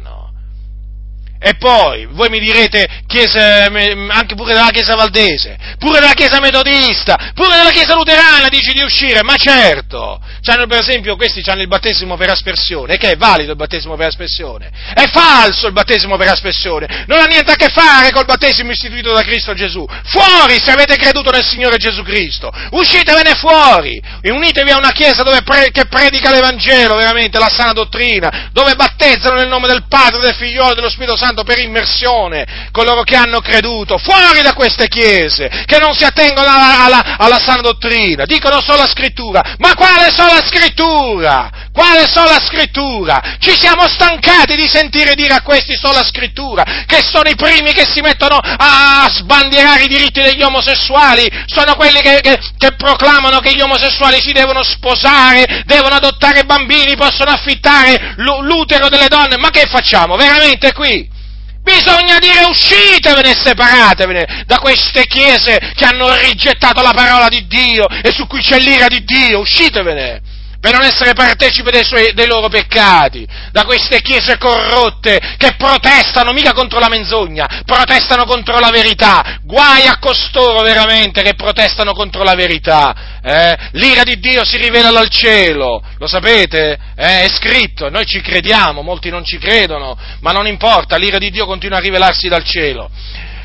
E 1.41 1.53
poi, 1.55 2.05
voi 2.11 2.27
mi 2.27 2.39
direte, 2.39 2.85
chiesa, 3.07 3.63
anche 4.09 4.35
pure 4.35 4.53
della 4.53 4.71
Chiesa 4.71 4.95
Valdese, 4.95 5.57
pure 5.79 6.01
della 6.01 6.11
Chiesa 6.11 6.41
Metodista, 6.41 7.31
pure 7.33 7.55
della 7.55 7.69
Chiesa 7.69 7.95
Luterana 7.95 8.49
dici 8.49 8.73
di 8.73 8.81
uscire, 8.81 9.23
ma 9.23 9.35
certo! 9.37 10.19
C'hanno, 10.41 10.67
per 10.67 10.79
esempio, 10.79 11.15
questi 11.15 11.41
hanno 11.49 11.61
il 11.61 11.69
battesimo 11.69 12.17
per 12.17 12.29
aspersione, 12.29 12.97
che 12.97 13.11
è 13.11 13.15
valido 13.15 13.51
il 13.51 13.57
battesimo 13.57 13.95
per 13.95 14.07
aspersione? 14.07 14.69
È 14.93 15.07
falso 15.07 15.67
il 15.67 15.73
battesimo 15.73 16.17
per 16.17 16.27
aspersione, 16.27 17.05
non 17.07 17.21
ha 17.21 17.25
niente 17.25 17.51
a 17.51 17.55
che 17.55 17.69
fare 17.69 18.11
col 18.11 18.25
battesimo 18.25 18.71
istituito 18.71 19.13
da 19.13 19.21
Cristo 19.21 19.53
Gesù. 19.53 19.87
Fuori 20.03 20.59
se 20.61 20.71
avete 20.71 20.97
creduto 20.97 21.31
nel 21.31 21.45
Signore 21.45 21.77
Gesù 21.77 22.03
Cristo, 22.03 22.51
uscitevene 22.71 23.35
fuori, 23.35 24.01
e 24.21 24.29
unitevi 24.29 24.71
a 24.71 24.77
una 24.77 24.91
Chiesa 24.91 25.23
pre- 25.23 25.71
che 25.71 25.85
predica 25.85 26.31
l'Evangelo, 26.31 26.95
veramente, 26.95 27.39
la 27.39 27.49
sana 27.49 27.71
dottrina, 27.71 28.49
dove 28.51 28.75
battezzano 28.75 29.35
nel 29.35 29.47
nome 29.47 29.67
del 29.67 29.85
Padre, 29.87 30.19
del 30.19 30.35
Figliolo 30.35 30.71
e 30.71 30.75
dello 30.75 30.89
Spirito 30.89 31.15
Santo 31.15 31.27
Santo 31.29 31.43
per 31.43 31.59
immersione, 31.59 32.69
coloro 32.71 33.03
che 33.03 33.15
hanno 33.15 33.39
creduto, 33.39 33.99
fuori 33.99 34.41
da 34.41 34.53
queste 34.53 34.87
chiese, 34.87 35.47
che 35.65 35.77
non 35.77 35.93
si 35.93 36.03
attengono 36.03 36.47
alla, 36.49 36.85
alla, 36.85 37.17
alla 37.17 37.39
sana 37.39 37.61
dottrina, 37.61 38.25
dicono 38.25 38.61
solo 38.61 38.79
la 38.79 38.87
scrittura, 38.87 39.55
ma 39.59 39.75
quale 39.75 40.09
sola 40.09 40.41
scrittura? 40.43 41.67
Quale 41.71 42.07
sola 42.07 42.39
scrittura? 42.39 43.37
Ci 43.39 43.51
siamo 43.59 43.87
stancati 43.87 44.55
di 44.55 44.67
sentire 44.67 45.13
dire 45.13 45.35
a 45.35 45.43
questi 45.43 45.75
sola 45.75 46.03
scrittura, 46.03 46.63
che 46.87 47.01
sono 47.03 47.29
i 47.29 47.35
primi 47.35 47.73
che 47.73 47.85
si 47.85 48.01
mettono 48.01 48.37
a 48.41 49.07
sbandierare 49.11 49.83
i 49.83 49.87
diritti 49.87 50.21
degli 50.21 50.41
omosessuali, 50.41 51.29
sono 51.45 51.75
quelli 51.75 52.01
che, 52.01 52.21
che, 52.21 52.39
che 52.57 52.73
proclamano 52.75 53.39
che 53.39 53.53
gli 53.53 53.61
omosessuali 53.61 54.19
si 54.19 54.31
devono 54.31 54.63
sposare, 54.63 55.61
devono 55.65 55.93
adottare 55.93 56.43
bambini, 56.43 56.95
possono 56.95 57.29
affittare 57.29 58.15
l'utero 58.17 58.89
delle 58.89 59.07
donne, 59.07 59.37
ma 59.37 59.51
che 59.51 59.67
facciamo 59.69 60.15
veramente 60.15 60.73
qui? 60.73 61.17
Bisogna 61.69 62.17
dire 62.17 62.45
uscitevene 62.45 63.29
e 63.29 63.35
separatevene 63.35 64.43
da 64.47 64.57
queste 64.57 65.05
chiese 65.05 65.59
che 65.75 65.85
hanno 65.85 66.11
rigettato 66.15 66.81
la 66.81 66.93
parola 66.93 67.29
di 67.29 67.45
Dio 67.45 67.87
e 67.87 68.11
su 68.11 68.25
cui 68.25 68.41
c'è 68.41 68.57
l'ira 68.57 68.87
di 68.87 69.03
Dio, 69.03 69.39
uscitevene 69.39 70.37
per 70.59 70.73
non 70.73 70.83
essere 70.83 71.13
partecipe 71.13 71.71
dei, 71.71 71.85
suoi, 71.85 72.11
dei, 72.13 72.27
loro 72.27 72.49
peccati, 72.49 73.25
da 73.51 73.63
queste 73.63 74.01
chiese 74.01 74.37
corrotte 74.37 75.35
che 75.37 75.55
protestano 75.55 76.33
mica 76.33 76.51
contro 76.51 76.79
la 76.79 76.89
menzogna, 76.89 77.47
protestano 77.65 78.25
contro 78.25 78.59
la 78.59 78.69
verità. 78.69 79.39
Guai 79.43 79.87
a 79.87 79.99
costoro 79.99 80.61
veramente 80.61 81.21
che 81.21 81.35
protestano 81.35 81.93
contro 81.93 82.23
la 82.23 82.35
verità. 82.35 83.08
Eh? 83.21 83.57
L'ira 83.71 84.03
di 84.03 84.19
Dio 84.19 84.45
si 84.45 84.57
rivela 84.57 84.91
dal 84.91 85.09
cielo, 85.09 85.83
lo 85.97 86.07
sapete? 86.07 86.77
Eh? 86.95 87.23
È 87.23 87.29
scritto, 87.29 87.89
noi 87.89 88.05
ci 88.05 88.21
crediamo, 88.21 88.81
molti 88.81 89.09
non 89.09 89.25
ci 89.25 89.37
credono, 89.37 89.97
ma 90.21 90.31
non 90.31 90.47
importa, 90.47 90.97
l'ira 90.97 91.17
di 91.17 91.29
Dio 91.29 91.45
continua 91.45 91.77
a 91.77 91.81
rivelarsi 91.81 92.27
dal 92.27 92.43
cielo. 92.43 92.89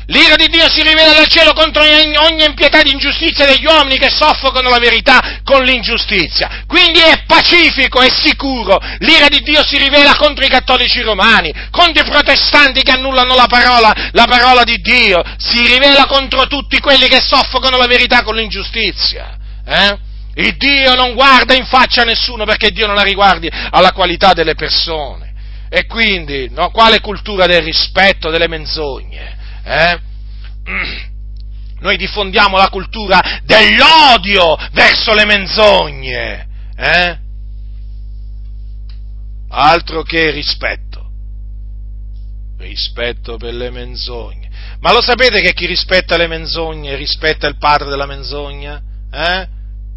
L'ira 0.07 0.35
di 0.35 0.47
Dio 0.49 0.69
si 0.69 0.83
rivela 0.83 1.13
dal 1.13 1.27
cielo 1.27 1.53
contro 1.53 1.81
ogni 1.81 2.43
impietà 2.43 2.83
di 2.83 2.91
ingiustizia 2.91 3.47
degli 3.47 3.65
uomini 3.65 3.97
che 3.97 4.11
soffocano 4.11 4.69
la 4.69 4.77
verità 4.77 5.39
con 5.43 5.63
l'ingiustizia. 5.63 6.63
Quindi 6.67 6.99
è 6.99 7.23
pacifico, 7.25 8.01
è 8.01 8.09
sicuro. 8.09 8.79
L'ira 8.99 9.27
di 9.29 9.41
Dio 9.41 9.65
si 9.65 9.77
rivela 9.77 10.15
contro 10.15 10.45
i 10.45 10.49
cattolici 10.49 11.01
romani, 11.01 11.51
contro 11.71 12.03
i 12.03 12.09
protestanti 12.09 12.83
che 12.83 12.91
annullano 12.91 13.33
la 13.33 13.47
parola, 13.47 13.91
la 14.11 14.25
parola 14.25 14.63
di 14.63 14.77
Dio. 14.77 15.23
Si 15.37 15.65
rivela 15.65 16.05
contro 16.05 16.45
tutti 16.45 16.79
quelli 16.79 17.07
che 17.07 17.19
soffocano 17.19 17.77
la 17.77 17.87
verità 17.87 18.21
con 18.21 18.35
l'ingiustizia. 18.35 19.37
Eh? 19.65 19.97
Il 20.35 20.57
Dio 20.57 20.95
non 20.95 21.13
guarda 21.13 21.55
in 21.55 21.65
faccia 21.65 22.01
a 22.01 22.05
nessuno 22.05 22.45
perché 22.45 22.71
Dio 22.71 22.87
non 22.87 22.95
la 22.95 23.03
riguardi 23.03 23.49
alla 23.49 23.91
qualità 23.93 24.33
delle 24.33 24.55
persone. 24.55 25.33
E 25.69 25.85
quindi, 25.85 26.49
no, 26.51 26.69
quale 26.71 26.99
cultura 26.99 27.47
del 27.47 27.61
rispetto 27.61 28.29
delle 28.29 28.47
menzogne? 28.47 29.37
Eh? 29.63 29.99
Noi 31.79 31.97
diffondiamo 31.97 32.57
la 32.57 32.69
cultura 32.69 33.41
dell'odio 33.43 34.57
verso 34.71 35.13
le 35.13 35.25
menzogne. 35.25 36.47
Eh? 36.75 37.17
Altro 39.49 40.03
che 40.03 40.31
rispetto. 40.31 41.09
Rispetto 42.57 43.37
per 43.37 43.53
le 43.53 43.69
menzogne. 43.69 44.49
Ma 44.79 44.91
lo 44.91 45.01
sapete 45.01 45.41
che 45.41 45.53
chi 45.53 45.65
rispetta 45.65 46.17
le 46.17 46.27
menzogne 46.27 46.95
rispetta 46.95 47.47
il 47.47 47.57
padre 47.57 47.89
della 47.89 48.05
menzogna? 48.05 48.81
Eh? 49.11 49.47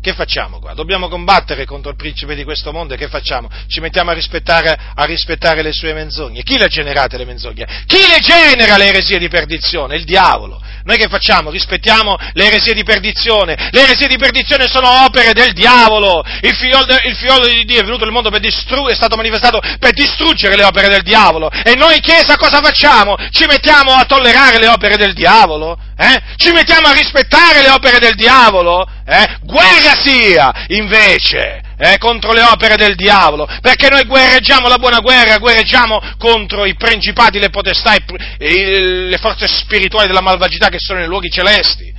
Che 0.09 0.15
facciamo 0.15 0.59
qua? 0.59 0.73
Dobbiamo 0.73 1.09
combattere 1.09 1.67
contro 1.67 1.91
il 1.91 1.97
principe 1.97 2.35
di 2.35 2.43
questo 2.43 2.73
mondo 2.73 2.95
e 2.95 2.97
che 2.97 3.09
facciamo? 3.09 3.51
Ci 3.69 3.81
mettiamo 3.81 4.11
a 4.11 4.15
rispettare, 4.15 4.75
a 4.95 5.05
rispettare 5.05 5.61
le 5.61 5.71
sue 5.75 5.93
menzogne. 5.93 6.43
Chi 6.43 6.57
le 6.57 6.65
ha 6.65 6.69
generate 6.69 7.19
le 7.19 7.27
menzogne? 7.27 7.67
Chi 7.85 7.99
le 8.09 8.19
genera 8.19 8.79
le 8.79 8.87
eresie 8.87 9.19
di 9.19 9.29
perdizione? 9.29 9.97
Il 9.97 10.05
diavolo. 10.05 10.63
Noi 10.85 10.97
che 10.97 11.09
facciamo? 11.09 11.51
Rispettiamo 11.51 12.17
le 12.33 12.47
eresie 12.47 12.73
di 12.73 12.85
perdizione. 12.85 13.69
Le 13.71 13.83
eresie 13.83 14.07
di 14.09 14.17
perdizione 14.17 14.67
sono 14.69 15.05
opere 15.05 15.35
del 15.35 15.53
diavolo. 15.53 16.25
Il 16.41 16.55
figliolo, 16.55 17.47
di 17.47 17.65
Dio 17.67 17.81
è 17.81 17.85
venuto 17.85 18.05
nel 18.05 18.15
mondo 18.15 18.31
per 18.31 18.41
distruggere, 18.41 18.93
è 18.93 18.97
stato 18.97 19.15
manifestato 19.15 19.61
per 19.79 19.93
distruggere 19.93 20.57
le 20.57 20.65
opere 20.65 20.89
del 20.89 21.03
diavolo. 21.03 21.51
E 21.51 21.75
noi 21.75 22.01
Chiesa 22.01 22.37
cosa 22.37 22.61
facciamo? 22.63 23.15
Ci 23.31 23.45
mettiamo 23.45 23.93
a 23.93 24.07
tollerare 24.07 24.59
le 24.59 24.69
opere 24.69 24.97
del 24.97 25.13
diavolo? 25.13 25.79
Eh? 25.99 26.23
Ci 26.37 26.53
mettiamo 26.53 26.87
a 26.87 26.93
rispettare 26.93 27.61
le 27.61 27.71
opere 27.71 27.99
del 27.99 28.15
diavolo? 28.15 28.89
Eh? 29.05 29.37
Guerra 29.43 29.95
sia, 30.03 30.53
invece, 30.69 31.63
eh, 31.79 31.99
contro 31.99 32.33
le 32.33 32.43
opere 32.43 32.77
del 32.77 32.95
diavolo, 32.95 33.49
perché 33.61 33.89
noi 33.89 34.05
guerreggiamo 34.05 34.69
la 34.69 34.79
buona 34.79 35.01
guerra, 35.01 35.39
guerreggiamo 35.39 36.01
contro 36.19 36.65
i 36.65 36.75
principati, 36.75 37.39
le 37.39 37.51
potestà, 37.51 37.95
e 38.39 38.81
le 38.81 39.19
forze 39.19 39.47
spirituali 39.47 40.07
della 40.07 40.21
malvagità 40.21 40.69
che 40.69 40.79
sono 40.79 40.99
nei 40.99 41.09
luoghi 41.09 41.31
celesti 41.31 41.97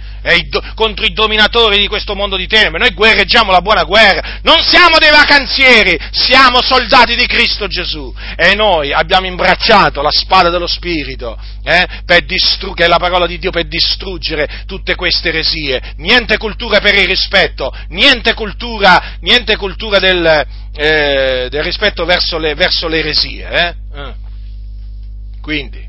contro 0.75 1.05
i 1.05 1.13
dominatori 1.13 1.77
di 1.77 1.87
questo 1.87 2.15
mondo 2.15 2.35
di 2.35 2.47
tenebre. 2.47 2.79
Noi 2.79 2.93
guerreggiamo 2.93 3.51
la 3.51 3.61
buona 3.61 3.83
guerra, 3.83 4.39
non 4.43 4.61
siamo 4.61 4.97
dei 4.97 5.11
vacanzieri, 5.11 5.97
siamo 6.11 6.61
soldati 6.61 7.15
di 7.15 7.25
Cristo 7.25 7.67
Gesù 7.67 8.13
e 8.35 8.55
noi 8.55 8.91
abbiamo 8.93 9.27
imbracciato 9.27 10.01
la 10.01 10.11
spada 10.11 10.49
dello 10.49 10.67
Spirito, 10.67 11.37
eh, 11.63 11.87
distru- 12.25 12.75
che 12.75 12.85
è 12.85 12.87
la 12.87 12.97
parola 12.97 13.25
di 13.25 13.39
Dio 13.39 13.51
per 13.51 13.67
distruggere 13.67 14.63
tutte 14.65 14.95
queste 14.95 15.29
eresie. 15.29 15.93
Niente 15.97 16.37
cultura 16.37 16.79
per 16.79 16.95
il 16.95 17.07
rispetto, 17.07 17.73
niente 17.89 18.33
cultura, 18.33 19.17
niente 19.21 19.55
cultura 19.55 19.99
del, 19.99 20.25
eh, 20.75 21.47
del 21.49 21.63
rispetto 21.63 22.05
verso 22.05 22.37
le, 22.37 22.55
verso 22.55 22.87
le 22.87 22.99
eresie. 22.99 23.49
Eh? 23.49 23.75
eh. 23.95 24.13
Quindi, 25.41 25.87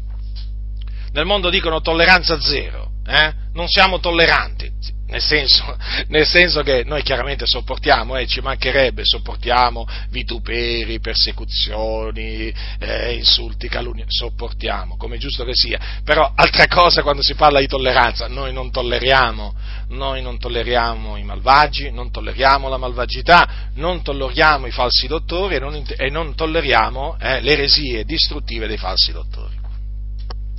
nel 1.13 1.25
mondo 1.25 1.51
dicono 1.51 1.81
tolleranza 1.81 2.41
zero 2.41 2.89
eh? 3.11 3.33
non 3.53 3.67
siamo 3.67 3.99
tolleranti. 3.99 4.99
nel 5.11 5.21
senso, 5.21 5.77
nel 6.07 6.25
senso, 6.25 6.63
che 6.63 6.85
noi 6.85 7.03
chiaramente 7.03 7.45
sopportiamo, 7.45 8.17
eh, 8.17 8.27
ci 8.29 8.41
mancherebbe, 8.41 9.03
sopportiamo 9.05 9.85
vituperi, 10.11 11.01
persecuzioni, 11.01 12.55
eh, 12.79 13.15
insulti, 13.15 13.69
calunni, 13.69 14.05
sopportiamo, 14.07 14.97
come 14.97 15.19
giusto 15.19 15.45
che 15.45 15.55
sia, 15.55 15.81
però 16.05 16.33
altra 16.35 16.69
cosa 16.69 17.03
quando 17.03 17.23
si 17.23 17.35
parla 17.35 17.59
di 17.59 17.67
tolleranza, 17.67 18.29
noi 18.29 18.53
non 18.53 18.71
tolleriamo, 18.71 19.55
noi 19.89 20.23
non 20.23 20.39
tolleriamo 20.39 21.17
i 21.17 21.25
malvagi, 21.25 21.91
non 21.91 22.13
tolleriamo 22.13 22.69
la 22.69 22.77
malvagità, 22.77 23.49
non 23.75 24.03
tolleriamo 24.03 24.67
i 24.69 24.71
falsi 24.71 25.09
dottori 25.09 25.57
e 25.57 25.59
non, 25.59 25.85
e 25.85 26.09
non 26.09 26.37
tolleriamo 26.37 27.17
eh, 27.19 27.41
le 27.41 27.51
eresie 27.51 28.05
distruttive 28.05 28.69
dei 28.69 28.79
falsi 28.79 29.11
dottori. 29.11 29.59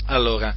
Allora, 0.07 0.53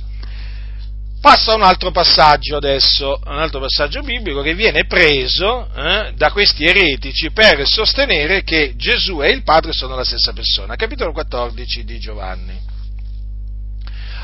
Passa 1.24 1.54
un 1.54 1.62
altro 1.62 1.90
passaggio 1.90 2.56
adesso, 2.56 3.18
un 3.24 3.38
altro 3.38 3.58
passaggio 3.58 4.02
biblico 4.02 4.42
che 4.42 4.54
viene 4.54 4.84
preso 4.84 5.72
eh, 5.74 6.12
da 6.14 6.30
questi 6.30 6.66
eretici 6.66 7.30
per 7.30 7.66
sostenere 7.66 8.42
che 8.42 8.74
Gesù 8.76 9.22
e 9.22 9.30
il 9.30 9.42
Padre 9.42 9.72
sono 9.72 9.96
la 9.96 10.04
stessa 10.04 10.34
persona. 10.34 10.76
Capitolo 10.76 11.12
14 11.12 11.84
di 11.84 11.98
Giovanni. 11.98 12.60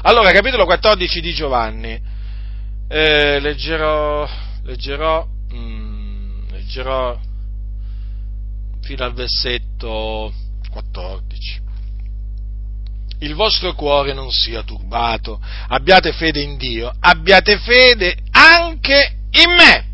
Allora, 0.02 0.30
capitolo 0.30 0.66
14 0.66 1.22
di 1.22 1.32
Giovanni, 1.32 1.98
eh, 2.86 3.40
leggerò, 3.40 4.28
leggerò, 4.64 5.26
mm, 5.54 6.50
leggerò 6.50 7.18
fino 8.82 9.04
al 9.04 9.14
versetto 9.14 10.34
14 10.70 11.68
il 13.20 13.34
vostro 13.34 13.74
cuore 13.74 14.12
non 14.12 14.30
sia 14.30 14.62
turbato, 14.62 15.40
abbiate 15.68 16.12
fede 16.12 16.40
in 16.40 16.56
Dio, 16.56 16.92
abbiate 17.00 17.58
fede 17.58 18.16
anche 18.30 19.16
in 19.30 19.54
me. 19.56 19.88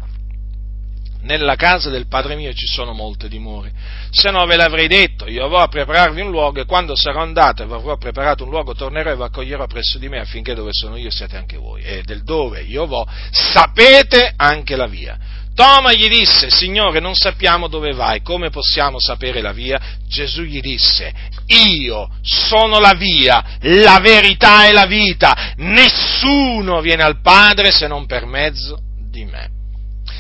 Nella 1.23 1.57
casa 1.57 1.91
del 1.91 2.07
Padre 2.07 2.37
mio 2.37 2.53
ci 2.55 2.67
sono 2.67 2.93
molte 2.93 3.29
dimore, 3.29 3.73
se 4.11 4.31
no 4.31 4.47
ve 4.47 4.55
l'avrei 4.55 4.87
detto, 4.87 5.27
io 5.27 5.49
vorrò 5.49 5.67
prepararvi 5.67 6.21
un 6.21 6.31
luogo 6.31 6.61
e 6.61 6.67
quando 6.67 6.95
sarò 6.95 7.21
andato 7.21 7.65
e 7.65 7.67
vi 7.67 7.73
avrò 7.73 7.97
preparato 7.97 8.45
un 8.45 8.51
luogo 8.51 8.75
tornerò 8.75 9.11
e 9.11 9.17
vi 9.17 9.23
accoglierò 9.23 9.67
presso 9.67 9.99
di 9.99 10.09
me 10.09 10.21
affinché 10.21 10.55
dove 10.55 10.71
sono 10.73 10.97
io 10.97 11.11
siate 11.11 11.37
anche 11.37 11.57
voi 11.57 11.83
e 11.83 12.03
del 12.05 12.23
dove 12.23 12.63
io 12.63 12.87
vo 12.87 13.05
sapete 13.33 14.33
anche 14.37 14.77
la 14.77 14.87
via. 14.87 15.19
Toma 15.57 15.95
gli 15.95 16.07
disse, 16.09 16.51
Signore, 16.51 17.01
non 17.01 17.15
sappiamo 17.15 17.67
dove 17.67 17.95
vai, 17.95 18.21
come 18.21 18.51
possiamo 18.51 19.01
sapere 19.01 19.41
la 19.41 19.53
via? 19.53 19.81
Gesù 20.07 20.43
gli 20.43 20.61
disse, 20.61 21.11
io 21.47 22.11
sono 22.21 22.79
la 22.79 22.93
via, 22.93 23.57
la 23.61 23.99
verità 23.99 24.69
e 24.69 24.73
la 24.73 24.85
vita, 24.85 25.55
nessuno 25.57 26.83
viene 26.83 27.05
al 27.05 27.23
Padre 27.23 27.71
se 27.71 27.87
non 27.87 28.05
per 28.05 28.27
mezzo 28.27 28.79
di 29.11 29.25
me. 29.25 29.49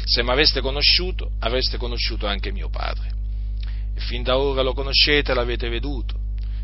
Se 0.07 0.22
mi 0.22 0.30
aveste 0.30 0.62
conosciuto, 0.62 1.32
avreste 1.41 1.76
conosciuto 1.76 2.26
anche 2.26 2.51
mio 2.51 2.70
Padre. 2.70 3.11
E 3.95 4.01
fin 4.01 4.22
da 4.22 4.39
ora 4.39 4.62
lo 4.62 4.72
conoscete, 4.72 5.34
l'avete 5.34 5.68
veduto. 5.68 6.14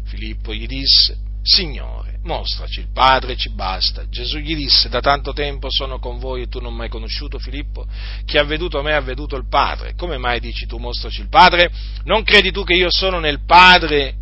Filippo 0.07 0.55
gli 0.55 0.67
disse, 0.67 1.19
Signore, 1.43 2.21
mostraci 2.23 2.81
il 2.81 2.93
Padre, 2.93 3.37
ci 3.37 3.51
basta. 3.51 4.09
Gesù 4.09 4.39
gli 4.39 4.55
disse, 4.55 4.89
da 4.89 5.01
tanto 5.01 5.33
tempo 5.33 5.67
sono 5.71 5.99
con 5.99 6.19
voi 6.19 6.43
e 6.43 6.49
tu 6.49 6.61
non 6.61 6.75
mi 6.75 6.83
hai 6.83 6.89
conosciuto, 6.89 7.39
Filippo? 7.39 7.87
Chi 8.25 8.39
ha 8.39 8.45
veduto 8.45 8.81
me 8.83 8.95
ha 8.95 9.01
veduto 9.01 9.37
il 9.37 9.49
Padre. 9.49 9.95
Come 9.95 10.19
mai 10.19 10.39
dici 10.39 10.67
tu, 10.67 10.79
mostraci 10.79 11.21
il 11.21 11.29
Padre? 11.29 11.71
Non 12.05 12.23
credi 12.23 12.53
tu 12.53 12.63
che 12.63 12.75
io 12.75 12.91
sono 12.91 13.19
nel 13.19 13.45
Padre 13.45 14.15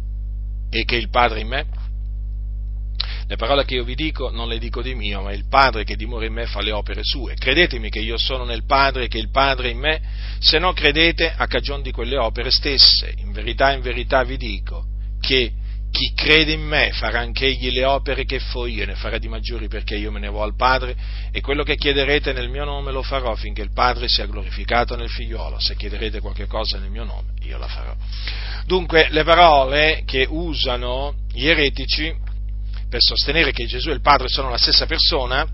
e 0.71 0.85
che 0.85 0.97
il 0.97 1.11
Padre 1.11 1.41
in 1.41 1.49
me? 1.49 1.67
Le 3.27 3.37
parole 3.37 3.65
che 3.65 3.75
io 3.75 3.85
vi 3.85 3.95
dico 3.95 4.31
non 4.31 4.49
le 4.49 4.59
dico 4.59 4.83
di 4.83 4.95
mio, 4.95 5.23
ma 5.23 5.33
il 5.33 5.47
Padre 5.47 5.85
che 5.85 5.95
dimora 5.95 6.27
in 6.27 6.33
me 6.33 6.47
fa 6.47 6.61
le 6.61 6.73
opere 6.73 7.03
sue. 7.05 7.35
Credetemi 7.35 7.89
che 7.89 8.01
io 8.01 8.19
sono 8.19 8.45
nel 8.45 8.65
Padre 8.65 9.05
e 9.05 9.09
che 9.09 9.19
il 9.19 9.31
Padre 9.31 9.69
in 9.71 9.79
me, 9.79 10.01
se 10.41 10.59
no 10.59 10.73
credete 10.73 11.33
a 11.37 11.47
cagion 11.47 11.81
di 11.83 11.93
quelle 11.93 12.17
opere 12.17 12.51
stesse. 12.51 13.15
In 13.19 13.31
verità, 13.31 13.73
in 13.73 13.83
verità 13.83 14.25
vi 14.25 14.37
dico 14.37 14.85
che 15.21 15.53
chi 15.91 16.13
crede 16.15 16.53
in 16.53 16.63
me 16.63 16.93
farà 16.93 17.21
anche 17.21 17.47
egli 17.47 17.71
le 17.71 17.85
opere 17.85 18.25
che 18.25 18.39
fo 18.39 18.67
io, 18.67 18.87
ne 18.87 18.95
farà 18.95 19.19
di 19.19 19.29
maggiori 19.29 19.69
perché 19.69 19.97
io 19.97 20.11
me 20.11 20.21
ne 20.21 20.29
vo 20.29 20.43
al 20.43 20.55
Padre, 20.55 20.97
e 21.33 21.41
quello 21.41 21.63
che 21.63 21.77
chiederete 21.77 22.33
nel 22.33 22.49
mio 22.49 22.65
nome 22.65 22.93
lo 22.93 23.03
farò 23.03 23.35
finché 23.35 23.63
il 23.63 23.73
Padre 23.73 24.09
sia 24.09 24.27
glorificato 24.27 24.97
nel 24.97 25.11
figliolo. 25.11 25.59
Se 25.59 25.77
chiederete 25.77 26.21
qualche 26.21 26.47
cosa 26.47 26.79
nel 26.79 26.91
mio 26.91 27.05
nome, 27.05 27.33
io 27.43 27.59
la 27.59 27.67
farò. 27.67 27.95
Dunque, 28.67 29.09
le 29.11 29.25
parole 29.25 30.03
che 30.07 30.27
usano 30.29 31.15
gli 31.33 31.47
eretici 31.47 32.15
per 32.89 33.01
sostenere 33.01 33.53
che 33.53 33.67
Gesù 33.67 33.91
e 33.91 33.95
il 33.95 34.01
Padre 34.01 34.29
sono 34.29 34.51
la 34.51 34.59
stessa 34.59 34.87
persona 34.87 35.47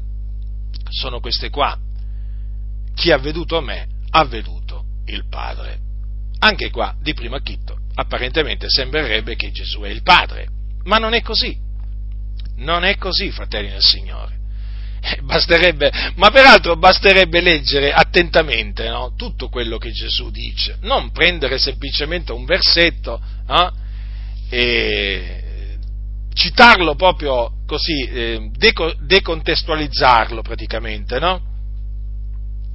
sono 0.88 1.20
queste 1.20 1.50
qua. 1.50 1.76
Chi 2.94 3.10
ha 3.10 3.18
veduto 3.18 3.60
me 3.60 3.86
ha 4.10 4.24
veduto 4.24 4.84
il 5.06 5.26
Padre. 5.28 5.78
Anche 6.38 6.70
qua, 6.70 6.94
di 7.00 7.14
primo 7.14 7.36
acchitto, 7.36 7.78
apparentemente 7.96 8.68
sembrerebbe 8.68 9.36
che 9.36 9.50
Gesù 9.50 9.80
è 9.80 9.88
il 9.88 10.02
Padre, 10.02 10.46
ma 10.84 10.98
non 10.98 11.14
è 11.14 11.22
così. 11.22 11.64
Non 12.58 12.84
è 12.84 12.96
così, 12.96 13.30
fratelli 13.30 13.68
del 13.68 13.82
Signore. 13.82 14.34
Eh, 15.00 15.20
basterebbe, 15.22 15.92
ma 16.16 16.30
peraltro 16.30 16.76
basterebbe 16.76 17.40
leggere 17.40 17.92
attentamente 17.92 18.88
no? 18.88 19.12
tutto 19.16 19.48
quello 19.48 19.78
che 19.78 19.92
Gesù 19.92 20.30
dice, 20.30 20.78
non 20.80 21.12
prendere 21.12 21.58
semplicemente 21.58 22.32
un 22.32 22.44
versetto 22.44 23.20
eh, 23.48 23.70
e 24.48 25.44
citarlo 26.32 26.94
proprio 26.94 27.52
così, 27.66 28.02
eh, 28.02 28.50
decontestualizzarlo 29.00 30.42
praticamente, 30.42 31.18
no? 31.18 31.54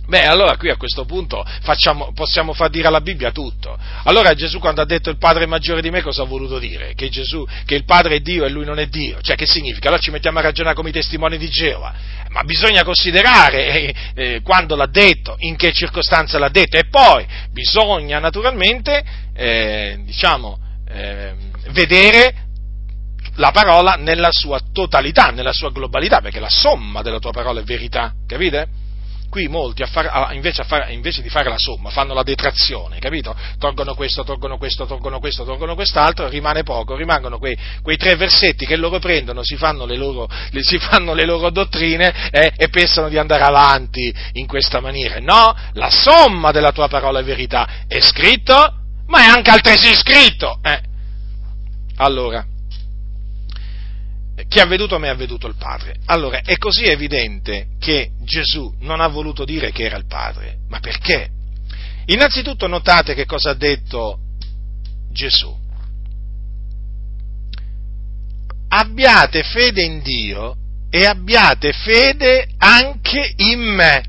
Beh, 0.08 0.26
allora 0.26 0.58
qui 0.58 0.70
a 0.70 0.76
questo 0.76 1.06
punto 1.06 1.46
facciamo, 1.62 2.12
possiamo 2.14 2.54
far 2.54 2.70
dire 2.70 2.88
alla 2.88 3.02
Bibbia 3.02 3.32
tutto. 3.32 3.78
Allora 4.04 4.34
Gesù 4.34 4.60
quando 4.60 4.82
ha 4.82 4.86
detto 4.86 5.10
il 5.10 5.18
Padre 5.18 5.44
è 5.44 5.48
maggiore 5.48 5.82
di 5.82 5.90
me 5.90 6.02
cosa 6.02 6.24
ha 6.24 6.26
voluto 6.26 6.60
dire? 6.60 6.94
Che 6.96 7.10
Gesù, 7.10 7.46
che 7.66 7.76
il 7.76 7.86
Padre 7.86 8.16
è 8.16 8.20
Dio 8.20 8.44
e 8.44 8.50
lui 8.50 8.66
non 8.66 8.80
è 8.80 8.88
Dio. 8.88 9.22
Cioè 9.22 9.36
che 9.36 9.46
significa? 9.46 9.88
Allora 9.88 10.02
ci 10.02 10.12
mettiamo 10.12 10.40
a 10.40 10.42
ragionare 10.42 10.76
come 10.76 10.90
i 10.90 10.92
testimoni 10.92 11.38
di 11.38 11.50
Geova. 11.50 11.94
Ma 12.30 12.44
bisogna 12.44 12.84
considerare 12.84 13.68
eh, 13.68 13.96
eh, 14.16 14.42
quando 14.42 14.76
l'ha 14.76 14.88
detto, 14.88 15.36
in 15.40 15.56
che 15.56 15.72
circostanza 15.72 16.40
l'ha 16.40 16.50
detto 16.50 16.78
e 16.78 16.88
poi 16.90 17.26
bisogna 17.52 18.20
naturalmente, 18.20 19.04
eh, 19.34 20.02
diciamo, 20.04 20.60
ehm, 20.90 21.36
vedere 21.70 22.34
la 23.36 23.52
parola 23.52 23.96
nella 23.96 24.30
sua 24.32 24.60
totalità, 24.74 25.30
nella 25.30 25.54
sua 25.54 25.72
globalità, 25.72 26.20
perché 26.20 26.40
la 26.40 26.50
somma 26.50 27.02
della 27.02 27.20
tua 27.20 27.32
parola 27.32 27.62
è 27.62 27.64
verità, 27.64 28.14
capite? 28.28 28.68
Qui 29.32 29.48
molti, 29.48 29.82
a 29.82 29.86
far, 29.86 30.10
a, 30.12 30.34
invece, 30.34 30.60
a 30.60 30.66
far, 30.66 30.92
invece, 30.92 31.22
di 31.22 31.30
fare 31.30 31.48
la 31.48 31.58
somma, 31.58 31.90
fanno 31.90 32.14
la 32.14 32.22
detrazione, 32.22 33.00
capito? 33.00 33.34
Tolgono 33.58 33.96
questo, 33.96 34.26
tolgono 34.26 34.58
questo, 34.58 34.86
tolgono 34.86 35.20
questo, 35.20 35.46
tolgono 35.46 35.74
quest'altro, 35.74 36.28
rimane 36.28 36.64
poco, 36.64 36.98
rimangono 36.98 37.38
quei, 37.38 37.58
quei 37.82 37.96
tre 37.96 38.18
versetti 38.18 38.66
che 38.66 38.76
loro 38.76 39.00
prendono, 39.00 39.42
si 39.42 39.56
fanno 39.56 39.86
le 39.86 39.96
loro, 39.96 40.28
le, 40.52 40.62
si 40.62 40.78
fanno 40.80 41.14
le 41.14 41.24
loro 41.24 41.50
dottrine 41.50 42.30
eh, 42.30 42.52
e 42.58 42.68
pensano 42.68 43.08
di 43.08 43.18
andare 43.18 43.44
avanti 43.44 44.14
in 44.34 44.48
questa 44.48 44.82
maniera. 44.82 45.20
No, 45.22 45.56
la 45.76 45.90
somma 45.90 46.52
della 46.52 46.74
tua 46.74 46.90
parola 46.90 47.22
è 47.22 47.24
verità, 47.24 47.86
è 47.88 48.02
scritto, 48.02 48.54
ma 49.08 49.20
è 49.20 49.28
anche 49.28 49.50
altresì 49.50 49.94
scritto. 49.94 50.60
Eh. 50.62 50.82
Allora, 51.96 52.46
chi 54.48 54.60
ha 54.60 54.66
veduto 54.66 55.00
me 55.00 55.10
ha 55.10 55.16
veduto 55.16 55.48
il 55.48 55.56
Padre. 55.56 55.96
Allora, 56.06 56.42
è 56.42 56.58
così 56.58 56.84
evidente 56.84 57.68
che 57.80 58.12
Gesù 58.24 58.74
non 58.80 59.02
ha 59.02 59.08
voluto 59.08 59.46
dire 59.46 59.72
che 59.72 59.84
era 59.84 59.98
il 59.98 60.06
Padre, 60.06 60.60
ma 60.70 60.80
perché? 60.80 61.30
Innanzitutto 62.06 62.68
notate 62.68 63.14
che 63.14 63.26
cosa 63.26 63.52
ha 63.52 63.56
detto 63.56 64.20
Gesù. 65.12 65.60
Abbiate 68.70 69.44
fede 69.44 69.82
in 69.84 70.02
Dio 70.02 70.56
e 70.90 71.06
abbiate 71.06 71.74
fede 71.74 72.48
anche 72.58 73.34
in 73.38 73.60
me. 73.60 74.04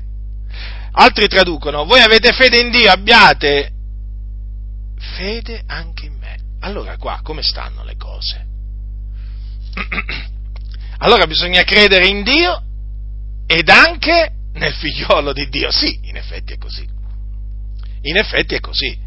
Altri 0.91 1.27
traducono, 1.27 1.85
voi 1.85 2.01
avete 2.01 2.31
fede 2.33 2.59
in 2.59 2.69
Dio, 2.69 2.91
abbiate 2.91 3.71
fede 5.15 5.63
anche 5.67 6.05
in 6.05 6.17
me. 6.17 6.39
Allora 6.59 6.97
qua 6.97 7.19
come 7.23 7.41
stanno 7.41 7.83
le 7.83 7.95
cose? 7.97 8.52
Allora 10.99 11.27
bisogna 11.27 11.63
credere 11.63 12.07
in 12.07 12.23
Dio 12.23 12.61
ed 13.45 13.69
anche 13.69 14.31
nel 14.53 14.73
figliolo 14.73 15.33
di 15.33 15.49
Dio. 15.49 15.71
Sì, 15.71 15.99
in 16.03 16.15
effetti 16.15 16.53
è 16.53 16.57
così. 16.57 16.87
In 18.03 18.17
effetti 18.17 18.55
è 18.55 18.59
così. 18.59 18.97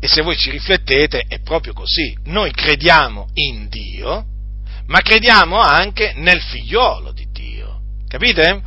E 0.00 0.06
se 0.06 0.22
voi 0.22 0.36
ci 0.36 0.50
riflettete 0.50 1.24
è 1.28 1.40
proprio 1.40 1.72
così. 1.72 2.16
Noi 2.24 2.50
crediamo 2.52 3.28
in 3.34 3.68
Dio, 3.68 4.24
ma 4.86 5.00
crediamo 5.00 5.58
anche 5.58 6.12
nel 6.16 6.40
figliolo 6.40 7.12
di 7.12 7.26
Dio. 7.30 7.80
Capite? 8.08 8.62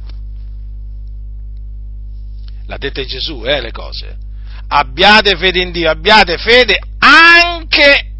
L'ha 2.68 2.78
detta 2.78 3.04
Gesù, 3.04 3.44
eh, 3.46 3.62
le 3.62 3.72
cose. 3.72 4.18
Abbiate 4.68 5.36
fede 5.36 5.62
in 5.62 5.72
Dio, 5.72 5.90
abbiate 5.90 6.38
fede 6.38 6.80
anche 7.00 8.12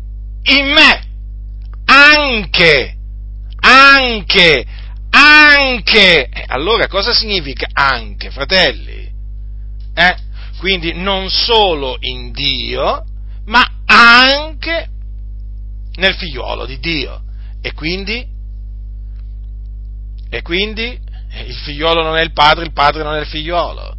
in 0.44 0.66
me. 0.72 1.10
Anche 1.86 2.98
anche, 3.62 4.66
anche. 5.10 6.30
Allora 6.48 6.88
cosa 6.88 7.14
significa 7.14 7.68
anche, 7.72 8.30
fratelli? 8.32 9.10
Eh? 9.94 10.16
Quindi 10.58 10.94
non 10.94 11.30
solo 11.30 11.98
in 12.02 12.32
Dio, 12.32 13.06
ma 13.46 13.66
anche 13.86 14.88
nel 15.96 16.16
figliuolo 16.16 16.66
di 16.66 16.80
Dio. 16.80 17.22
E 17.62 17.74
quindi, 17.74 18.26
e 20.30 20.42
quindi 20.42 21.00
il 21.46 21.56
figliuolo 21.56 22.04
non 22.04 22.18
è 22.18 22.22
il 22.22 22.34
padre, 22.34 22.66
il 22.66 22.74
padre 22.74 23.04
non 23.04 23.16
è 23.16 23.22
il 23.22 23.28
figliuolo. 23.28 23.96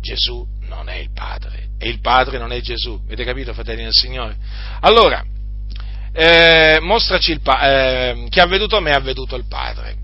Gesù 0.00 0.46
non 0.68 0.88
è 0.88 0.96
il 0.96 1.10
padre 1.12 1.70
e 1.78 1.88
il 1.88 2.00
padre 2.00 2.38
non 2.38 2.52
è 2.52 2.60
Gesù. 2.60 3.00
Avete 3.06 3.24
capito, 3.24 3.52
fratelli 3.52 3.82
del 3.82 3.92
Signore? 3.92 4.36
Allora, 4.80 5.24
eh, 6.12 6.78
mostraci 6.80 7.32
il 7.32 7.40
pa- 7.40 7.60
eh, 7.62 8.26
chi 8.28 8.40
ha 8.40 8.46
veduto 8.46 8.80
me 8.80 8.92
ha 8.92 9.00
veduto 9.00 9.36
il 9.36 9.46
padre. 9.46 9.96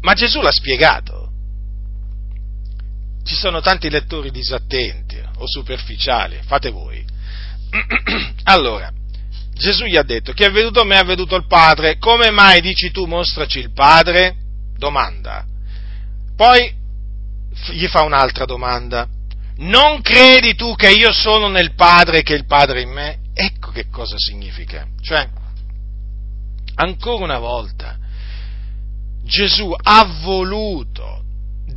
Ma 0.00 0.14
Gesù 0.14 0.40
l'ha 0.40 0.52
spiegato. 0.52 1.30
Ci 3.24 3.34
sono 3.34 3.60
tanti 3.60 3.90
lettori 3.90 4.30
disattenti 4.30 5.20
o 5.38 5.44
superficiali, 5.46 6.38
fate 6.44 6.70
voi. 6.70 7.04
allora, 8.44 8.92
Gesù 9.52 9.84
gli 9.84 9.96
ha 9.96 10.02
detto, 10.02 10.32
chi 10.32 10.44
ha 10.44 10.50
veduto 10.50 10.84
me 10.84 10.96
ha 10.96 11.02
veduto 11.02 11.34
il 11.34 11.46
Padre, 11.46 11.98
come 11.98 12.30
mai 12.30 12.60
dici 12.60 12.90
tu 12.90 13.06
mostraci 13.06 13.58
il 13.58 13.72
Padre? 13.72 14.36
Domanda. 14.76 15.44
Poi 16.36 16.72
gli 17.70 17.86
fa 17.86 18.02
un'altra 18.02 18.44
domanda. 18.44 19.08
Non 19.58 20.02
credi 20.02 20.54
tu 20.54 20.74
che 20.74 20.90
io 20.90 21.12
sono 21.12 21.48
nel 21.48 21.74
Padre 21.74 22.18
e 22.18 22.22
che 22.22 22.34
il 22.34 22.46
Padre 22.46 22.82
in 22.82 22.90
me? 22.90 23.18
Ecco 23.32 23.70
che 23.70 23.88
cosa 23.90 24.16
significa. 24.18 24.86
Cioè, 25.00 25.28
ancora 26.74 27.24
una 27.24 27.38
volta, 27.38 27.96
Gesù 29.22 29.74
ha 29.76 30.04
voluto 30.22 31.22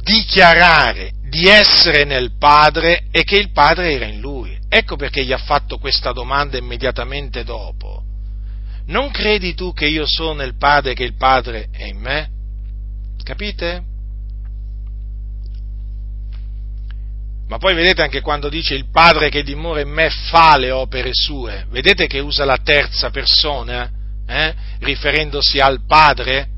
dichiarare 0.03 1.11
di 1.29 1.47
essere 1.47 2.03
nel 2.03 2.37
Padre 2.37 3.05
e 3.11 3.23
che 3.23 3.37
il 3.37 3.51
Padre 3.51 3.93
era 3.93 4.05
in 4.05 4.19
lui. 4.19 4.57
Ecco 4.67 4.95
perché 4.95 5.23
gli 5.23 5.31
ha 5.31 5.37
fatto 5.37 5.77
questa 5.77 6.11
domanda 6.11 6.57
immediatamente 6.57 7.43
dopo. 7.43 8.03
Non 8.87 9.11
credi 9.11 9.53
tu 9.53 9.71
che 9.73 9.87
io 9.87 10.05
sono 10.05 10.33
nel 10.33 10.55
Padre 10.57 10.91
e 10.91 10.95
che 10.95 11.03
il 11.03 11.15
Padre 11.15 11.67
è 11.71 11.85
in 11.85 11.97
me? 11.97 12.29
Capite? 13.23 13.83
Ma 17.49 17.57
poi 17.57 17.73
vedete 17.73 18.03
anche 18.03 18.21
quando 18.21 18.47
dice 18.47 18.75
il 18.75 18.91
Padre 18.91 19.29
che 19.29 19.41
dimora 19.41 19.81
in 19.81 19.89
me 19.89 20.11
fa 20.11 20.55
le 20.55 20.69
opere 20.69 21.09
sue, 21.13 21.65
vedete 21.71 22.05
che 22.05 22.19
usa 22.19 22.45
la 22.45 22.59
terza 22.63 23.09
persona, 23.09 23.89
eh? 24.27 24.53
riferendosi 24.81 25.57
al 25.57 25.79
Padre? 25.87 26.49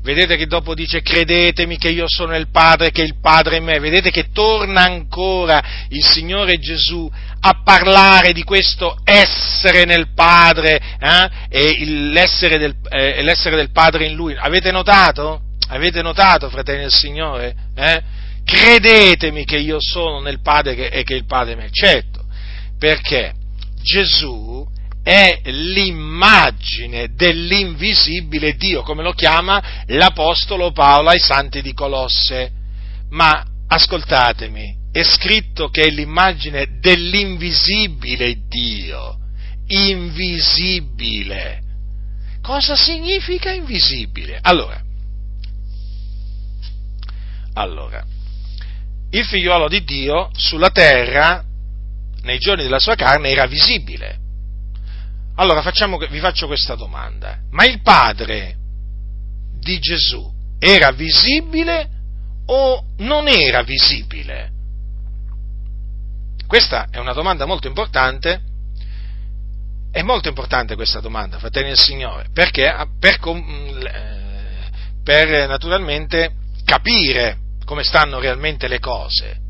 Vedete 0.00 0.36
che 0.36 0.46
dopo 0.46 0.74
dice 0.74 1.02
credetemi 1.02 1.76
che 1.76 1.90
io 1.90 2.06
sono 2.08 2.34
il 2.34 2.48
Padre, 2.50 2.92
che 2.92 3.02
il 3.02 3.20
Padre 3.20 3.56
è 3.56 3.58
in 3.58 3.64
me. 3.64 3.78
Vedete 3.78 4.10
che 4.10 4.30
torna 4.32 4.82
ancora 4.82 5.62
il 5.90 6.02
Signore 6.02 6.58
Gesù 6.58 7.10
a 7.40 7.60
parlare 7.62 8.32
di 8.32 8.42
questo 8.42 8.96
essere 9.04 9.84
nel 9.84 10.14
Padre 10.14 10.80
eh? 10.98 11.28
e 11.50 11.84
l'essere 11.84 12.56
del, 12.56 12.74
eh, 12.88 13.20
l'essere 13.22 13.56
del, 13.56 13.70
Padre 13.70 14.06
in 14.06 14.14
Lui. 14.14 14.34
Avete 14.34 14.70
notato? 14.70 15.42
Avete 15.68 16.00
notato, 16.00 16.48
fratelli 16.48 16.80
del 16.80 16.92
Signore? 16.92 17.54
Eh? 17.74 18.16
Credetemi 18.48 19.44
che 19.44 19.58
io 19.58 19.76
sono 19.78 20.20
nel 20.20 20.40
Padre 20.40 20.90
e 20.90 21.02
che 21.02 21.12
il 21.12 21.26
Padre 21.26 21.54
me. 21.54 21.68
Certo, 21.70 22.24
perché 22.78 23.34
Gesù 23.82 24.66
è 25.02 25.42
l'immagine 25.44 27.12
dell'invisibile 27.12 28.56
Dio, 28.56 28.80
come 28.80 29.02
lo 29.02 29.12
chiama 29.12 29.84
l'Apostolo 29.88 30.72
Paolo 30.72 31.10
ai 31.10 31.18
santi 31.18 31.60
di 31.60 31.74
Colosse. 31.74 32.50
Ma 33.10 33.44
ascoltatemi, 33.66 34.76
è 34.92 35.02
scritto 35.02 35.68
che 35.68 35.82
è 35.82 35.90
l'immagine 35.90 36.78
dell'invisibile 36.80 38.46
Dio, 38.48 39.18
invisibile. 39.66 41.60
Cosa 42.40 42.76
significa 42.76 43.50
invisibile? 43.50 44.38
Allora, 44.40 44.82
allora, 47.52 48.02
il 49.10 49.24
figliuolo 49.24 49.68
di 49.68 49.84
Dio 49.84 50.30
sulla 50.34 50.70
terra, 50.70 51.42
nei 52.22 52.38
giorni 52.38 52.62
della 52.62 52.78
sua 52.78 52.94
carne, 52.94 53.30
era 53.30 53.46
visibile 53.46 54.18
allora 55.40 55.62
facciamo, 55.62 55.98
vi 55.98 56.18
faccio 56.18 56.46
questa 56.46 56.74
domanda. 56.74 57.38
Ma 57.50 57.64
il 57.64 57.80
padre 57.80 58.56
di 59.60 59.78
Gesù 59.78 60.30
era 60.58 60.90
visibile 60.90 61.88
o 62.46 62.84
non 62.98 63.28
era 63.28 63.62
visibile? 63.62 64.50
Questa 66.46 66.88
è 66.90 66.98
una 66.98 67.12
domanda 67.12 67.46
molto 67.46 67.68
importante. 67.68 68.42
È 69.92 70.02
molto 70.02 70.28
importante 70.28 70.74
questa 70.74 71.00
domanda, 71.00 71.38
fratelli 71.38 71.68
del 71.68 71.78
Signore, 71.78 72.30
perché 72.32 72.74
per, 72.98 73.18
eh, 73.24 74.70
per 75.04 75.48
naturalmente 75.48 76.32
capire 76.64 77.38
come 77.68 77.84
stanno 77.84 78.18
realmente 78.18 78.66
le 78.66 78.78
cose. 78.78 79.40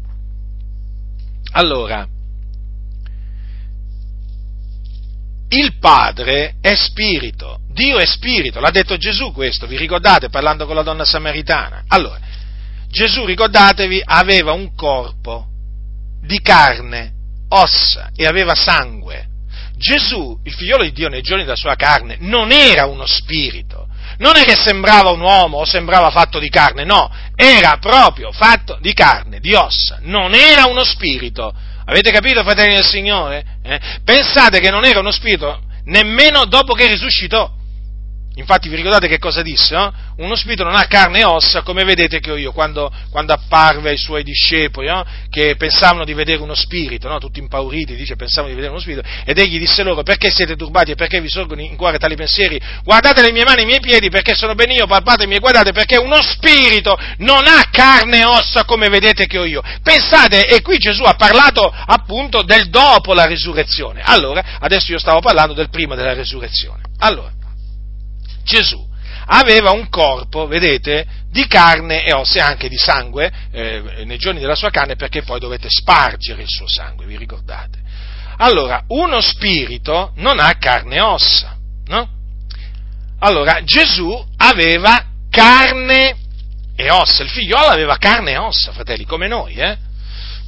Allora, 1.52 2.04
il 5.50 5.78
Padre 5.78 6.56
è 6.60 6.74
spirito, 6.74 7.60
Dio 7.70 7.98
è 7.98 8.06
spirito, 8.06 8.58
l'ha 8.58 8.72
detto 8.72 8.96
Gesù 8.96 9.30
questo, 9.32 9.68
vi 9.68 9.76
ricordate 9.76 10.30
parlando 10.30 10.66
con 10.66 10.74
la 10.74 10.82
donna 10.82 11.04
samaritana? 11.04 11.84
Allora, 11.86 12.18
Gesù, 12.88 13.24
ricordatevi, 13.24 14.02
aveva 14.04 14.50
un 14.50 14.74
corpo 14.74 15.46
di 16.20 16.40
carne, 16.40 17.12
ossa 17.50 18.10
e 18.16 18.26
aveva 18.26 18.56
sangue. 18.56 19.28
Gesù, 19.76 20.36
il 20.42 20.54
figliolo 20.54 20.82
di 20.82 20.90
Dio 20.90 21.08
nei 21.08 21.22
giorni 21.22 21.44
della 21.44 21.54
sua 21.54 21.76
carne, 21.76 22.16
non 22.18 22.50
era 22.50 22.86
uno 22.86 23.06
spirito, 23.06 23.78
non 24.18 24.36
è 24.36 24.44
che 24.44 24.54
sembrava 24.54 25.10
un 25.10 25.20
uomo 25.20 25.58
o 25.58 25.64
sembrava 25.64 26.10
fatto 26.10 26.38
di 26.38 26.48
carne, 26.48 26.84
no, 26.84 27.10
era 27.34 27.78
proprio 27.78 28.32
fatto 28.32 28.78
di 28.80 28.92
carne, 28.92 29.40
di 29.40 29.54
ossa, 29.54 29.98
non 30.02 30.34
era 30.34 30.66
uno 30.66 30.84
spirito, 30.84 31.54
Avete 31.88 32.10
capito, 32.10 32.42
fratelli 32.42 32.74
del 32.74 32.84
Signore? 32.84 33.42
Eh? 33.62 33.80
Pensate 34.04 34.60
che 34.60 34.70
non 34.70 34.84
era 34.84 35.00
uno 35.00 35.10
spirito 35.10 35.62
nemmeno 35.84 36.44
dopo 36.44 36.74
che 36.74 36.86
risuscitò. 36.86 37.50
Infatti 38.39 38.68
vi 38.68 38.76
ricordate 38.76 39.09
che 39.09 39.18
cosa 39.18 39.43
disse? 39.43 39.74
No? 39.74 39.93
Uno 40.18 40.36
spirito 40.36 40.62
non 40.62 40.76
ha 40.76 40.86
carne 40.86 41.20
e 41.20 41.24
ossa, 41.24 41.62
come 41.62 41.82
vedete 41.82 42.20
che 42.20 42.30
ho 42.30 42.36
io, 42.36 42.53
quando, 42.53 42.93
quando 43.11 43.32
apparve 43.32 43.91
ai 43.91 43.99
suoi 43.99 44.22
discepoli, 44.22 44.86
no? 44.86 45.05
che 45.28 45.57
pensavano 45.57 46.05
di 46.05 46.14
vedere 46.14 46.41
uno 46.41 46.55
spirito, 46.55 47.09
no? 47.09 47.18
tutti 47.18 47.41
impauriti, 47.41 47.97
dice 47.97 48.14
pensavano 48.14 48.49
di 48.51 48.55
vedere 48.55 48.72
uno 48.72 48.80
spirito, 48.80 49.07
ed 49.24 49.39
egli 49.39 49.59
disse 49.59 49.82
loro, 49.82 50.05
perché 50.05 50.30
siete 50.30 50.55
turbati 50.55 50.93
e 50.93 50.95
perché 50.95 51.20
vi 51.20 51.28
sorgono 51.28 51.62
in 51.62 51.74
cuore 51.74 51.99
tali 51.99 52.14
pensieri? 52.14 52.61
Guardate 52.84 53.22
le 53.22 53.32
mie 53.32 53.43
mani 53.43 53.61
e 53.61 53.62
i 53.62 53.66
miei 53.66 53.80
piedi, 53.80 54.09
perché 54.09 54.34
sono 54.34 54.55
ben 54.55 54.70
io, 54.70 54.86
palpatemi 54.86 55.34
e 55.34 55.39
guardate, 55.41 55.72
perché 55.72 55.97
uno 55.97 56.22
spirito 56.22 56.97
non 57.18 57.45
ha 57.45 57.68
carne 57.72 58.20
e 58.20 58.24
ossa, 58.24 58.64
come 58.64 58.89
vedete 58.89 59.26
che 59.26 59.39
ho 59.39 59.45
io. 59.45 59.62
Pensate, 59.82 60.47
e 60.47 60.62
qui 60.62 60.78
Gesù 60.78 61.03
ha 61.03 61.14
parlato 61.14 61.68
appunto 61.68 62.43
del 62.43 62.68
dopo 62.68 63.14
la 63.14 63.24
risurrezione. 63.24 64.01
Allora, 64.05 64.59
adesso 64.61 64.93
io 64.93 64.99
stavo 64.99 65.18
parlando 65.18 65.55
del 65.55 65.70
prima 65.70 65.97
della 65.97 66.14
risurrezione. 66.14 66.82
Allora, 66.99 67.32
Gesù 68.49 68.82
aveva 69.26 69.72
un 69.72 69.90
corpo, 69.90 70.46
vedete, 70.46 71.07
di 71.30 71.46
carne 71.46 72.05
e 72.05 72.14
ossa 72.14 72.38
e 72.38 72.40
anche 72.40 72.68
di 72.70 72.78
sangue 72.78 73.30
eh, 73.53 74.05
nei 74.07 74.16
giorni 74.16 74.40
della 74.40 74.55
sua 74.55 74.70
carne 74.70 74.96
perché 74.96 75.22
poi 75.22 75.38
dovete 75.38 75.68
spargere 75.68 76.42
il 76.42 76.49
suo 76.49 76.66
sangue, 76.66 77.05
vi 77.05 77.18
ricordate? 77.18 77.78
Allora, 78.38 78.84
uno 78.88 79.20
spirito 79.20 80.12
non 80.16 80.38
ha 80.38 80.57
carne 80.59 80.96
e 80.96 81.01
ossa, 81.01 81.57
no? 81.86 82.09
Allora, 83.18 83.62
Gesù 83.64 84.26
aveva 84.38 85.05
carne 85.28 86.16
e 86.74 86.90
ossa, 86.90 87.22
il 87.22 87.28
figliolo 87.28 87.66
aveva 87.66 87.99
carne 87.99 88.32
e 88.32 88.38
ossa, 88.38 88.72
fratelli, 88.72 89.05
come 89.05 89.28
noi, 89.28 89.57
eh? 89.57 89.76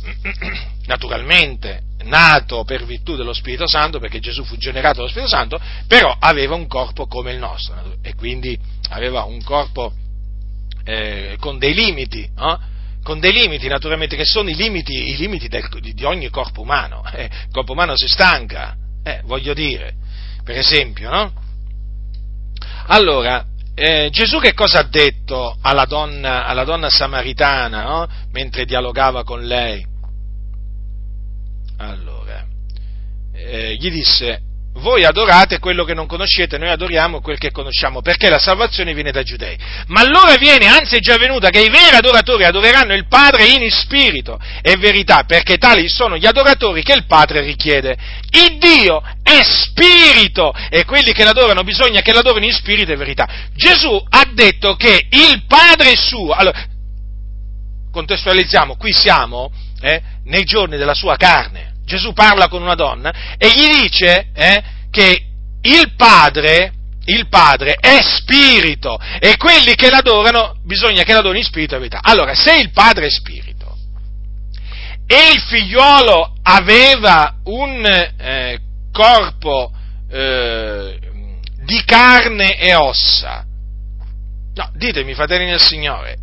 Naturalmente, 0.86 1.82
nato 2.04 2.64
per 2.64 2.84
virtù 2.84 3.16
dello 3.16 3.32
Spirito 3.32 3.66
Santo, 3.66 3.98
perché 3.98 4.20
Gesù 4.20 4.44
fu 4.44 4.56
generato 4.56 4.96
dallo 4.96 5.08
Spirito 5.08 5.30
Santo, 5.30 5.60
però 5.86 6.14
aveva 6.18 6.54
un 6.54 6.66
corpo 6.66 7.06
come 7.06 7.32
il 7.32 7.38
nostro 7.38 7.96
e 8.02 8.14
quindi 8.14 8.58
aveva 8.90 9.24
un 9.24 9.42
corpo 9.42 9.92
eh, 10.84 11.36
con 11.38 11.58
dei 11.58 11.74
limiti, 11.74 12.28
no? 12.36 12.60
con 13.02 13.18
dei 13.18 13.32
limiti 13.32 13.66
naturalmente 13.68 14.16
che 14.16 14.24
sono 14.24 14.50
i 14.50 14.54
limiti, 14.54 15.10
i 15.10 15.16
limiti 15.16 15.48
del, 15.48 15.68
di 15.80 16.04
ogni 16.04 16.28
corpo 16.30 16.62
umano. 16.62 17.02
Eh, 17.12 17.24
il 17.24 17.50
corpo 17.50 17.72
umano 17.72 17.96
si 17.96 18.06
stanca, 18.06 18.76
eh, 19.02 19.20
voglio 19.24 19.54
dire, 19.54 19.94
per 20.44 20.56
esempio, 20.56 21.10
no? 21.10 21.32
Allora, 22.86 23.44
eh, 23.74 24.08
Gesù 24.10 24.38
che 24.38 24.52
cosa 24.52 24.80
ha 24.80 24.82
detto 24.82 25.56
alla 25.62 25.84
donna, 25.84 26.44
alla 26.44 26.64
donna 26.64 26.90
samaritana 26.90 27.82
no? 27.82 28.08
mentre 28.32 28.64
dialogava 28.64 29.24
con 29.24 29.42
lei? 29.44 29.86
Allora, 31.82 32.44
eh, 33.32 33.74
gli 33.76 33.90
disse, 33.90 34.42
voi 34.74 35.06
adorate 35.06 35.58
quello 35.58 35.84
che 35.84 35.94
non 35.94 36.06
conoscete, 36.06 36.58
noi 36.58 36.68
adoriamo 36.68 37.22
quel 37.22 37.38
che 37.38 37.50
conosciamo, 37.50 38.02
perché 38.02 38.28
la 38.28 38.38
salvazione 38.38 38.92
viene 38.92 39.12
dai 39.12 39.24
giudei. 39.24 39.56
Ma 39.86 40.00
allora 40.00 40.34
viene, 40.36 40.66
anzi 40.66 40.96
è 40.96 40.98
già 40.98 41.16
venuta, 41.16 41.48
che 41.48 41.60
i 41.60 41.70
veri 41.70 41.96
adoratori 41.96 42.44
adoreranno 42.44 42.92
il 42.92 43.08
Padre 43.08 43.46
in 43.46 43.70
spirito 43.70 44.38
e 44.60 44.76
verità, 44.76 45.24
perché 45.24 45.56
tali 45.56 45.88
sono 45.88 46.18
gli 46.18 46.26
adoratori 46.26 46.82
che 46.82 46.92
il 46.92 47.06
Padre 47.06 47.40
richiede. 47.40 47.96
Il 48.30 48.58
Dio 48.58 49.02
è 49.22 49.40
spirito 49.42 50.52
e 50.68 50.84
quelli 50.84 51.12
che 51.12 51.24
l'adorano 51.24 51.62
bisogna 51.62 52.02
che 52.02 52.12
l'adorino 52.12 52.44
in 52.44 52.52
spirito 52.52 52.92
e 52.92 52.96
verità. 52.96 53.26
Gesù 53.54 54.04
ha 54.06 54.28
detto 54.34 54.76
che 54.76 55.06
il 55.08 55.44
Padre 55.46 55.96
suo, 55.96 56.32
allora, 56.32 56.62
contestualizziamo, 57.90 58.76
qui 58.76 58.92
siamo 58.92 59.50
eh, 59.80 60.02
nei 60.24 60.44
giorni 60.44 60.76
della 60.76 60.94
sua 60.94 61.16
carne, 61.16 61.69
Gesù 61.90 62.12
parla 62.12 62.46
con 62.46 62.62
una 62.62 62.76
donna 62.76 63.12
e 63.36 63.48
gli 63.48 63.82
dice 63.82 64.28
eh, 64.32 64.62
che 64.92 65.24
il 65.60 65.94
Padre, 65.96 66.72
il 67.06 67.26
Padre 67.28 67.74
è 67.74 68.00
spirito 68.00 68.96
e 69.18 69.36
quelli 69.36 69.74
che 69.74 69.90
l'adorano 69.90 70.54
bisogna 70.64 71.02
che 71.02 71.12
l'adorino 71.12 71.40
in 71.40 71.44
spirito 71.44 71.74
e 71.74 71.78
verità. 71.78 71.98
Allora, 72.00 72.32
se 72.36 72.54
il 72.58 72.70
Padre 72.70 73.06
è 73.06 73.10
spirito 73.10 73.76
e 75.04 75.32
il 75.34 75.40
figliuolo 75.40 76.34
aveva 76.44 77.38
un 77.46 77.84
eh, 77.84 78.60
corpo 78.92 79.72
eh, 80.08 80.96
di 81.64 81.82
carne 81.84 82.56
e 82.56 82.72
ossa, 82.76 83.44
no, 84.54 84.70
ditemi, 84.76 85.14
fratelli 85.14 85.46
del 85.46 85.60
Signore, 85.60 86.18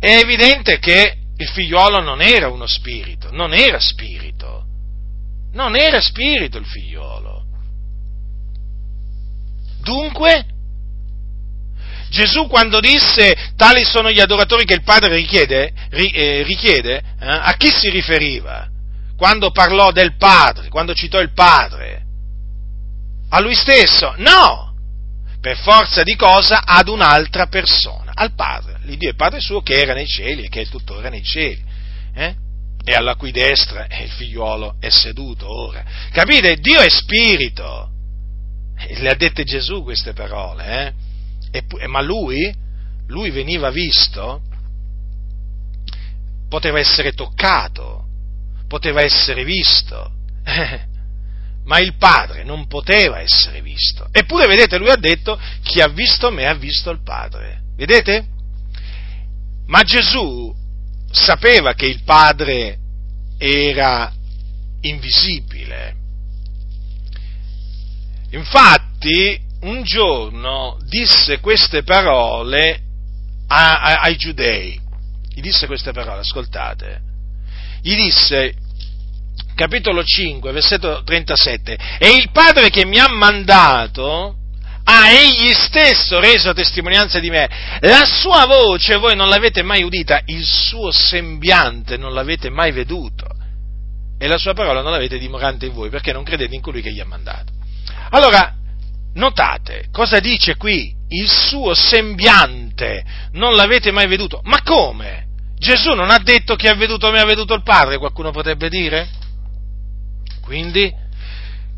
è 0.00 0.16
evidente 0.16 0.80
che 0.80 1.16
il 1.36 1.48
figliuolo 1.48 2.00
non 2.00 2.20
era 2.20 2.48
uno 2.48 2.66
spirito, 2.66 3.28
non 3.30 3.54
era 3.54 3.78
spirito 3.78 4.65
non 5.56 5.74
era 5.74 6.00
spirito 6.00 6.58
il 6.58 6.66
figliolo. 6.66 7.44
Dunque, 9.80 10.44
Gesù 12.10 12.46
quando 12.46 12.78
disse 12.78 13.52
tali 13.56 13.84
sono 13.84 14.10
gli 14.10 14.20
adoratori 14.20 14.64
che 14.64 14.74
il 14.74 14.82
Padre 14.82 15.16
richiede, 15.16 15.72
ri, 15.90 16.10
eh, 16.10 16.42
richiede 16.42 16.98
eh, 16.98 17.26
a 17.26 17.54
chi 17.56 17.70
si 17.70 17.88
riferiva? 17.88 18.68
Quando 19.16 19.50
parlò 19.50 19.92
del 19.92 20.16
Padre, 20.16 20.68
quando 20.68 20.92
citò 20.92 21.20
il 21.20 21.32
Padre? 21.32 22.04
A 23.30 23.40
lui 23.40 23.54
stesso? 23.54 24.14
No! 24.18 24.74
Per 25.40 25.56
forza 25.56 26.02
di 26.02 26.16
cosa 26.16 26.64
ad 26.64 26.88
un'altra 26.88 27.46
persona, 27.46 28.12
al 28.14 28.34
Padre, 28.34 28.78
l'Iddio 28.82 29.10
è 29.10 29.14
Padre 29.14 29.40
suo 29.40 29.62
che 29.62 29.74
era 29.74 29.94
nei 29.94 30.06
cieli 30.06 30.44
e 30.44 30.48
che 30.48 30.62
è 30.62 30.66
tuttora 30.66 31.08
nei 31.08 31.22
cieli. 31.22 31.64
Eh? 32.14 32.34
E 32.88 32.94
alla 32.94 33.16
cui 33.16 33.32
destra 33.32 33.88
il 34.00 34.10
figliuolo 34.10 34.76
è 34.78 34.90
seduto 34.90 35.50
ora. 35.50 35.84
Capite? 36.12 36.54
Dio 36.58 36.78
è 36.78 36.88
spirito. 36.88 37.90
Le 38.76 39.08
ha 39.10 39.14
dette 39.16 39.42
Gesù 39.42 39.82
queste 39.82 40.12
parole, 40.12 40.94
eh? 41.50 41.64
e, 41.80 41.86
ma 41.88 42.00
lui, 42.00 42.54
lui 43.08 43.30
veniva 43.30 43.70
visto, 43.70 44.40
poteva 46.48 46.78
essere 46.78 47.10
toccato, 47.10 48.04
poteva 48.68 49.02
essere 49.02 49.42
visto, 49.42 50.12
ma 51.64 51.80
il 51.80 51.96
Padre 51.96 52.44
non 52.44 52.68
poteva 52.68 53.18
essere 53.18 53.62
visto. 53.62 54.06
Eppure, 54.12 54.46
vedete, 54.46 54.78
lui 54.78 54.90
ha 54.90 54.96
detto, 54.96 55.36
chi 55.62 55.80
ha 55.80 55.88
visto 55.88 56.30
me 56.30 56.46
ha 56.46 56.54
visto 56.54 56.90
il 56.90 57.02
Padre. 57.02 57.62
Vedete? 57.74 58.26
Ma 59.66 59.82
Gesù 59.82 60.54
sapeva 61.10 61.74
che 61.74 61.86
il 61.86 62.02
Padre 62.02 62.78
era 63.38 64.12
invisibile. 64.82 65.94
Infatti, 68.30 69.40
un 69.60 69.82
giorno 69.82 70.78
disse 70.84 71.40
queste 71.40 71.82
parole 71.82 72.82
a, 73.48 73.80
a, 73.80 73.94
ai 74.00 74.16
giudei. 74.16 74.80
Gli 75.34 75.40
disse 75.40 75.66
queste 75.66 75.92
parole, 75.92 76.20
ascoltate. 76.20 77.00
Gli 77.82 77.94
disse, 77.94 78.54
capitolo 79.54 80.02
5, 80.02 80.52
versetto 80.52 81.02
37, 81.04 81.78
e 81.98 82.16
il 82.16 82.30
Padre 82.30 82.70
che 82.70 82.84
mi 82.84 82.98
ha 82.98 83.08
mandato 83.08 84.36
ha 84.88 85.10
egli 85.10 85.52
stesso 85.52 86.20
reso 86.20 86.52
testimonianza 86.52 87.18
di 87.18 87.28
me. 87.28 87.48
La 87.80 88.04
sua 88.04 88.46
voce 88.46 88.96
voi 88.96 89.16
non 89.16 89.28
l'avete 89.28 89.62
mai 89.62 89.82
udita, 89.82 90.20
il 90.26 90.44
suo 90.44 90.92
sembiante 90.92 91.96
non 91.96 92.14
l'avete 92.14 92.50
mai 92.50 92.70
veduto 92.70 93.26
e 94.18 94.28
la 94.28 94.38
sua 94.38 94.54
parola 94.54 94.82
non 94.82 94.92
l'avete 94.92 95.18
dimorante 95.18 95.66
in 95.66 95.74
voi 95.74 95.90
perché 95.90 96.12
non 96.12 96.22
credete 96.22 96.54
in 96.54 96.60
colui 96.60 96.82
che 96.82 96.92
gli 96.92 97.00
ha 97.00 97.04
mandato. 97.04 97.52
Allora, 98.10 98.54
notate 99.14 99.88
cosa 99.90 100.20
dice 100.20 100.56
qui, 100.56 100.94
il 101.08 101.28
suo 101.28 101.74
sembiante 101.74 103.04
non 103.32 103.54
l'avete 103.54 103.90
mai 103.90 104.06
veduto. 104.06 104.40
Ma 104.44 104.62
come? 104.62 105.24
Gesù 105.58 105.94
non 105.94 106.10
ha 106.10 106.18
detto 106.18 106.54
che 106.54 106.68
ha 106.68 106.74
veduto 106.74 107.10
me, 107.10 107.18
ha 107.18 107.24
veduto 107.24 107.54
il 107.54 107.62
Padre, 107.62 107.98
qualcuno 107.98 108.30
potrebbe 108.30 108.68
dire? 108.68 109.08
Quindi, 110.42 110.94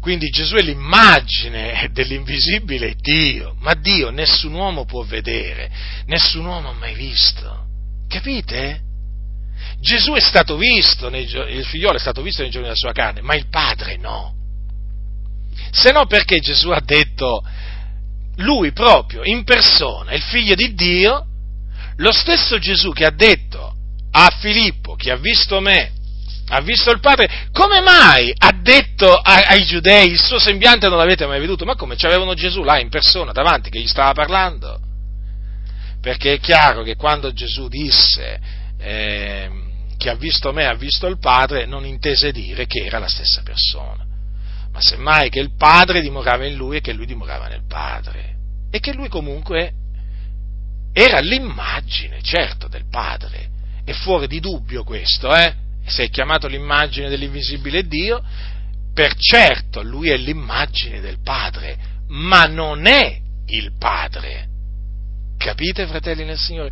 quindi 0.09 0.31
Gesù 0.31 0.55
è 0.55 0.63
l'immagine 0.63 1.91
dell'invisibile 1.93 2.95
Dio, 2.99 3.57
ma 3.59 3.75
Dio 3.75 4.09
nessun 4.09 4.55
uomo 4.55 4.87
può 4.87 5.05
vedere, 5.05 5.71
nessun 6.07 6.47
uomo 6.47 6.71
ha 6.71 6.73
mai 6.73 6.95
visto. 6.95 7.67
Capite? 8.09 8.81
Gesù 9.81 10.13
è 10.13 10.21
stato 10.21 10.57
visto, 10.57 11.11
nei, 11.11 11.25
il 11.25 11.63
figliolo 11.67 11.97
è 11.97 12.01
stato 12.01 12.23
visto 12.23 12.41
nei 12.41 12.51
giorni 12.51 12.69
della 12.69 12.79
sua 12.79 12.93
carne, 12.93 13.21
ma 13.21 13.35
il 13.35 13.51
padre 13.51 13.99
no. 13.99 14.35
Se 15.73 15.93
no 15.93 16.07
perché 16.07 16.39
Gesù 16.39 16.71
ha 16.71 16.81
detto, 16.83 17.45
lui 18.37 18.73
proprio 18.73 19.25
in 19.25 19.45
persona, 19.45 20.13
il 20.13 20.23
figlio 20.23 20.55
di 20.55 20.73
Dio, 20.73 21.27
lo 21.97 22.13
stesso 22.13 22.59
Gesù 22.59 22.93
che 22.93 23.05
ha 23.05 23.13
detto 23.13 23.75
a 24.13 24.35
Filippo, 24.41 24.95
che 24.95 25.11
ha 25.11 25.17
visto 25.17 25.61
me, 25.61 25.93
ha 26.51 26.61
visto 26.61 26.91
il 26.91 27.01
Padre, 27.01 27.49
come 27.53 27.81
mai 27.81 28.33
ha 28.37 28.53
detto 28.53 29.13
ai, 29.13 29.65
giudei 29.65 30.11
il 30.11 30.21
suo 30.21 30.39
sembiante 30.39 30.89
non 30.89 30.99
l'avete 30.99 31.27
mai 31.27 31.41
veduto? 31.41 31.65
Ma 31.65 31.75
come? 31.75 31.97
C'avevano 31.97 32.35
Gesù 32.35 32.63
là 32.63 32.79
in 32.79 32.89
persona 32.89 33.33
davanti 33.33 33.71
che 33.71 33.81
gli 33.81 33.87
stava 33.87 34.13
parlando? 34.13 34.81
Perché 36.01 36.35
è 36.35 36.41
chiaro 36.41 36.83
che 36.83 36.97
quando 36.97 37.33
Gesù 37.33 37.69
disse 37.69 38.41
eh, 38.79 39.51
chi 39.97 40.09
ha 40.09 40.15
visto 40.15 40.53
me 40.53 40.67
ha 40.67 40.75
visto 40.75 41.07
il 41.07 41.19
Padre 41.19 41.67
non 41.67 41.85
intese 41.85 42.33
dire 42.33 42.67
che 42.67 42.85
era 42.85 42.99
la 42.99 43.09
stessa 43.09 43.43
persona, 43.43 44.07
ma 44.73 44.81
semmai 44.81 45.29
che 45.29 45.41
il 45.41 45.55
Padre 45.57 46.01
dimorava 46.01 46.47
in 46.47 46.55
lui 46.55 46.77
e 46.77 46.81
che 46.81 46.93
lui 46.93 47.07
dimorava 47.07 47.49
nel 47.49 47.67
Padre 47.67 48.37
e 48.71 48.81
che 48.81 48.93
lui 48.93 49.09
comunque 49.09 49.73
era 50.93 51.21
l'immagine, 51.21 52.23
certo, 52.23 52.69
del 52.69 52.89
Padre. 52.91 53.57
È 53.85 53.93
fuori 53.93 54.27
di 54.27 54.41
dubbio 54.41 54.85
questo, 54.85 55.35
eh? 55.35 55.55
Se 55.89 56.05
è 56.05 56.11
chiamato 56.11 56.47
l'immagine 56.47 57.09
dell'invisibile 57.09 57.87
Dio, 57.87 58.23
per 58.93 59.15
certo 59.17 59.83
lui 59.83 60.11
è 60.11 60.17
l'immagine 60.17 61.01
del 61.01 61.19
Padre, 61.23 61.79
ma 62.09 62.45
non 62.47 62.87
è 62.87 63.19
il 63.47 63.73
Padre. 63.79 64.47
Capite, 65.37 65.87
fratelli 65.87 66.25
nel 66.25 66.39
Signore? 66.39 66.71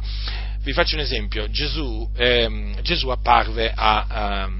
Vi 0.61 0.73
faccio 0.73 0.97
un 0.97 1.03
esempio, 1.03 1.49
Gesù, 1.49 2.11
ehm, 2.17 2.81
Gesù 2.83 3.09
apparve 3.11 3.73
a, 3.73 4.07
a, 4.09 4.51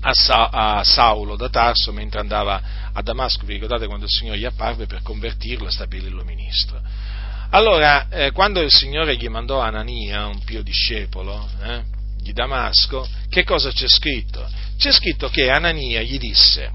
a, 0.00 0.12
Sa, 0.12 0.48
a, 0.48 0.82
Saulo 0.82 1.36
da 1.36 1.48
Tarso 1.48 1.92
mentre 1.92 2.18
andava 2.18 2.60
a 2.92 3.00
Damasco, 3.02 3.46
vi 3.46 3.52
ricordate 3.52 3.86
quando 3.86 4.06
il 4.06 4.10
Signore 4.10 4.38
gli 4.38 4.44
apparve 4.44 4.86
per 4.86 5.02
convertirlo 5.02 5.68
e 5.68 5.70
stabilirlo 5.70 6.24
ministro. 6.24 6.80
Allora, 7.50 8.08
eh, 8.08 8.32
quando 8.32 8.60
il 8.60 8.72
Signore 8.72 9.16
gli 9.16 9.28
mandò 9.28 9.60
Anania, 9.60 10.26
un 10.26 10.42
pio 10.44 10.62
discepolo, 10.62 11.48
eh, 11.62 11.82
di 12.20 12.32
Damasco, 12.32 13.08
che 13.28 13.44
cosa 13.44 13.70
c'è 13.70 13.88
scritto? 13.88 14.48
C'è 14.76 14.92
scritto 14.92 15.28
che 15.28 15.50
Anania 15.50 16.02
gli 16.02 16.18
disse, 16.18 16.70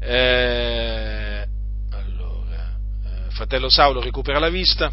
eh, 0.00 1.46
allora, 1.90 2.76
eh, 3.06 3.30
fratello 3.30 3.70
Saulo 3.70 4.00
recupera 4.00 4.38
la 4.38 4.50
vista. 4.50 4.92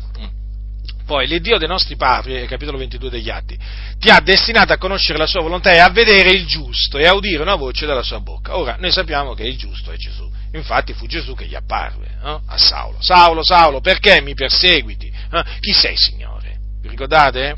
Poi 1.05 1.28
l'Iddio 1.28 1.57
dei 1.57 1.67
nostri 1.67 1.97
padri, 1.97 2.47
capitolo 2.47 2.78
22 2.78 3.09
degli 3.09 3.30
Atti, 3.30 3.57
ti 3.99 4.09
ha 4.09 4.22
destinato 4.22 4.72
a 4.72 4.78
conoscere 4.78 5.17
la 5.17 5.26
sua 5.26 5.41
volontà 5.41 5.74
e 5.74 5.80
a 5.80 5.89
vedere 5.89 6.30
il 6.30 6.45
giusto 6.45 6.97
e 6.97 7.05
a 7.05 7.13
udire 7.13 7.41
una 7.41 7.55
voce 7.55 7.86
dalla 7.86 8.03
sua 8.03 8.22
bocca. 8.22 8.57
Ora, 8.57 8.78
noi 8.80 8.91
sappiamo 8.91 9.34
che 9.34 9.43
il 9.43 9.57
giusto 9.57 9.91
è 9.91 9.97
Gesù. 9.97 10.30
Infatti 10.53 10.93
fu 10.93 11.07
Gesù 11.07 11.34
che 11.34 11.47
gli 11.47 11.55
apparve 11.55 12.17
no? 12.22 12.41
a 12.45 12.57
Saulo. 12.57 12.97
Saulo, 13.01 13.43
Saulo, 13.43 13.82
perché 13.82 14.22
mi 14.22 14.34
perseguiti? 14.34 15.07
Eh? 15.32 15.43
Chi 15.59 15.74
sei, 15.74 15.97
Signore? 15.97 16.57
Vi 16.82 16.88
ricordate? 16.88 17.55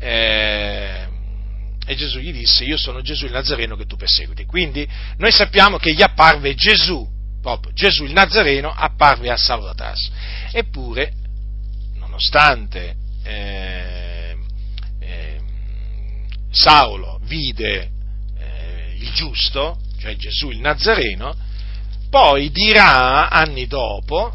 Eh, 0.00 1.03
e 1.86 1.94
Gesù 1.94 2.18
gli 2.18 2.32
disse, 2.32 2.64
io 2.64 2.76
sono 2.76 3.02
Gesù 3.02 3.26
il 3.26 3.32
Nazareno 3.32 3.76
che 3.76 3.86
tu 3.86 3.96
perseguiti. 3.96 4.44
Quindi 4.44 4.88
noi 5.18 5.32
sappiamo 5.32 5.76
che 5.78 5.92
gli 5.92 6.02
apparve 6.02 6.54
Gesù, 6.54 7.06
proprio 7.42 7.72
Gesù 7.74 8.04
il 8.04 8.12
Nazareno 8.12 8.72
apparve 8.74 9.30
a 9.30 9.36
Tarso. 9.74 10.10
Eppure 10.52 11.12
nonostante 11.96 12.96
eh, 13.24 14.36
eh, 15.00 15.40
Saulo 16.50 17.20
vide 17.24 17.90
eh, 18.38 18.96
il 18.98 19.12
giusto, 19.12 19.78
cioè 19.98 20.16
Gesù 20.16 20.50
il 20.50 20.60
Nazareno, 20.60 21.34
poi 22.08 22.50
dirà 22.50 23.28
anni 23.28 23.66
dopo, 23.66 24.32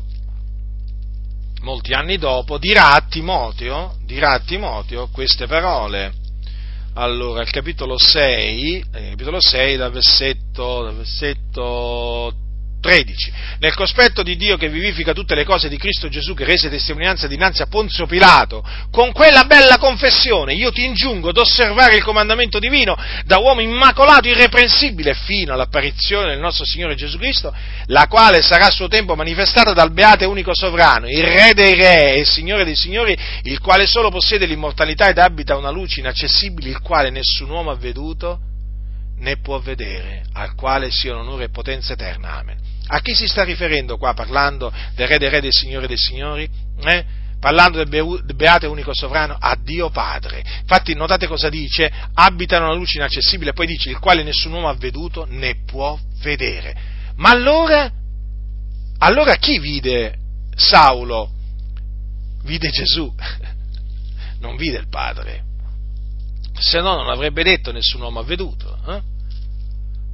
molti 1.62 1.93
anni 1.93 2.18
dopo, 2.18 2.58
dirà 2.58 2.91
a 2.91 3.06
Timoteo, 3.08 3.97
dirà 4.04 4.34
a 4.34 4.39
Timoteo 4.39 5.08
queste 5.08 5.47
parole. 5.47 6.18
Allora, 7.02 7.43
il 7.43 7.50
capitolo 7.50 7.97
6, 7.97 8.86
eh, 8.91 9.10
capitolo 9.12 9.39
6 9.39 9.78
dal 9.78 9.89
versetto, 9.89 10.84
dal 10.84 10.95
versetto 10.97 12.34
13. 12.80 13.32
Nel 13.59 13.75
cospetto 13.75 14.23
di 14.23 14.36
Dio 14.36 14.57
che 14.57 14.69
vivifica 14.69 15.13
tutte 15.13 15.36
le 15.36 15.43
cose 15.43 15.69
di 15.69 15.77
Cristo 15.77 16.07
Gesù 16.07 16.34
che 16.34 16.45
rese 16.45 16.69
testimonianza 16.69 17.27
dinanzi 17.27 17.61
a 17.61 17.67
Ponzio 17.67 18.05
Pilato, 18.05 18.63
con 18.89 19.11
quella 19.11 19.43
bella 19.43 19.77
confessione 19.77 20.53
io 20.53 20.71
ti 20.71 20.86
ingiungo 20.86 21.30
ad 21.30 21.38
osservare 21.38 21.95
il 21.95 22.03
comandamento 22.03 22.59
divino 22.59 22.97
da 23.25 23.38
uomo 23.38 23.61
immacolato, 23.61 24.27
irreprensibile, 24.27 25.13
fino 25.13 25.53
all'apparizione 25.53 26.30
del 26.30 26.39
nostro 26.39 26.65
Signore 26.65 26.95
Gesù 26.95 27.17
Cristo, 27.17 27.53
la 27.88 28.07
quale 28.07 28.41
sarà 28.41 28.67
a 28.67 28.71
suo 28.71 28.88
tempo 28.88 29.15
manifestata 29.15 29.73
dal 29.73 29.91
beato 29.91 30.23
e 30.23 30.27
unico 30.27 30.53
sovrano, 30.53 31.07
il 31.09 31.23
Re 31.23 31.53
dei 31.53 31.75
Re 31.75 32.15
e 32.15 32.25
Signore 32.25 32.63
dei 32.63 32.75
Signori, 32.75 33.17
il 33.43 33.59
quale 33.59 33.86
solo 33.88 34.09
possiede 34.09 34.45
l'immortalità 34.45 35.09
ed 35.09 35.17
abita 35.17 35.57
una 35.57 35.69
luce 35.69 35.99
inaccessibile, 35.99 36.69
il 36.69 36.80
quale 36.80 37.09
nessun 37.09 37.49
uomo 37.49 37.71
ha 37.71 37.75
veduto 37.75 38.39
né 39.19 39.38
può 39.38 39.59
vedere, 39.59 40.23
al 40.34 40.55
quale 40.55 40.91
siano 40.91 41.19
onore 41.19 41.45
e 41.45 41.49
potenza 41.49 41.93
eterna. 41.93 42.38
Amen. 42.38 42.68
A 42.92 43.02
chi 43.02 43.14
si 43.14 43.28
sta 43.28 43.44
riferendo 43.44 43.98
qua 43.98 44.14
parlando 44.14 44.74
del 44.96 45.08
Re 45.08 45.20
dei 45.20 45.30
Re, 45.30 45.42
del 45.42 45.54
Signore 45.54 45.86
dei 45.86 45.98
Signori? 45.98 46.50
Eh? 46.84 47.06
Parlando 47.40 47.84
del, 47.84 48.36
Beato 48.36 48.66
e 48.66 48.70
unico 48.70 48.94
sovrano, 48.96 49.38
a 49.40 49.56
Dio 49.62 49.90
Padre. 49.92 50.44
Infatti 50.62 50.96
notate 50.96 51.28
cosa 51.28 51.50
dice? 51.50 51.92
Abitano 52.16 52.66
una 52.66 52.74
luce 52.74 52.98
inaccessibile, 52.98 53.54
poi 53.54 53.68
dice 53.68 53.90
il 53.90 54.00
quale 54.00 54.24
nessun 54.24 54.54
uomo 54.54 54.70
ha 54.70 54.74
veduto 54.74 55.26
né 55.30 55.64
può 55.66 55.98
vedere. 56.22 56.76
Ma 57.18 57.30
allora, 57.30 57.92
allora 58.98 59.36
chi 59.36 59.60
vide 59.60 60.18
Saulo? 60.56 61.32
Vide 62.44 62.70
Gesù, 62.72 63.14
non 64.42 64.56
vide 64.56 64.80
il 64.80 64.90
Padre. 64.90 65.44
Se 66.60 66.82
no 66.82 66.96
non 66.96 67.10
avrebbe 67.10 67.44
detto 67.44 67.72
nessun 67.72 68.02
uomo 68.02 68.20
ha 68.20 68.24
veduto. 68.24 68.78
Eh? 68.88 69.02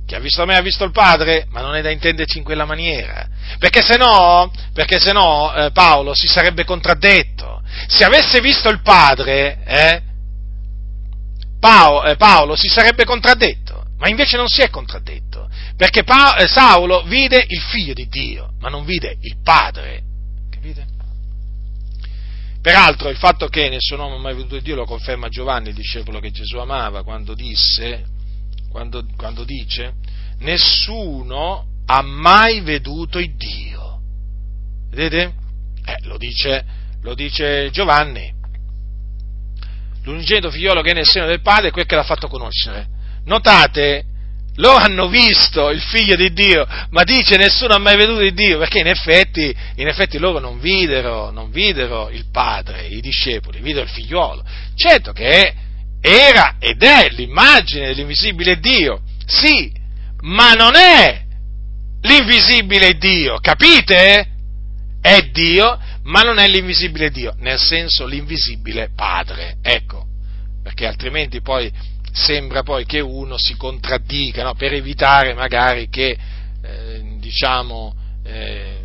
Chi 0.06 0.14
ha 0.14 0.20
visto 0.20 0.46
me 0.46 0.56
ha 0.56 0.62
visto 0.62 0.84
il 0.84 0.92
Padre, 0.92 1.48
ma 1.50 1.62
non 1.62 1.76
è 1.76 1.82
da 1.82 1.90
intenderci 1.90 2.38
in 2.38 2.44
quella 2.44 2.66
maniera. 2.66 3.28
Perché 3.58 3.82
se 3.82 3.98
no, 3.98 4.52
perché 4.74 5.00
se 5.00 5.12
no 5.12 5.54
eh, 5.54 5.72
Paolo 5.72 6.14
si 6.14 6.28
sarebbe 6.28 6.64
contraddetto. 6.64 7.62
Se 7.88 8.04
avesse 8.04 8.40
visto 8.40 8.70
il 8.70 8.82
Padre, 8.82 9.64
eh, 9.66 10.02
Paolo, 11.60 12.04
eh, 12.04 12.16
Paolo, 12.16 12.56
si 12.56 12.68
sarebbe 12.68 13.06
contraddetto, 13.06 13.86
ma 13.98 14.08
invece 14.08 14.38
non 14.38 14.48
si 14.48 14.62
è 14.62 14.70
contraddetto, 14.70 15.50
perché 15.76 16.04
pa- 16.04 16.36
eh, 16.36 16.48
Saulo 16.48 17.02
vide 17.02 17.44
il 17.48 17.62
figlio 17.62 17.94
di 17.94 18.08
Dio, 18.08 18.54
ma 18.60 18.70
non 18.70 18.86
vide 18.86 19.18
il 19.22 19.38
Padre. 19.42 20.04
Capite? 20.52 20.86
Peraltro 22.62 23.10
il 23.10 23.18
fatto 23.18 23.48
che 23.48 23.70
nessun 23.70 24.00
uomo 24.00 24.16
ha 24.16 24.20
mai 24.20 24.36
veduto 24.36 24.60
Dio 24.60 24.76
lo 24.76 24.86
conferma 24.86 25.30
Giovanni, 25.30 25.70
il 25.70 25.76
discepolo 25.76 26.20
che 26.20 26.32
Gesù 26.32 26.58
amava, 26.58 27.04
quando 27.04 27.34
disse, 27.34 28.06
quando, 28.76 29.06
quando 29.16 29.46
dice, 29.46 29.94
nessuno 30.40 31.66
ha 31.86 32.02
mai 32.02 32.60
veduto 32.60 33.20
il 33.20 33.34
Dio. 33.38 34.02
Vedete? 34.90 35.34
Eh, 35.86 35.96
lo 36.02 36.18
dice, 36.18 36.66
lo 37.02 37.16
dice 37.16 37.70
Giovanni. 37.72 38.34
L'unigenito 40.04 40.52
figliolo 40.52 40.82
che 40.82 40.92
è 40.92 40.94
nel 40.94 41.06
seno 41.06 41.26
del 41.26 41.40
padre 41.40 41.70
è 41.70 41.72
quel 41.72 41.86
che 41.86 41.96
l'ha 41.96 42.04
fatto 42.04 42.28
conoscere. 42.28 42.86
Notate, 43.24 44.04
loro 44.56 44.84
hanno 44.84 45.08
visto 45.08 45.70
il 45.70 45.80
figlio 45.80 46.18
di 46.18 46.34
Dio, 46.34 46.68
ma 46.90 47.04
dice 47.06 47.38
nessuno 47.38 47.76
ha 47.76 47.80
mai 47.80 47.96
veduto 47.96 48.20
il 48.20 48.34
Dio, 48.34 48.58
perché 48.58 48.80
in 48.80 48.88
effetti, 48.88 49.56
in 49.76 49.88
effetti 49.88 50.18
loro 50.18 50.40
non 50.40 50.60
videro, 50.60 51.32
non 51.32 51.50
videro 51.50 52.10
il 52.10 52.26
padre, 52.30 52.88
i 52.88 53.00
discepoli, 53.00 53.62
videro 53.62 53.86
il 53.86 53.92
figliolo. 53.92 54.44
Certo 54.76 55.14
che 55.14 55.30
è 55.30 55.54
era 56.06 56.58
ed 56.60 56.84
è 56.84 57.10
l'immagine 57.10 57.88
dell'invisibile 57.88 58.60
Dio, 58.60 59.02
sì, 59.26 59.74
ma 60.22 60.54
non 60.54 60.76
è 60.76 61.24
l'invisibile 62.02 62.96
Dio, 62.98 63.40
capite? 63.40 64.30
È 65.02 65.22
Dio, 65.32 65.80
ma 66.04 66.22
non 66.22 66.38
è 66.38 66.48
l'invisibile 66.48 67.10
Dio, 67.10 67.34
nel 67.40 67.58
senso 67.58 68.06
l'invisibile 68.06 68.92
Padre, 68.96 69.58
ecco, 69.64 70.06
perché 70.62 70.86
altrimenti 70.86 71.42
poi 71.42 71.72
sembra 72.12 72.62
poi 72.62 72.86
che 72.86 73.00
uno 73.00 73.38
si 73.38 73.56
contraddica, 73.56 74.44
no? 74.44 74.54
per 74.54 74.74
evitare 74.74 75.34
magari 75.34 75.90
che, 75.90 76.18
eh, 76.62 77.18
diciamo, 77.18 77.96
eh, 78.24 78.78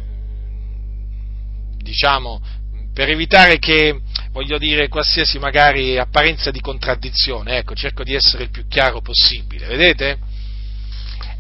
diciamo, 1.76 2.40
per 2.94 3.10
evitare 3.10 3.58
che, 3.58 4.00
voglio 4.32 4.58
dire, 4.58 4.88
qualsiasi 4.88 5.38
magari 5.38 5.98
apparenza 5.98 6.50
di 6.50 6.60
contraddizione, 6.60 7.58
ecco, 7.58 7.74
cerco 7.74 8.02
di 8.02 8.14
essere 8.14 8.44
il 8.44 8.50
più 8.50 8.66
chiaro 8.68 9.00
possibile, 9.00 9.66
vedete? 9.66 10.18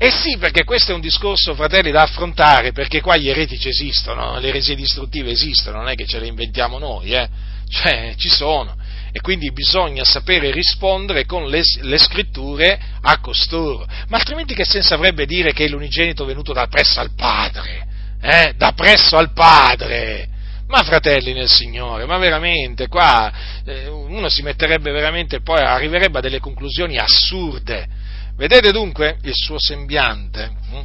Eh 0.02 0.10
sì, 0.10 0.38
perché 0.38 0.64
questo 0.64 0.92
è 0.92 0.94
un 0.94 1.00
discorso, 1.00 1.54
fratelli, 1.54 1.90
da 1.90 2.02
affrontare, 2.02 2.72
perché 2.72 3.00
qua 3.02 3.16
gli 3.16 3.28
eretici 3.28 3.68
esistono, 3.68 4.38
le 4.38 4.48
eresie 4.48 4.74
distruttive 4.74 5.30
esistono, 5.30 5.78
non 5.78 5.88
è 5.88 5.94
che 5.94 6.06
ce 6.06 6.18
le 6.18 6.26
inventiamo 6.26 6.78
noi, 6.78 7.12
eh? 7.12 7.28
Cioè, 7.68 8.14
ci 8.16 8.28
sono. 8.28 8.76
E 9.12 9.20
quindi 9.20 9.52
bisogna 9.52 10.04
sapere 10.04 10.52
rispondere 10.52 11.26
con 11.26 11.48
le, 11.48 11.62
le 11.82 11.98
scritture 11.98 12.80
a 13.02 13.20
costoro. 13.20 13.86
Ma 14.08 14.16
altrimenti 14.16 14.54
che 14.54 14.64
senso 14.64 14.94
avrebbe 14.94 15.26
dire 15.26 15.52
che 15.52 15.66
è 15.66 15.68
l'unigenito 15.68 16.24
venuto 16.24 16.52
da 16.52 16.66
presso 16.66 17.00
al 17.00 17.14
Padre? 17.14 17.86
Eh? 18.22 18.54
Da 18.56 18.72
presso 18.72 19.16
al 19.16 19.32
Padre! 19.32 20.29
Ma 20.70 20.84
fratelli 20.84 21.32
nel 21.32 21.48
Signore, 21.48 22.06
ma 22.06 22.16
veramente 22.18 22.86
qua 22.86 23.32
eh, 23.64 23.88
uno 23.88 24.28
si 24.28 24.42
metterebbe 24.42 24.92
veramente 24.92 25.40
poi 25.40 25.60
arriverebbe 25.62 26.18
a 26.18 26.20
delle 26.20 26.38
conclusioni 26.38 26.96
assurde. 26.96 27.88
Vedete 28.36 28.70
dunque 28.70 29.18
il 29.22 29.34
suo 29.34 29.58
sembiante? 29.58 30.48
Hm? 30.70 30.82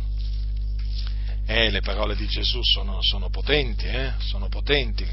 Eh, 1.45 1.69
le 1.69 1.81
parole 1.81 2.15
di 2.15 2.25
Gesù 2.25 2.61
sono, 2.63 2.97
sono 3.03 3.29
potenti, 3.29 3.85
eh? 3.85 4.13
sono 4.17 4.49
potenti. 4.49 5.05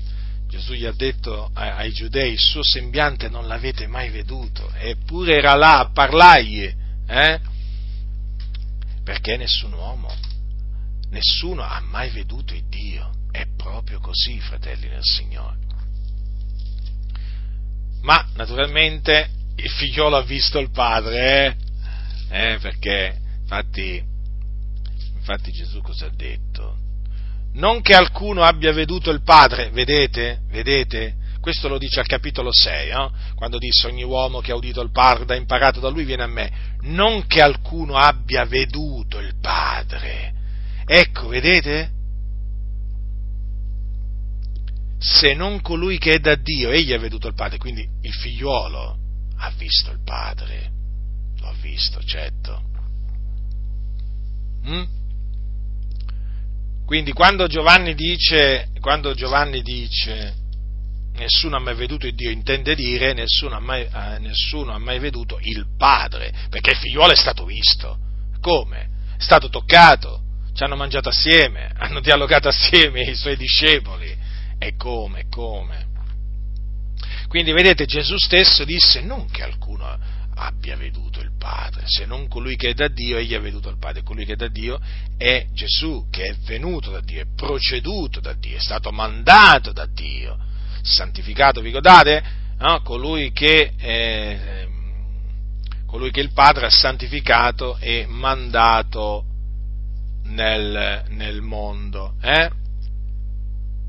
Gesù 0.48 0.72
gli 0.72 0.86
ha 0.86 0.92
detto 0.92 1.50
ai, 1.52 1.92
giudei, 1.92 2.32
il 2.32 2.40
suo 2.40 2.62
sembiante 2.62 3.28
non 3.28 3.46
l'avete 3.46 3.86
mai 3.86 4.08
veduto, 4.08 4.72
eppure 4.78 5.36
era 5.36 5.54
là 5.54 5.80
a 5.80 5.90
parlargli, 5.90 6.74
eh? 7.08 7.40
perché 9.04 9.36
nessun 9.36 9.74
uomo, 9.74 10.10
nessuno 11.10 11.60
ha 11.60 11.78
mai 11.80 12.08
veduto 12.08 12.54
il 12.54 12.64
Dio 12.70 13.11
proprio 13.62 14.00
così, 14.00 14.38
fratelli 14.40 14.88
nel 14.88 15.04
Signore. 15.04 15.56
Ma 18.02 18.26
naturalmente 18.34 19.30
il 19.56 19.70
figliolo 19.70 20.16
ha 20.16 20.22
visto 20.22 20.58
il 20.58 20.70
padre, 20.70 21.56
eh? 22.28 22.54
Eh, 22.54 22.58
perché 22.58 23.16
infatti, 23.40 24.02
infatti 25.14 25.52
Gesù 25.52 25.80
cosa 25.80 26.06
ha 26.06 26.12
detto? 26.14 26.76
Non 27.54 27.82
che 27.82 27.94
alcuno 27.94 28.42
abbia 28.42 28.72
veduto 28.72 29.10
il 29.10 29.22
padre, 29.22 29.70
vedete? 29.70 30.40
Vedete? 30.48 31.20
Questo 31.40 31.68
lo 31.68 31.78
dice 31.78 32.00
al 32.00 32.06
capitolo 32.06 32.50
6, 32.52 32.88
eh? 32.88 33.10
quando 33.34 33.58
disse 33.58 33.86
ogni 33.86 34.04
uomo 34.04 34.40
che 34.40 34.52
ha 34.52 34.56
udito 34.56 34.80
il 34.80 34.90
padre, 34.90 35.34
ha 35.34 35.36
imparato 35.36 35.80
da 35.80 35.88
lui, 35.88 36.04
viene 36.04 36.22
a 36.22 36.28
me. 36.28 36.50
Non 36.82 37.26
che 37.26 37.42
alcuno 37.42 37.96
abbia 37.96 38.44
veduto 38.44 39.18
il 39.18 39.34
padre. 39.40 40.32
Ecco, 40.86 41.28
vedete? 41.28 42.01
Se 45.02 45.34
non 45.34 45.60
colui 45.60 45.98
che 45.98 46.12
è 46.12 46.18
da 46.20 46.36
Dio, 46.36 46.70
egli 46.70 46.92
ha 46.92 46.98
veduto 46.98 47.26
il 47.26 47.34
Padre, 47.34 47.58
quindi 47.58 47.84
il 48.02 48.12
figliuolo 48.12 48.96
ha 49.38 49.50
visto 49.56 49.90
il 49.90 50.00
Padre, 50.04 50.70
lo 51.40 51.48
ha 51.48 51.54
visto, 51.60 52.00
certo. 52.04 52.62
Mm? 54.68 54.84
Quindi 56.86 57.12
quando 57.12 57.48
Giovanni 57.48 57.94
dice, 57.96 58.68
quando 58.78 59.12
Giovanni 59.14 59.62
dice 59.62 60.36
nessuno 61.14 61.56
ha 61.56 61.60
mai 61.60 61.74
veduto 61.74 62.06
il 62.06 62.14
Dio, 62.14 62.30
intende 62.30 62.76
dire 62.76 63.12
nessuno 63.12 63.56
ha, 63.56 63.60
mai, 63.60 63.82
eh, 63.82 64.18
nessuno 64.20 64.72
ha 64.72 64.78
mai 64.78 65.00
veduto 65.00 65.38
il 65.40 65.66
Padre, 65.76 66.32
perché 66.48 66.70
il 66.70 66.76
figliuolo 66.76 67.12
è 67.12 67.16
stato 67.16 67.44
visto. 67.44 67.98
Come? 68.40 68.88
È 69.18 69.22
stato 69.22 69.48
toccato, 69.48 70.20
ci 70.54 70.62
hanno 70.62 70.76
mangiato 70.76 71.08
assieme, 71.08 71.72
hanno 71.76 71.98
dialogato 71.98 72.46
assieme 72.46 73.02
i 73.02 73.16
suoi 73.16 73.36
discepoli 73.36 74.21
e 74.62 74.76
come, 74.76 75.26
come. 75.28 75.90
Quindi 77.26 77.50
vedete, 77.52 77.84
Gesù 77.84 78.16
stesso 78.16 78.64
disse 78.64 79.00
non 79.00 79.28
che 79.28 79.42
alcuno 79.42 79.98
abbia 80.34 80.76
veduto 80.76 81.20
il 81.20 81.32
Padre, 81.36 81.82
se 81.86 82.06
non 82.06 82.28
colui 82.28 82.56
che 82.56 82.70
è 82.70 82.74
da 82.74 82.88
Dio, 82.88 83.18
egli 83.18 83.34
ha 83.34 83.40
veduto 83.40 83.68
il 83.68 83.78
Padre, 83.78 84.02
colui 84.02 84.24
che 84.24 84.34
è 84.34 84.36
da 84.36 84.48
Dio 84.48 84.80
è 85.16 85.46
Gesù, 85.52 86.06
che 86.10 86.26
è 86.26 86.34
venuto 86.44 86.90
da 86.90 87.00
Dio, 87.00 87.22
è 87.22 87.26
proceduto 87.34 88.20
da 88.20 88.32
Dio, 88.34 88.56
è 88.56 88.60
stato 88.60 88.92
mandato 88.92 89.72
da 89.72 89.86
Dio, 89.86 90.38
santificato, 90.82 91.60
vi 91.60 91.66
ricordate? 91.66 92.22
No? 92.58 92.80
Colui, 92.82 93.32
che, 93.32 93.72
eh, 93.76 94.68
colui 95.86 96.10
che 96.10 96.20
il 96.20 96.32
Padre 96.32 96.66
ha 96.66 96.70
santificato 96.70 97.76
e 97.78 98.06
mandato 98.08 99.24
nel, 100.24 101.04
nel 101.08 101.40
mondo. 101.40 102.14
Eh? 102.20 102.50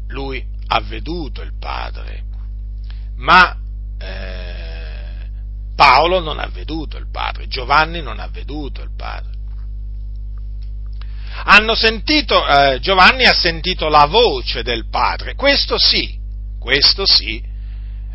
Lui 0.07 0.52
ha 0.67 0.79
veduto 0.81 1.41
il 1.41 1.57
Padre, 1.59 2.23
ma 3.17 3.55
eh, 3.99 5.29
Paolo 5.75 6.19
non 6.19 6.39
ha 6.39 6.47
veduto 6.47 6.97
il 6.97 7.09
Padre, 7.11 7.47
Giovanni 7.47 8.01
non 8.01 8.19
ha 8.19 8.27
veduto 8.27 8.81
il 8.81 8.91
Padre. 8.95 9.31
Sentito, 11.75 12.45
eh, 12.47 12.79
Giovanni 12.79 13.25
ha 13.25 13.33
sentito 13.33 13.89
la 13.89 14.05
voce 14.05 14.63
del 14.63 14.87
Padre, 14.89 15.35
questo 15.35 15.77
sì, 15.77 16.17
questo 16.59 17.05
sì, 17.05 17.43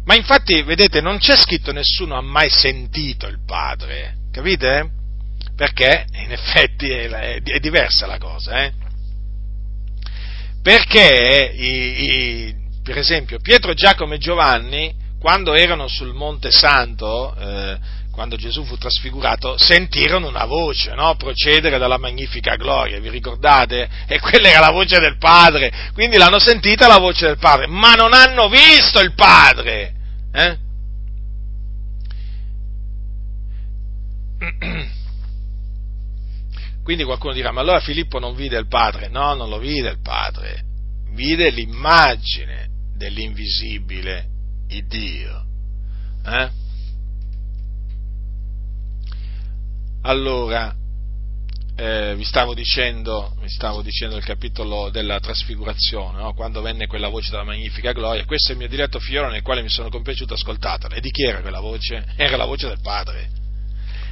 ma 0.09 0.15
infatti, 0.15 0.63
vedete, 0.63 1.03
non 1.03 1.19
c'è 1.19 1.37
scritto 1.37 1.71
nessuno 1.71 2.17
ha 2.17 2.23
mai 2.23 2.49
sentito 2.49 3.27
il 3.27 3.45
Padre, 3.45 4.17
capite? 4.33 4.91
Perché 5.55 6.07
in 6.13 6.33
effetti 6.33 6.89
è, 6.89 7.09
è, 7.11 7.43
è 7.43 7.59
diversa 7.59 8.07
la 8.07 8.17
cosa, 8.17 8.65
eh? 8.65 8.73
Perché, 10.63 11.53
i, 11.55 12.05
i, 12.05 12.55
per 12.83 12.99
esempio, 12.99 13.39
Pietro, 13.41 13.75
Giacomo 13.75 14.15
e 14.15 14.19
Giovanni, 14.19 14.95
quando 15.19 15.55
erano 15.55 15.89
sul 15.89 16.15
Monte 16.15 16.51
Santo, 16.51 17.35
eh, 17.37 17.79
quando 18.13 18.37
Gesù 18.37 18.65
fu 18.65 18.77
trasfigurato, 18.77 19.57
sentirono 19.57 20.29
una 20.29 20.45
voce, 20.45 20.95
no? 20.95 21.15
Procedere 21.17 21.79
dalla 21.79 21.99
magnifica 21.99 22.57
gloria, 22.57 22.99
vi 23.01 23.11
ricordate? 23.11 23.89
E 24.07 24.19
quella 24.19 24.49
era 24.49 24.61
la 24.61 24.73
voce 24.73 24.99
del 24.99 25.19
Padre, 25.19 25.73
quindi 25.95 26.17
l'hanno 26.17 26.41
sentita 26.41 26.89
la 26.89 26.99
voce 26.99 27.27
del 27.27 27.39
Padre, 27.39 27.67
ma 27.69 27.95
non 27.95 28.13
hanno 28.13 28.49
visto 28.49 29.01
il 29.01 29.15
Padre. 29.15 29.95
Eh? 30.33 30.59
Quindi 36.89 37.05
qualcuno 37.05 37.35
dirà, 37.35 37.53
ma 37.53 37.61
allora 37.61 37.81
Filippo 37.81 38.19
non 38.19 38.35
vide 38.35 38.57
il 38.57 38.67
Padre? 38.67 39.09
No, 39.09 39.35
non 39.35 39.51
lo 39.51 39.59
vide 39.59 39.91
il 39.91 40.01
Padre, 40.01 40.63
vide 41.13 41.51
l'immagine 41.51 42.67
dell'invisibile 42.97 44.27
Dio. 44.87 45.45
Eh? 46.25 46.51
Allora, 50.01 50.75
eh, 51.77 52.15
vi, 52.17 52.25
stavo 52.25 52.55
dicendo, 52.55 53.37
vi 53.39 53.51
stavo 53.51 53.83
dicendo 53.83 54.17
il 54.17 54.25
capitolo 54.25 54.89
della 54.89 55.21
trasfigurazione, 55.21 56.23
no? 56.23 56.33
quando 56.33 56.63
venne 56.63 56.87
quella 56.87 57.09
voce 57.09 57.31
della 57.31 57.45
magnifica 57.45 57.93
gloria, 57.93 58.25
questo 58.25 58.49
è 58.49 58.53
il 58.53 58.61
mio 58.61 58.69
diretto 58.69 58.99
figliolo 58.99 59.29
nel 59.29 59.43
quale 59.43 59.61
mi 59.61 59.69
sono 59.69 59.91
compiaciuto 59.91 60.33
ascoltatela. 60.33 60.95
E 60.95 61.03
di 61.03 61.11
chi 61.11 61.25
era 61.25 61.43
quella 61.43 61.61
voce? 61.61 62.15
Era 62.17 62.39
la 62.39 62.47
voce 62.47 62.67
del 62.67 62.81
Padre. 62.81 63.48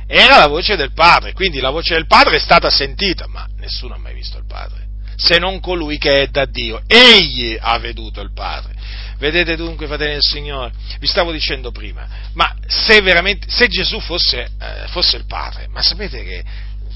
Era 0.07 0.39
la 0.39 0.47
voce 0.47 0.77
del 0.77 0.93
Padre, 0.93 1.33
quindi 1.33 1.59
la 1.59 1.71
voce 1.71 1.95
del 1.95 2.07
Padre 2.07 2.37
è 2.37 2.41
stata 2.41 2.71
sentita, 2.71 3.27
ma 3.27 3.47
nessuno 3.59 3.95
ha 3.95 3.99
mai 3.99 4.15
visto 4.15 4.39
il 4.39 4.47
Padre, 4.47 4.87
se 5.17 5.39
non 5.39 5.59
colui 5.61 5.99
che 5.99 6.23
è 6.23 6.27
da 6.29 6.45
Dio. 6.45 6.83
Egli 6.87 7.57
ha 7.61 7.77
veduto 7.79 8.21
il 8.21 8.33
Padre. 8.33 8.75
Vedete 9.19 9.57
dunque, 9.57 9.87
fratelli 9.87 10.13
del 10.13 10.23
Signore, 10.23 10.73
vi 11.01 11.07
stavo 11.07 11.33
dicendo 11.33 11.73
prima, 11.73 12.07
ma 12.35 12.55
se 12.67 13.03
se 13.49 13.67
Gesù 13.67 13.99
fosse, 13.99 14.43
eh, 14.61 14.87
fosse 14.89 15.17
il 15.17 15.25
Padre, 15.27 15.69
ma 15.69 15.83
sapete 15.83 16.23
che 16.23 16.45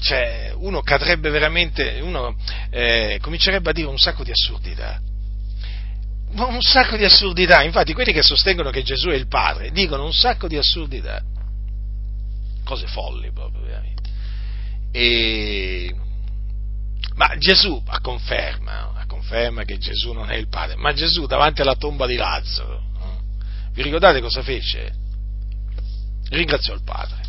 cioè, 0.01 0.51
uno 0.55 0.81
cadrebbe 0.81 1.29
veramente, 1.29 1.99
uno 2.01 2.35
eh, 2.71 3.19
comincerebbe 3.21 3.69
a 3.69 3.73
dire 3.73 3.87
un 3.87 3.97
sacco 3.97 4.23
di 4.23 4.31
assurdità. 4.31 4.99
Un 6.33 6.61
sacco 6.61 6.95
di 6.95 7.03
assurdità, 7.03 7.61
infatti 7.61 7.93
quelli 7.93 8.13
che 8.13 8.23
sostengono 8.23 8.69
che 8.69 8.83
Gesù 8.83 9.09
è 9.09 9.15
il 9.15 9.27
Padre 9.27 9.71
dicono 9.71 10.05
un 10.05 10.13
sacco 10.13 10.47
di 10.47 10.57
assurdità, 10.57 11.21
cose 12.63 12.87
folli 12.87 13.31
proprio, 13.31 13.61
veramente. 13.61 14.09
E... 14.91 15.95
Ma 17.15 17.35
Gesù 17.37 17.81
a 17.87 17.99
conferma, 17.99 18.93
a 18.95 19.05
conferma 19.05 19.63
che 19.63 19.77
Gesù 19.77 20.13
non 20.13 20.31
è 20.31 20.35
il 20.35 20.47
Padre, 20.47 20.75
ma 20.77 20.93
Gesù 20.93 21.25
davanti 21.25 21.61
alla 21.61 21.75
tomba 21.75 22.07
di 22.07 22.15
Lazzaro, 22.15 22.89
vi 23.73 23.83
ricordate 23.83 24.21
cosa 24.21 24.41
fece? 24.41 24.93
Ringraziò 26.29 26.73
il 26.73 26.83
Padre 26.83 27.21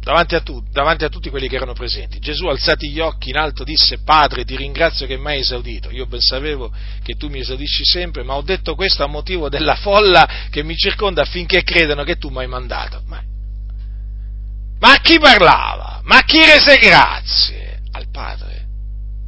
davanti 0.00 0.34
a, 0.34 0.40
tu, 0.40 0.62
davanti 0.72 1.04
a, 1.04 1.08
tutti 1.08 1.28
quelli 1.28 1.46
che 1.48 1.56
erano 1.56 1.74
presenti. 1.74 2.18
Gesù, 2.18 2.46
alzati 2.46 2.90
gli 2.90 3.00
occhi 3.00 3.30
in 3.30 3.36
alto, 3.36 3.64
disse, 3.64 3.98
Padre, 4.02 4.44
ti 4.44 4.56
ringrazio 4.56 5.06
che 5.06 5.18
mi 5.18 5.26
hai 5.26 5.40
esaudito. 5.40 5.90
Io 5.90 6.06
ben 6.06 6.20
sapevo 6.20 6.72
che 7.02 7.14
tu 7.14 7.28
mi 7.28 7.40
esaudisci 7.40 7.84
sempre, 7.84 8.22
ma 8.22 8.34
ho 8.34 8.42
detto 8.42 8.74
questo 8.74 9.04
a 9.04 9.06
motivo 9.06 9.48
della 9.48 9.76
folla 9.76 10.48
che 10.50 10.62
mi 10.62 10.74
circonda 10.74 11.22
affinché 11.22 11.62
credano 11.62 12.02
che 12.02 12.16
tu 12.16 12.30
mi 12.30 12.38
hai 12.38 12.46
mandato. 12.46 13.02
Ma, 13.06 13.22
ma 14.80 14.92
a 14.92 15.00
chi 15.00 15.18
parlava? 15.18 16.00
Ma 16.04 16.18
a 16.18 16.22
chi 16.22 16.38
rese 16.38 16.76
grazie? 16.76 17.80
Al 17.92 18.08
Padre? 18.10 18.66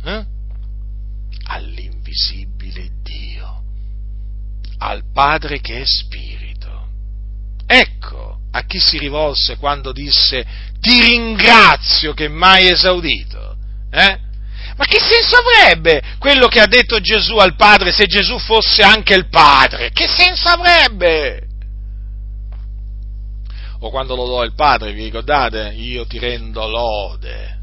Eh? 0.05 0.25
All'invisibile 1.45 2.89
Dio, 3.03 3.63
al 4.79 5.03
Padre 5.13 5.61
che 5.61 5.81
è 5.81 5.85
Spirito. 5.85 6.89
Ecco 7.67 8.41
a 8.55 8.65
chi 8.65 8.79
si 8.79 8.99
rivolse 8.99 9.57
quando 9.57 9.93
disse 9.93 10.45
ti 10.81 11.01
ringrazio 11.01 12.13
che 12.13 12.29
mai 12.29 12.69
esaudito? 12.69 13.57
Eh? 13.91 14.19
Ma 14.77 14.85
che 14.87 14.99
senso 15.01 15.37
avrebbe 15.37 16.03
quello 16.19 16.49
che 16.49 16.61
ha 16.61 16.67
detto 16.67 16.99
Gesù 17.01 17.37
al 17.37 17.57
Padre 17.57 17.93
se 17.93 18.07
Gesù 18.07 18.39
fosse 18.39 18.83
anche 18.83 19.15
il 19.15 19.29
Padre? 19.29 19.91
Che 19.91 20.09
senso 20.09 20.49
avrebbe? 20.49 21.49
O 23.85 23.91
quando 23.91 24.15
lo 24.15 24.27
do 24.27 24.43
il 24.45 24.55
Padre, 24.55 24.93
vi 24.93 25.05
ricordate? 25.05 25.73
Io 25.75 26.07
ti 26.07 26.19
rendo 26.19 26.67
lode 26.67 27.61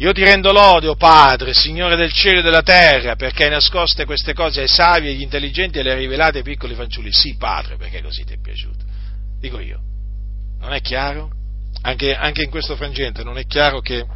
Io 0.00 0.12
ti 0.12 0.24
rendo 0.24 0.50
lode, 0.50 0.88
o 0.88 0.96
Padre, 0.96 1.52
Signore 1.52 1.94
del 1.94 2.10
cielo 2.10 2.38
e 2.38 2.42
della 2.42 2.62
terra, 2.62 3.16
perché 3.16 3.44
hai 3.44 3.50
nascoste 3.50 4.06
queste 4.06 4.32
cose 4.32 4.62
ai 4.62 4.68
savi, 4.68 5.08
agli 5.08 5.20
intelligenti 5.20 5.78
e 5.78 5.82
le 5.82 5.92
hai 5.92 5.98
rivelate 5.98 6.38
ai 6.38 6.42
piccoli 6.42 6.74
fanciulli. 6.74 7.12
Sì, 7.12 7.36
Padre, 7.36 7.76
perché 7.76 8.00
così 8.00 8.24
ti 8.24 8.32
è 8.32 8.40
piaciuto. 8.40 8.82
Dico 9.38 9.60
io. 9.60 9.78
Non 10.58 10.72
è 10.72 10.80
chiaro? 10.80 11.30
Anche, 11.82 12.14
anche 12.14 12.42
in 12.42 12.48
questo 12.48 12.76
frangente 12.76 13.22
non 13.24 13.36
è 13.36 13.44
chiaro 13.44 13.80
che 13.80 14.06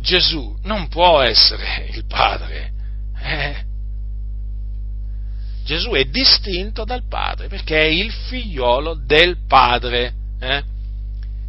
Gesù 0.00 0.58
non 0.62 0.88
può 0.88 1.20
essere 1.20 1.88
il 1.92 2.06
Padre. 2.06 2.72
Eh? 3.22 3.64
Gesù 5.64 5.90
è 5.90 6.04
distinto 6.04 6.84
dal 6.84 7.06
Padre 7.08 7.48
perché 7.48 7.78
è 7.78 7.86
il 7.86 8.10
figliolo 8.10 8.94
del 8.94 9.38
Padre. 9.46 10.14
Eh? 10.40 10.62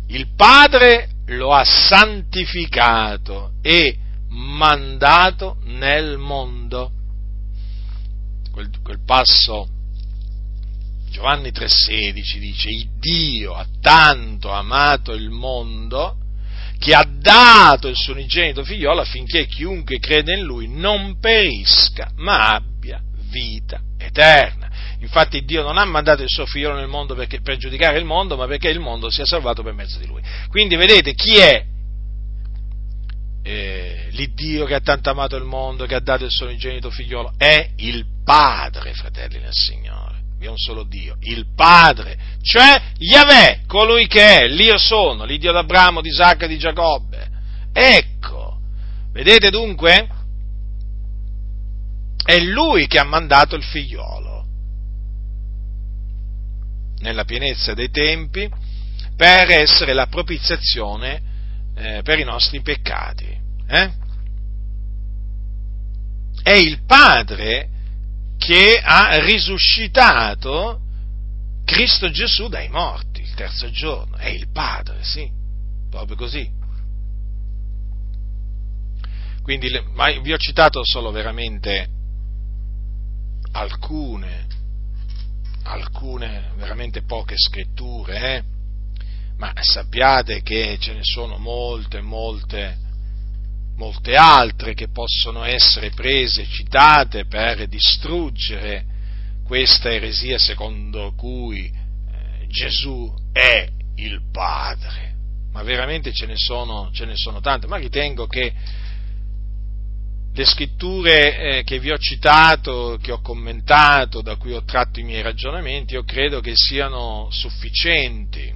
Il 0.08 0.34
Padre 0.36 1.10
lo 1.28 1.52
ha 1.54 1.64
santificato 1.64 3.54
e 3.62 3.98
mandato 4.30 5.58
nel 5.64 6.18
mondo. 6.18 6.92
Quel, 8.52 8.70
quel 8.84 9.00
passo 9.06 9.68
Giovanni 11.10 11.50
3,16 11.50 12.40
dice: 12.40 12.70
Il 12.70 12.90
Dio 13.00 13.54
ha 13.54 13.66
tanto 13.82 14.52
amato 14.52 15.14
il 15.14 15.30
mondo 15.30 16.18
che 16.78 16.94
ha 16.96 17.06
dato 17.06 17.88
il 17.88 17.96
suo 17.96 18.14
unigenito 18.14 18.64
figliolo 18.64 19.02
affinché 19.02 19.46
chiunque 19.46 20.00
crede 20.00 20.36
in 20.36 20.44
lui 20.44 20.68
non 20.68 21.20
perisca, 21.20 22.12
ma 22.16 22.54
abbia 22.54 23.00
vita 23.30 23.80
eterna. 24.06 24.70
Infatti 25.00 25.44
Dio 25.44 25.64
non 25.64 25.78
ha 25.78 25.86
mandato 25.86 26.22
il 26.22 26.30
suo 26.30 26.46
figlio 26.46 26.74
nel 26.74 26.88
mondo 26.88 27.16
perché, 27.16 27.42
per 27.42 27.58
giudicare 27.58 27.98
il 27.98 28.06
mondo, 28.06 28.38
ma 28.38 28.46
perché 28.46 28.70
il 28.70 28.80
mondo 28.80 29.10
sia 29.10 29.26
salvato 29.26 29.64
per 29.64 29.74
mezzo 29.74 29.98
di 29.98 30.06
lui. 30.06 30.22
Quindi 30.48 30.76
vedete 30.76 31.14
chi 31.14 31.38
è 31.38 31.66
eh, 33.44 34.08
l'Iddio 34.12 34.66
che 34.66 34.76
ha 34.76 34.80
tanto 34.80 35.10
amato 35.10 35.36
il 35.36 35.44
mondo, 35.44 35.86
che 35.86 35.96
ha 35.96 36.02
dato 36.02 36.26
il 36.26 36.32
suo 36.32 36.46
unigenito 36.46 36.92
figliolo? 36.92 37.34
È 37.36 37.72
il 37.78 38.06
Padre, 38.24 38.94
fratelli 38.94 39.40
del 39.40 39.54
Signore. 39.54 40.20
Vi 40.38 40.46
è 40.46 40.50
un 40.50 40.58
solo 40.58 40.84
Dio, 40.84 41.18
il 41.22 41.46
Padre, 41.56 42.18
cioè 42.42 42.82
Yahweh, 42.98 43.62
colui 43.68 44.08
che 44.08 44.40
è, 44.40 44.48
l'Io 44.48 44.78
sono, 44.78 45.24
l'Iddio 45.24 45.52
d'Abramo, 45.52 46.02
di 46.02 46.10
Isacco 46.10 46.46
e 46.46 46.48
di 46.48 46.58
Giacobbe. 46.58 47.30
Ecco, 47.74 48.58
vedete 49.14 49.52
dunque? 49.52 50.08
È 52.24 52.38
lui 52.40 52.88
che 52.88 53.00
ha 53.00 53.04
mandato 53.04 53.56
il 53.56 53.64
figliolo 53.64 54.46
nella 57.00 57.26
pienezza 57.26 57.74
dei 57.74 57.90
tempi 57.90 58.50
per 59.16 59.50
essere 59.50 59.94
la 59.94 60.08
propiziazione 60.08 61.22
eh, 61.76 62.02
per 62.04 62.20
i 62.20 62.24
nostri 62.24 62.62
peccati. 62.62 63.40
Eh? 63.68 63.92
È 66.44 66.52
il 66.52 66.84
Padre 66.86 67.70
che 68.38 68.82
ha 68.84 69.24
risuscitato 69.24 70.80
Cristo 71.64 72.10
Gesù 72.10 72.48
dai 72.48 72.70
morti 72.70 73.22
il 73.22 73.34
terzo 73.34 73.70
giorno. 73.72 74.18
È 74.18 74.28
il 74.28 74.50
Padre, 74.52 75.04
sì, 75.04 75.30
proprio 75.90 76.16
così. 76.16 76.50
Quindi 79.42 79.70
vi 80.22 80.34
ho 80.34 80.38
citato 80.38 80.82
solo 80.84 81.12
veramente 81.12 82.00
alcune 83.52 84.60
alcune 85.64 86.52
veramente 86.56 87.04
poche 87.04 87.36
scritture, 87.38 88.36
eh? 88.36 88.44
ma 89.38 89.54
sappiate 89.60 90.42
che 90.42 90.78
ce 90.80 90.94
ne 90.94 91.04
sono 91.04 91.38
molte, 91.38 92.02
molte, 92.02 92.78
molte 93.76 94.16
altre 94.16 94.74
che 94.74 94.90
possono 94.90 95.44
essere 95.44 95.92
prese, 95.92 96.46
citate 96.46 97.26
per 97.26 97.68
distruggere 97.68 98.86
questa 99.44 99.92
eresia 99.92 100.38
secondo 100.38 101.14
cui 101.16 101.66
eh, 101.66 102.48
Gesù 102.48 103.12
è 103.32 103.68
il 103.96 104.22
Padre. 104.32 105.10
Ma 105.52 105.64
veramente 105.64 106.14
ce 106.14 106.28
ne 106.28 106.38
sono, 106.38 106.90
ce 106.94 107.06
ne 107.06 107.16
sono 107.16 107.42
tante, 107.42 107.68
ma 107.68 107.78
ritengo 107.78 108.26
che 108.28 108.54
le 110.34 110.46
scritture 110.46 111.58
eh, 111.60 111.64
che 111.64 111.80
vi 111.80 111.92
ho 111.92 111.98
citato, 111.98 112.98
che 113.02 113.12
ho 113.12 113.22
commentato, 113.22 114.22
da 114.22 114.38
cui 114.38 114.54
ho 114.54 114.64
tratto 114.64 115.00
i 115.00 115.04
miei 115.04 115.22
ragionamenti, 115.22 115.94
io 115.94 116.04
credo 116.04 116.40
che 116.40 116.54
siano 116.56 117.28
sufficienti 117.32 118.54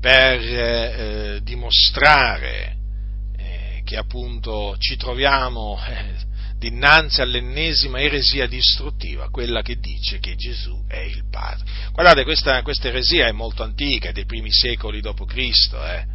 per 0.00 0.40
eh, 0.40 1.40
dimostrare 1.42 2.76
eh, 3.36 3.82
che 3.84 3.96
appunto 3.96 4.76
ci 4.78 4.96
troviamo 4.96 5.78
eh, 5.86 6.14
dinanzi 6.56 7.20
all'ennesima 7.20 8.00
eresia 8.00 8.46
distruttiva, 8.46 9.28
quella 9.28 9.60
che 9.62 9.78
dice 9.78 10.20
che 10.20 10.36
Gesù 10.36 10.84
è 10.88 11.00
il 11.00 11.24
Padre. 11.30 11.66
Guardate, 11.92 12.24
questa, 12.24 12.62
questa 12.62 12.88
eresia 12.88 13.26
è 13.26 13.32
molto 13.32 13.62
antica, 13.62 14.08
è 14.08 14.12
dei 14.12 14.24
primi 14.24 14.50
secoli 14.50 15.02
d.C., 15.02 15.72
eh 15.74 16.11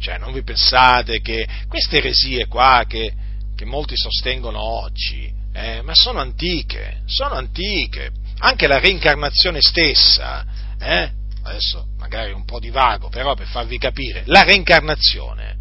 cioè, 0.00 0.16
non 0.16 0.32
vi 0.32 0.42
pensate 0.42 1.20
che 1.20 1.46
queste 1.68 1.98
eresie 1.98 2.46
qua 2.46 2.84
che, 2.88 3.12
che 3.54 3.64
molti 3.66 3.94
sostengono 3.96 4.58
oggi, 4.58 5.30
eh, 5.52 5.82
ma 5.82 5.94
sono 5.94 6.20
antiche, 6.20 7.02
sono 7.04 7.34
antiche. 7.34 8.10
Anche 8.38 8.66
la 8.66 8.78
reincarnazione 8.78 9.60
stessa, 9.60 10.46
eh, 10.80 11.10
adesso 11.42 11.88
magari 11.98 12.32
un 12.32 12.46
po' 12.46 12.58
di 12.58 12.70
vago, 12.70 13.10
però 13.10 13.34
per 13.34 13.46
farvi 13.46 13.76
capire, 13.76 14.22
la 14.24 14.42
reincarnazione. 14.42 15.58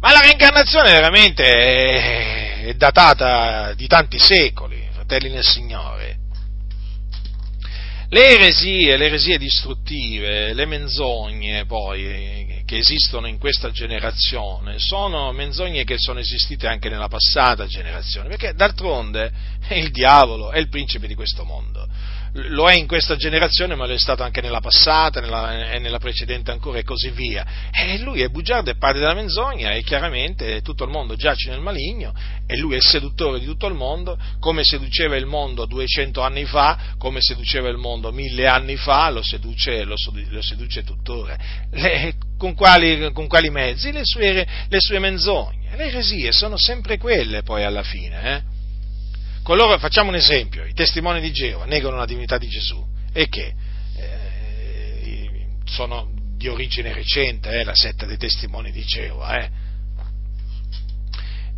Ma 0.00 0.12
la 0.12 0.20
reincarnazione 0.20 0.90
veramente 0.90 1.44
è, 1.44 2.62
è 2.68 2.74
datata 2.74 3.74
di 3.74 3.86
tanti 3.86 4.18
secoli, 4.18 4.88
fratelli 4.92 5.28
nel 5.28 5.44
Signore. 5.44 6.16
Le 8.08 8.28
eresie, 8.30 8.96
le 8.96 9.06
eresie 9.06 9.36
distruttive, 9.36 10.54
le 10.54 10.64
menzogne 10.64 11.66
poi 11.66 12.49
che 12.70 12.76
esistono 12.76 13.26
in 13.26 13.36
questa 13.36 13.72
generazione 13.72 14.78
sono 14.78 15.32
menzogne 15.32 15.82
che 15.82 15.96
sono 15.98 16.20
esistite 16.20 16.68
anche 16.68 16.88
nella 16.88 17.08
passata 17.08 17.66
generazione, 17.66 18.28
perché 18.28 18.54
d'altronde 18.54 19.32
il 19.74 19.90
diavolo 19.90 20.52
è 20.52 20.60
il 20.60 20.68
principe 20.68 21.08
di 21.08 21.16
questo 21.16 21.42
mondo 21.42 21.88
lo 22.32 22.68
è 22.68 22.74
in 22.74 22.86
questa 22.86 23.16
generazione, 23.16 23.74
ma 23.74 23.86
lo 23.86 23.92
è 23.92 23.98
stato 23.98 24.22
anche 24.22 24.40
nella 24.40 24.60
passata 24.60 25.20
nella, 25.20 25.72
e 25.72 25.80
nella 25.80 25.98
precedente 25.98 26.52
ancora 26.52 26.78
e 26.78 26.84
così 26.84 27.10
via. 27.10 27.44
E 27.72 27.98
lui 27.98 28.22
è 28.22 28.28
bugiardo, 28.28 28.70
è 28.70 28.76
padre 28.76 29.00
della 29.00 29.14
menzogna 29.14 29.72
e 29.72 29.82
chiaramente 29.82 30.62
tutto 30.62 30.84
il 30.84 30.90
mondo 30.90 31.16
giace 31.16 31.50
nel 31.50 31.58
maligno 31.58 32.14
e 32.46 32.56
lui 32.56 32.74
è 32.74 32.76
il 32.76 32.84
seduttore 32.84 33.40
di 33.40 33.46
tutto 33.46 33.66
il 33.66 33.74
mondo, 33.74 34.16
come 34.38 34.62
seduceva 34.62 35.16
il 35.16 35.26
mondo 35.26 35.66
200 35.66 36.20
anni 36.20 36.44
fa, 36.44 36.94
come 36.98 37.20
seduceva 37.20 37.68
il 37.68 37.78
mondo 37.78 38.12
mille 38.12 38.46
anni 38.46 38.76
fa, 38.76 39.10
lo 39.10 39.24
seduce, 39.24 39.82
lo, 39.82 39.96
lo 40.28 40.42
seduce 40.42 40.84
tuttora. 40.84 41.36
Le, 41.72 42.14
con, 42.40 42.54
quali, 42.54 43.12
con, 43.12 43.26
quali, 43.26 43.50
mezzi? 43.50 43.92
Le 43.92 44.00
sue, 44.02 44.46
le 44.66 44.80
sue 44.80 44.98
menzogne. 44.98 45.76
Le 45.76 45.84
eresie 45.88 46.32
sono 46.32 46.56
sempre 46.56 46.96
quelle 46.96 47.42
poi 47.42 47.64
alla 47.64 47.82
fine, 47.82 48.34
eh? 48.34 48.42
coloro, 49.42 49.78
facciamo 49.78 50.08
un 50.08 50.16
esempio, 50.16 50.64
i 50.64 50.72
testimoni 50.72 51.20
di 51.20 51.30
Geova 51.32 51.66
negano 51.66 51.96
la 51.96 52.06
divinità 52.06 52.38
di 52.38 52.48
Gesù 52.48 52.82
e 53.12 53.28
che 53.28 53.54
eh, 53.96 55.28
sono 55.64 56.10
di 56.36 56.48
origine 56.48 56.92
recente, 56.94 57.50
eh, 57.50 57.64
la 57.64 57.74
setta 57.74 58.06
dei 58.06 58.16
testimoni 58.16 58.72
di 58.72 58.82
Geova, 58.84 59.38
eh. 59.38 59.50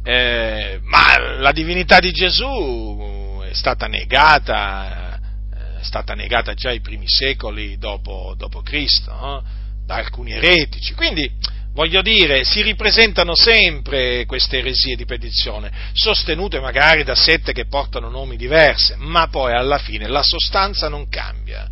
eh. 0.02 0.80
ma 0.82 1.38
la 1.38 1.52
divinità 1.52 2.00
di 2.00 2.10
Gesù 2.10 3.40
è 3.48 3.54
stata 3.54 3.86
negata, 3.86 5.20
eh, 5.54 5.80
è 5.80 5.84
stata 5.84 6.14
negata 6.14 6.54
già 6.54 6.70
ai 6.70 6.80
primi 6.80 7.08
secoli 7.08 7.78
dopo, 7.78 8.34
dopo 8.36 8.62
Cristo, 8.62 9.12
no? 9.12 9.60
Da 9.84 9.96
alcuni 9.96 10.32
eretici, 10.32 10.94
quindi 10.94 11.30
Voglio 11.74 12.02
dire, 12.02 12.44
si 12.44 12.60
ripresentano 12.60 13.34
sempre 13.34 14.26
queste 14.26 14.58
eresie 14.58 14.94
di 14.94 15.06
perdizione, 15.06 15.72
sostenute 15.94 16.60
magari 16.60 17.02
da 17.02 17.14
sette 17.14 17.52
che 17.52 17.64
portano 17.64 18.10
nomi 18.10 18.36
diversi, 18.36 18.94
ma 18.98 19.28
poi 19.28 19.54
alla 19.54 19.78
fine 19.78 20.06
la 20.06 20.22
sostanza 20.22 20.90
non 20.90 21.08
cambia. 21.08 21.66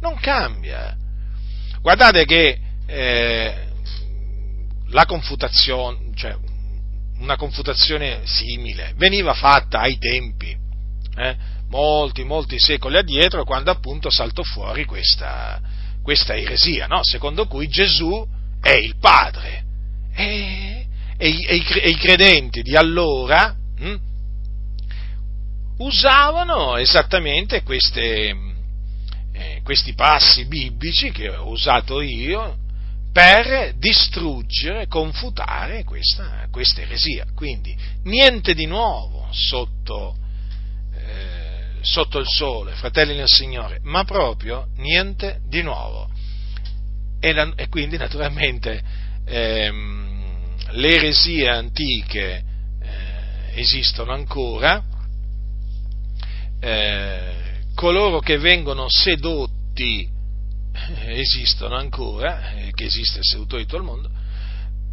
Non 0.00 0.18
cambia. 0.18 0.96
Guardate 1.82 2.24
che 2.24 2.58
eh, 2.86 3.54
la 4.88 5.04
confutazione, 5.04 5.98
cioè 6.14 6.34
una 7.18 7.36
confutazione 7.36 8.22
simile, 8.24 8.94
veniva 8.96 9.34
fatta 9.34 9.80
ai 9.80 9.98
tempi, 9.98 10.56
eh, 11.14 11.36
molti, 11.68 12.24
molti 12.24 12.58
secoli 12.58 12.96
addietro, 12.96 13.44
quando 13.44 13.70
appunto 13.70 14.10
saltò 14.10 14.42
fuori 14.42 14.86
questa, 14.86 15.60
questa 16.02 16.36
eresia, 16.36 16.86
no? 16.86 17.00
secondo 17.02 17.46
cui 17.46 17.68
Gesù 17.68 18.26
è 18.60 18.72
il 18.72 18.96
Padre. 18.98 19.64
E, 20.14 20.86
e, 21.16 21.44
e, 21.46 21.54
i, 21.56 21.64
e 21.64 21.88
i, 21.88 21.96
credenti 21.96 22.62
di 22.62 22.76
allora 22.76 23.54
hm, 23.78 23.96
usavano 25.78 26.76
esattamente 26.76 27.62
queste, 27.62 28.34
eh, 29.32 29.60
questi 29.62 29.94
passi 29.94 30.44
biblici 30.46 31.10
che 31.10 31.28
ho 31.30 31.48
usato 31.48 32.00
io 32.00 32.58
per 33.12 33.74
distruggere, 33.76 34.86
confutare 34.86 35.84
questa, 35.84 36.46
questa 36.50 36.80
eresia. 36.80 37.26
Quindi 37.34 37.76
niente 38.04 38.54
di 38.54 38.66
nuovo 38.66 39.28
sotto, 39.30 40.16
sotto 41.82 42.18
il 42.18 42.26
sole, 42.26 42.72
fratelli 42.72 43.14
nel 43.14 43.28
Signore, 43.28 43.80
ma 43.82 44.04
proprio 44.04 44.68
niente 44.76 45.40
di 45.48 45.62
nuovo. 45.62 46.08
E, 47.20 47.32
la, 47.32 47.52
e 47.54 47.68
quindi 47.68 47.96
naturalmente 47.96 48.82
ehm, 49.24 50.70
le 50.70 50.88
eresie 50.88 51.48
antiche 51.48 52.42
eh, 52.80 53.60
esistono 53.60 54.12
ancora, 54.12 54.82
eh, 56.60 57.60
coloro 57.74 58.20
che 58.20 58.38
vengono 58.38 58.86
sedotti 58.88 60.08
eh, 60.72 61.20
esistono 61.20 61.76
ancora, 61.76 62.52
eh, 62.52 62.70
che 62.72 62.84
esiste 62.84 63.18
il 63.18 63.24
seduttore 63.24 63.62
di 63.62 63.68
tutto 63.68 63.82
il 63.82 63.86
mondo, 63.86 64.10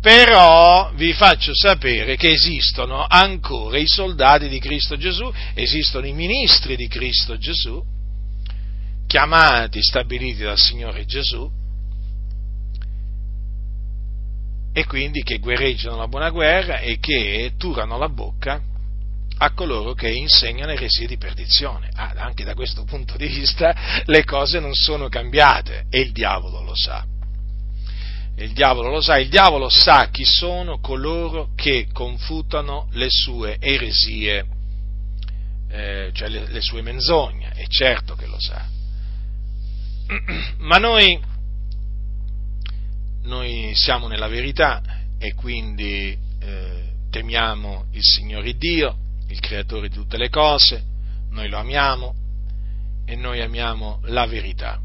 però 0.01 0.91
vi 0.93 1.11
faccio 1.13 1.53
sapere 1.53 2.15
che 2.15 2.31
esistono 2.31 3.05
ancora 3.05 3.77
i 3.77 3.88
soldati 3.88 4.47
di 4.47 4.59
Cristo 4.59 4.95
Gesù, 4.97 5.31
esistono 5.53 6.05
i 6.05 6.13
ministri 6.13 6.76
di 6.76 6.88
Cristo 6.88 7.38
Gesù, 7.38 7.84
chiamati, 9.07 9.81
stabiliti 9.81 10.43
dal 10.43 10.57
Signore 10.57 11.05
Gesù, 11.05 11.51
e 14.71 14.85
quindi 14.85 15.23
che 15.23 15.39
guerreggiano 15.39 15.97
la 15.97 16.07
buona 16.07 16.30
guerra 16.30 16.80
e 16.80 16.99
che 16.99 17.53
turano 17.57 17.97
la 17.97 18.07
bocca 18.07 18.61
a 19.41 19.51
coloro 19.51 19.93
che 19.93 20.09
insegnano 20.09 20.71
eresie 20.71 21.07
di 21.07 21.17
perdizione. 21.17 21.89
Ah, 21.95 22.13
anche 22.15 22.43
da 22.43 22.53
questo 22.53 22.84
punto 22.84 23.17
di 23.17 23.27
vista 23.27 23.76
le 24.05 24.23
cose 24.23 24.59
non 24.59 24.73
sono 24.73 25.09
cambiate 25.09 25.85
e 25.89 25.99
il 26.01 26.11
diavolo 26.11 26.61
lo 26.61 26.76
sa. 26.76 27.05
Il 28.40 28.53
diavolo 28.53 28.90
lo 28.90 29.02
sa, 29.02 29.18
il 29.18 29.28
diavolo 29.28 29.68
sa 29.68 30.10
chi 30.10 30.24
sono 30.24 30.80
coloro 30.80 31.49
che 31.56 31.88
confutano 31.91 32.88
le 32.91 33.10
sue 33.10 33.57
eresie, 33.60 34.45
eh, 35.70 36.10
cioè 36.14 36.30
le, 36.30 36.48
le 36.48 36.61
sue 36.61 36.82
menzogne, 36.82 37.52
è 37.52 37.68
certo 37.68 38.16
che 38.16 38.26
lo 38.28 38.40
sa. 38.40 38.66
Ma 40.60 40.78
noi 40.78 41.20
noi 43.24 43.74
siamo 43.76 44.07
nella 44.07 44.28
verità 44.28 44.82
e 45.20 45.34
quindi 45.34 46.18
eh, 46.40 46.84
temiamo 47.10 47.88
il 47.91 48.03
Signore 48.03 48.56
Dio, 48.56 48.95
il 49.28 49.40
creatore 49.40 49.90
di 49.90 49.95
tutte 49.95 50.18
le 50.18 50.30
cose, 50.30 50.84
noi 51.32 51.49
lo 51.49 51.57
amiamo 51.57 52.16
e 53.06 53.16
noi 53.16 53.41
amiamo 53.41 53.99
la 54.03 54.26
verità. 54.26 54.80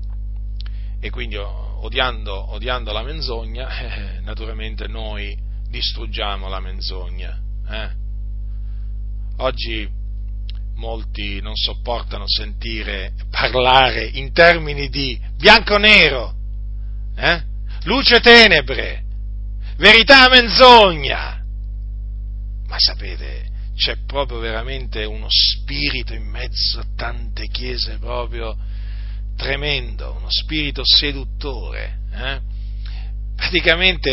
E 1.00 1.10
quindi 1.10 1.36
odiando, 1.84 2.52
odiando 2.52 2.92
la 2.92 3.02
menzogna, 3.02 3.68
eh, 4.16 4.20
naturalmente 4.20 4.86
noi 4.86 5.36
distruggiamo 5.68 6.48
la 6.48 6.60
menzogna. 6.60 7.40
Eh? 7.68 7.90
Oggi 9.38 9.88
molti 10.76 11.40
non 11.40 11.54
sopportano 11.54 12.24
sentire 12.26 13.12
parlare 13.30 14.04
in 14.04 14.32
termini 14.32 14.88
di 14.88 15.18
bianco-nero. 15.36 16.34
Eh? 17.16 17.52
luce 17.84 18.20
tenebre, 18.20 19.04
verità 19.76 20.28
menzogna. 20.28 21.42
Ma 22.66 22.76
sapete, 22.78 23.50
c'è 23.76 23.96
proprio 24.06 24.38
veramente 24.38 25.04
uno 25.04 25.26
spirito 25.28 26.14
in 26.14 26.24
mezzo 26.24 26.80
a 26.80 26.86
tante 26.96 27.46
chiese 27.48 27.98
proprio 27.98 28.56
tremendo, 29.36 30.14
uno 30.18 30.28
spirito 30.28 30.82
seduttore. 30.84 31.98
Eh? 32.12 32.40
Praticamente 33.36 34.10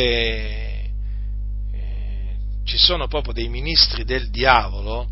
eh, 1.71 2.37
ci 2.65 2.77
sono 2.77 3.07
proprio 3.07 3.33
dei 3.33 3.47
ministri 3.47 4.03
del 4.03 4.29
diavolo 4.29 5.09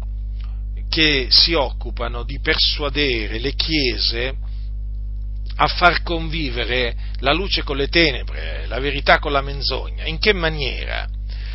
che 0.90 1.28
si 1.30 1.54
occupano 1.54 2.24
di 2.24 2.40
persuadere 2.40 3.40
le 3.40 3.54
chiese 3.54 4.36
a 5.62 5.68
far 5.68 6.02
convivere 6.02 6.96
la 7.20 7.34
luce 7.34 7.64
con 7.64 7.78
le 7.78 7.90
tenebre, 7.90 8.66
la 8.68 8.80
verità 8.80 9.20
con 9.20 9.32
la 9.32 9.42
menzogna. 9.42 10.06
In 10.06 10.18
che 10.18 10.34
maniera? 10.34 11.08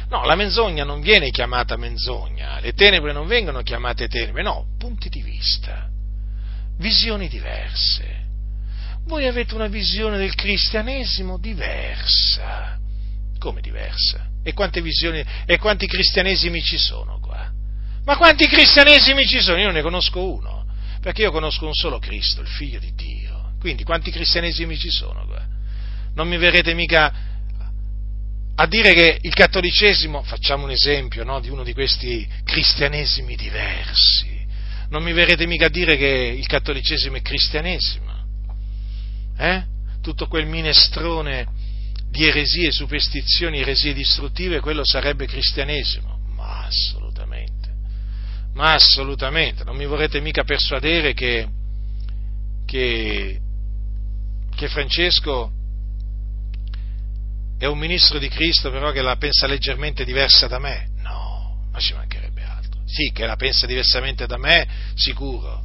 No, 0.09 0.24
la 0.24 0.36
menzogna 0.36 0.85
non 0.85 1.01
viene 1.01 1.31
chiamata 1.31 1.76
menzogna, 1.76 2.60
le 2.60 2.74
tenebre 2.74 3.12
non 3.12 3.26
vengono 3.26 3.62
chiamate 3.62 4.06
tenebre, 4.06 4.43
no, 4.43 4.66
punti 4.78 5.09
di 5.09 5.22
vista, 5.22 5.89
visioni 6.78 7.28
diverse. 7.28 8.24
Voi 9.06 9.26
avete 9.26 9.55
una 9.55 9.66
visione 9.66 10.16
del 10.16 10.35
cristianesimo 10.35 11.39
diversa. 11.39 12.78
Come 13.39 13.60
diversa? 13.60 14.31
E 14.43 14.52
quante 14.52 14.81
visioni 14.81 15.22
e 15.47 15.59
quanti 15.59 15.86
cristianesimi 15.86 16.62
ci 16.62 16.78
sono 16.78 17.18
qua? 17.20 17.51
Ma 18.05 18.16
quanti 18.16 18.47
cristianesimi 18.47 19.26
ci 19.26 19.40
sono? 19.40 19.59
Io 19.59 19.70
ne 19.70 19.82
conosco 19.82 20.32
uno, 20.32 20.66
perché 21.01 21.22
io 21.22 21.31
conosco 21.31 21.66
un 21.66 21.74
solo 21.74 21.98
Cristo, 21.98 22.40
il 22.40 22.48
figlio 22.48 22.78
di 22.78 22.93
Dio. 22.94 23.52
Quindi 23.60 23.85
quanti 23.85 24.10
cristianesimi 24.10 24.76
ci 24.76 24.90
sono 24.90 25.24
qua? 25.26 25.43
Non 26.14 26.28
mi 26.28 26.36
verrete 26.36 26.74
mica 26.74 27.12
a 28.56 28.66
dire 28.66 28.94
che 28.94 29.18
il 29.20 29.35
cattolicesimo, 29.35 30.22
facciamo 30.22 30.64
un 30.64 30.70
esempio 30.70 31.24
no, 31.24 31.40
di 31.40 31.48
uno 31.48 31.64
di 31.64 31.72
questi 31.72 32.26
cristianesimi 32.44 33.35
diversi, 33.35 34.47
non 34.90 35.02
mi 35.02 35.12
verrete 35.12 35.47
mica 35.47 35.66
a 35.66 35.70
dire 35.70 35.97
che 35.97 36.36
il 36.39 36.47
cattolicesimo 36.47 37.16
è 37.16 37.22
cristianesimo, 37.22 38.14
eh? 39.36 39.65
tutto 40.01 40.27
quel 40.27 40.47
minestrone 40.47 41.47
di 42.11 42.27
eresie, 42.27 42.70
superstizioni, 42.70 43.61
eresie 43.61 43.93
distruttive, 43.93 44.61
quello 44.61 44.85
sarebbe 44.85 45.27
cristianesimo, 45.27 46.20
ma 46.35 46.66
assolutamente, 46.66 47.70
ma 48.52 48.74
assolutamente, 48.74 49.65
non 49.65 49.77
mi 49.77 49.86
vorrete 49.86 50.20
mica 50.20 50.44
persuadere 50.44 51.12
che, 51.12 51.48
che, 52.66 53.40
che 54.55 54.69
Francesco 54.69 55.51
è 57.59 57.66
un 57.66 57.78
ministro 57.78 58.19
di 58.19 58.28
Cristo 58.28 58.70
però 58.70 58.93
che 58.93 59.01
la 59.01 59.16
pensa 59.16 59.47
leggermente 59.47 60.05
diversa 60.05 60.47
da 60.47 60.59
me? 60.59 60.90
No, 60.98 61.66
ma 61.73 61.78
ci 61.78 61.94
mancherebbe 61.94 62.43
altro. 62.43 62.81
Sì, 62.85 63.11
che 63.12 63.27
la 63.27 63.36
pensa 63.36 63.66
diversamente 63.66 64.27
da 64.27 64.36
me, 64.36 64.69
sicuro, 64.94 65.65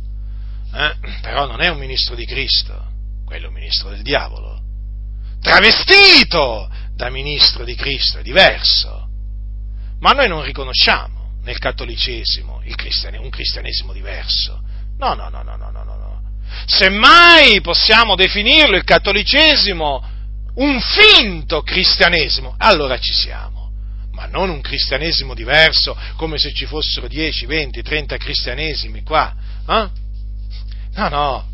eh? 0.74 0.96
però 1.22 1.46
non 1.46 1.62
è 1.62 1.68
un 1.68 1.78
ministro 1.78 2.16
di 2.16 2.26
Cristo, 2.26 2.89
quello 3.30 3.46
è 3.46 3.48
un 3.50 3.54
ministro 3.54 3.92
del 3.92 4.02
diavolo. 4.02 4.60
Travestito 5.40 6.68
da 6.96 7.12
ministro 7.12 7.64
di 7.64 7.76
Cristo, 7.76 8.18
è 8.18 8.24
diverso. 8.24 9.08
Ma 10.00 10.14
noi 10.14 10.28
non 10.28 10.44
riconosciamo 10.44 11.38
nel 11.44 11.60
cattolicesimo 11.60 12.64
cristianesimo, 12.76 13.24
un 13.24 13.30
cristianesimo 13.30 13.94
diverso. 13.94 14.60
No, 14.98 15.14
no, 15.14 15.30
no, 15.30 15.44
no, 15.44 15.56
no, 15.58 15.70
no, 15.70 15.84
no. 15.84 16.22
Semmai 16.66 17.62
possiamo 17.62 18.16
definirlo 18.16 18.76
il 18.76 18.84
cattolicesimo 18.84 20.04
un 20.56 20.82
finto 20.82 21.62
cristianesimo, 21.62 22.56
allora 22.58 22.98
ci 22.98 23.14
siamo, 23.14 23.70
ma 24.14 24.26
non 24.26 24.50
un 24.50 24.60
cristianesimo 24.60 25.36
diverso, 25.36 25.96
come 26.16 26.40
se 26.40 26.52
ci 26.52 26.66
fossero 26.66 27.08
10, 27.08 27.46
20, 27.46 27.84
30 27.84 28.18
cristianesimi 28.18 29.04
qua. 29.04 29.36
Eh? 29.68 29.90
No, 30.96 31.10
no. 31.10 31.49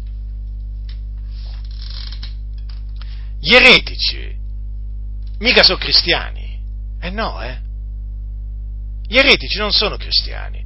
Gli 3.46 3.54
eretici 3.54 4.36
mica 5.38 5.62
sono 5.62 5.78
cristiani. 5.78 6.60
Eh 7.00 7.12
no, 7.12 7.44
eh. 7.44 7.60
Gli 9.08 9.18
eretici 9.18 9.60
non 9.60 9.72
sono 9.72 9.98
cristiani. 9.98 10.66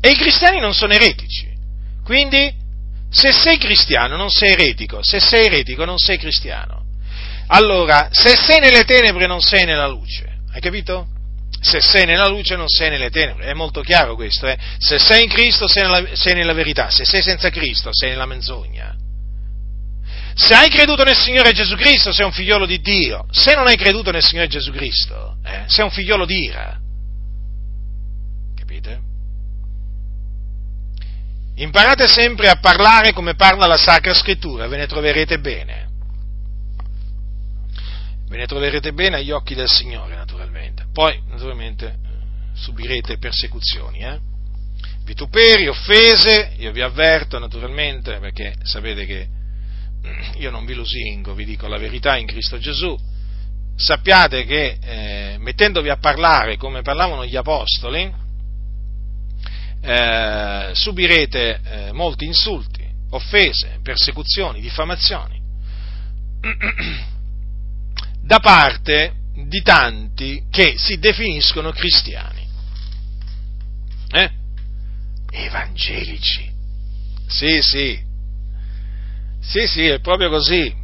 E 0.00 0.08
i 0.08 0.16
cristiani 0.16 0.60
non 0.60 0.72
sono 0.72 0.94
eretici. 0.94 1.46
Quindi 2.02 2.50
se 3.10 3.32
sei 3.32 3.58
cristiano 3.58 4.16
non 4.16 4.30
sei 4.30 4.52
eretico, 4.52 5.02
se 5.02 5.20
sei 5.20 5.44
eretico 5.44 5.84
non 5.84 5.98
sei 5.98 6.16
cristiano. 6.16 6.86
Allora, 7.48 8.08
se 8.10 8.34
sei 8.34 8.58
nelle 8.58 8.84
tenebre 8.84 9.26
non 9.26 9.42
sei 9.42 9.66
nella 9.66 9.86
luce, 9.86 10.38
hai 10.52 10.60
capito? 10.60 11.08
Se 11.60 11.82
sei 11.82 12.06
nella 12.06 12.28
luce 12.28 12.56
non 12.56 12.68
sei 12.68 12.88
nelle 12.88 13.10
tenebre, 13.10 13.44
è 13.44 13.52
molto 13.52 13.82
chiaro 13.82 14.14
questo, 14.14 14.46
eh? 14.46 14.56
Se 14.78 14.98
sei 14.98 15.24
in 15.24 15.28
Cristo 15.28 15.68
sei 15.68 15.82
nella, 15.82 16.14
sei 16.14 16.32
nella 16.32 16.54
verità, 16.54 16.88
se 16.88 17.04
sei 17.04 17.20
senza 17.20 17.50
Cristo 17.50 17.90
sei 17.92 18.10
nella 18.10 18.26
menzogna. 18.26 18.97
Se 20.38 20.54
hai 20.54 20.68
creduto 20.70 21.02
nel 21.02 21.16
Signore 21.16 21.52
Gesù 21.52 21.74
Cristo 21.74 22.12
sei 22.12 22.24
un 22.24 22.30
figliolo 22.30 22.64
di 22.64 22.80
Dio, 22.80 23.26
se 23.28 23.56
non 23.56 23.66
hai 23.66 23.76
creduto 23.76 24.12
nel 24.12 24.22
Signore 24.22 24.46
Gesù 24.46 24.70
Cristo 24.70 25.36
eh, 25.44 25.64
sei 25.66 25.82
un 25.82 25.90
figliolo 25.90 26.24
di 26.24 26.44
ira. 26.44 26.80
Capite? 28.54 29.00
Imparate 31.56 32.06
sempre 32.06 32.48
a 32.48 32.60
parlare 32.60 33.12
come 33.12 33.34
parla 33.34 33.66
la 33.66 33.76
Sacra 33.76 34.14
Scrittura, 34.14 34.68
ve 34.68 34.76
ne 34.76 34.86
troverete 34.86 35.40
bene. 35.40 35.88
Ve 38.28 38.36
ne 38.36 38.46
troverete 38.46 38.92
bene 38.92 39.16
agli 39.16 39.32
occhi 39.32 39.56
del 39.56 39.68
Signore, 39.68 40.14
naturalmente. 40.14 40.84
Poi, 40.92 41.20
naturalmente, 41.30 41.96
subirete 42.54 43.18
persecuzioni, 43.18 44.04
eh? 44.04 44.20
vituperi, 45.02 45.66
offese, 45.66 46.52
io 46.58 46.70
vi 46.70 46.80
avverto, 46.80 47.40
naturalmente, 47.40 48.20
perché 48.20 48.54
sapete 48.62 49.04
che 49.04 49.37
io 50.36 50.50
non 50.50 50.64
vi 50.64 50.74
lusingo, 50.74 51.34
vi 51.34 51.44
dico 51.44 51.66
la 51.68 51.78
verità 51.78 52.16
in 52.16 52.26
Cristo 52.26 52.58
Gesù. 52.58 52.96
Sappiate 53.76 54.44
che 54.44 54.78
eh, 54.80 55.36
mettendovi 55.38 55.88
a 55.88 55.98
parlare 55.98 56.56
come 56.56 56.82
parlavano 56.82 57.24
gli 57.24 57.36
apostoli, 57.36 58.12
eh, 59.80 60.70
subirete 60.72 61.60
eh, 61.62 61.92
molti 61.92 62.24
insulti, 62.24 62.84
offese, 63.10 63.78
persecuzioni, 63.82 64.60
diffamazioni 64.60 65.40
da 68.20 68.40
parte 68.40 69.14
di 69.46 69.62
tanti 69.62 70.44
che 70.50 70.74
si 70.76 70.98
definiscono 70.98 71.70
cristiani. 71.70 72.46
Eh? 74.10 74.30
Evangelici. 75.30 76.50
Sì, 77.26 77.60
sì. 77.62 78.07
Sì, 79.40 79.66
sì, 79.66 79.86
è 79.86 80.00
proprio 80.00 80.28
così. 80.28 80.74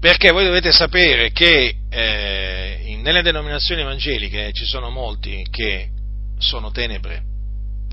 Perché 0.00 0.30
voi 0.30 0.44
dovete 0.44 0.72
sapere 0.72 1.30
che 1.32 1.76
eh, 1.90 2.98
nelle 3.02 3.22
denominazioni 3.22 3.82
evangeliche 3.82 4.52
ci 4.52 4.64
sono 4.64 4.90
molti 4.90 5.44
che 5.50 5.90
sono 6.38 6.70
tenebre. 6.70 7.22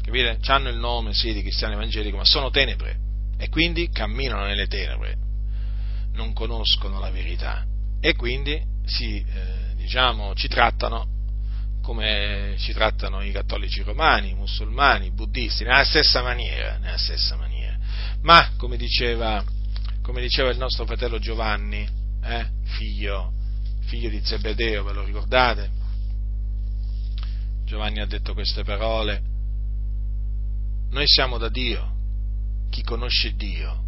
Capite? 0.01 0.39
Hanno 0.45 0.69
il 0.69 0.77
nome, 0.77 1.13
sì, 1.13 1.33
di 1.33 1.41
cristiano 1.41 1.73
evangelico, 1.73 2.17
ma 2.17 2.23
sono 2.23 2.49
tenebre 2.49 3.05
e 3.37 3.49
quindi 3.49 3.89
camminano 3.89 4.45
nelle 4.45 4.67
tenebre, 4.67 5.15
non 6.13 6.33
conoscono 6.33 6.99
la 6.99 7.11
verità 7.11 7.65
e 7.99 8.15
quindi 8.15 8.59
si, 8.85 9.17
eh, 9.17 9.75
diciamo, 9.75 10.33
ci 10.33 10.47
trattano 10.47 11.15
come 11.81 12.55
ci 12.57 12.73
trattano 12.73 13.21
i 13.21 13.31
cattolici 13.31 13.81
romani, 13.81 14.31
i 14.31 14.33
musulmani, 14.33 15.05
i 15.05 15.11
buddisti, 15.11 15.63
nella 15.63 15.85
stessa 15.85 16.21
maniera, 16.21 16.77
nella 16.77 16.97
stessa 16.97 17.37
maniera. 17.37 17.56
Ma, 18.21 18.51
come 18.57 18.77
diceva, 18.77 19.43
come 20.01 20.21
diceva 20.21 20.49
il 20.49 20.57
nostro 20.57 20.85
fratello 20.85 21.19
Giovanni, 21.19 21.87
eh, 22.23 22.49
figlio, 22.63 23.33
figlio 23.85 24.09
di 24.09 24.21
Zebedeo, 24.23 24.83
ve 24.83 24.93
lo 24.93 25.03
ricordate? 25.03 25.69
Giovanni 27.65 27.99
ha 27.99 28.05
detto 28.05 28.33
queste 28.33 28.63
parole, 28.63 29.21
noi 30.89 31.05
siamo 31.05 31.37
da 31.37 31.49
Dio, 31.49 31.95
chi 32.69 32.81
conosce 32.81 33.35
Dio 33.35 33.83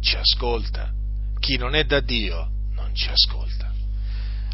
ci 0.00 0.16
ascolta, 0.16 0.92
chi 1.38 1.56
non 1.56 1.74
è 1.74 1.84
da 1.84 2.00
Dio 2.00 2.50
non 2.74 2.94
ci 2.94 3.08
ascolta. 3.08 3.72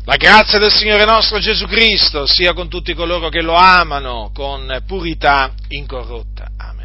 La 0.05 0.17
grazia 0.17 0.59
del 0.59 0.73
Signore 0.73 1.05
nostro 1.05 1.39
Gesù 1.39 1.67
Cristo 1.67 2.27
sia 2.27 2.53
con 2.53 2.69
tutti 2.69 2.95
coloro 2.95 3.29
che 3.29 3.43
lo 3.43 3.55
amano 3.55 4.31
con 4.33 4.83
purità 4.87 5.53
incorrotta. 5.69 6.51
Amen. 6.57 6.80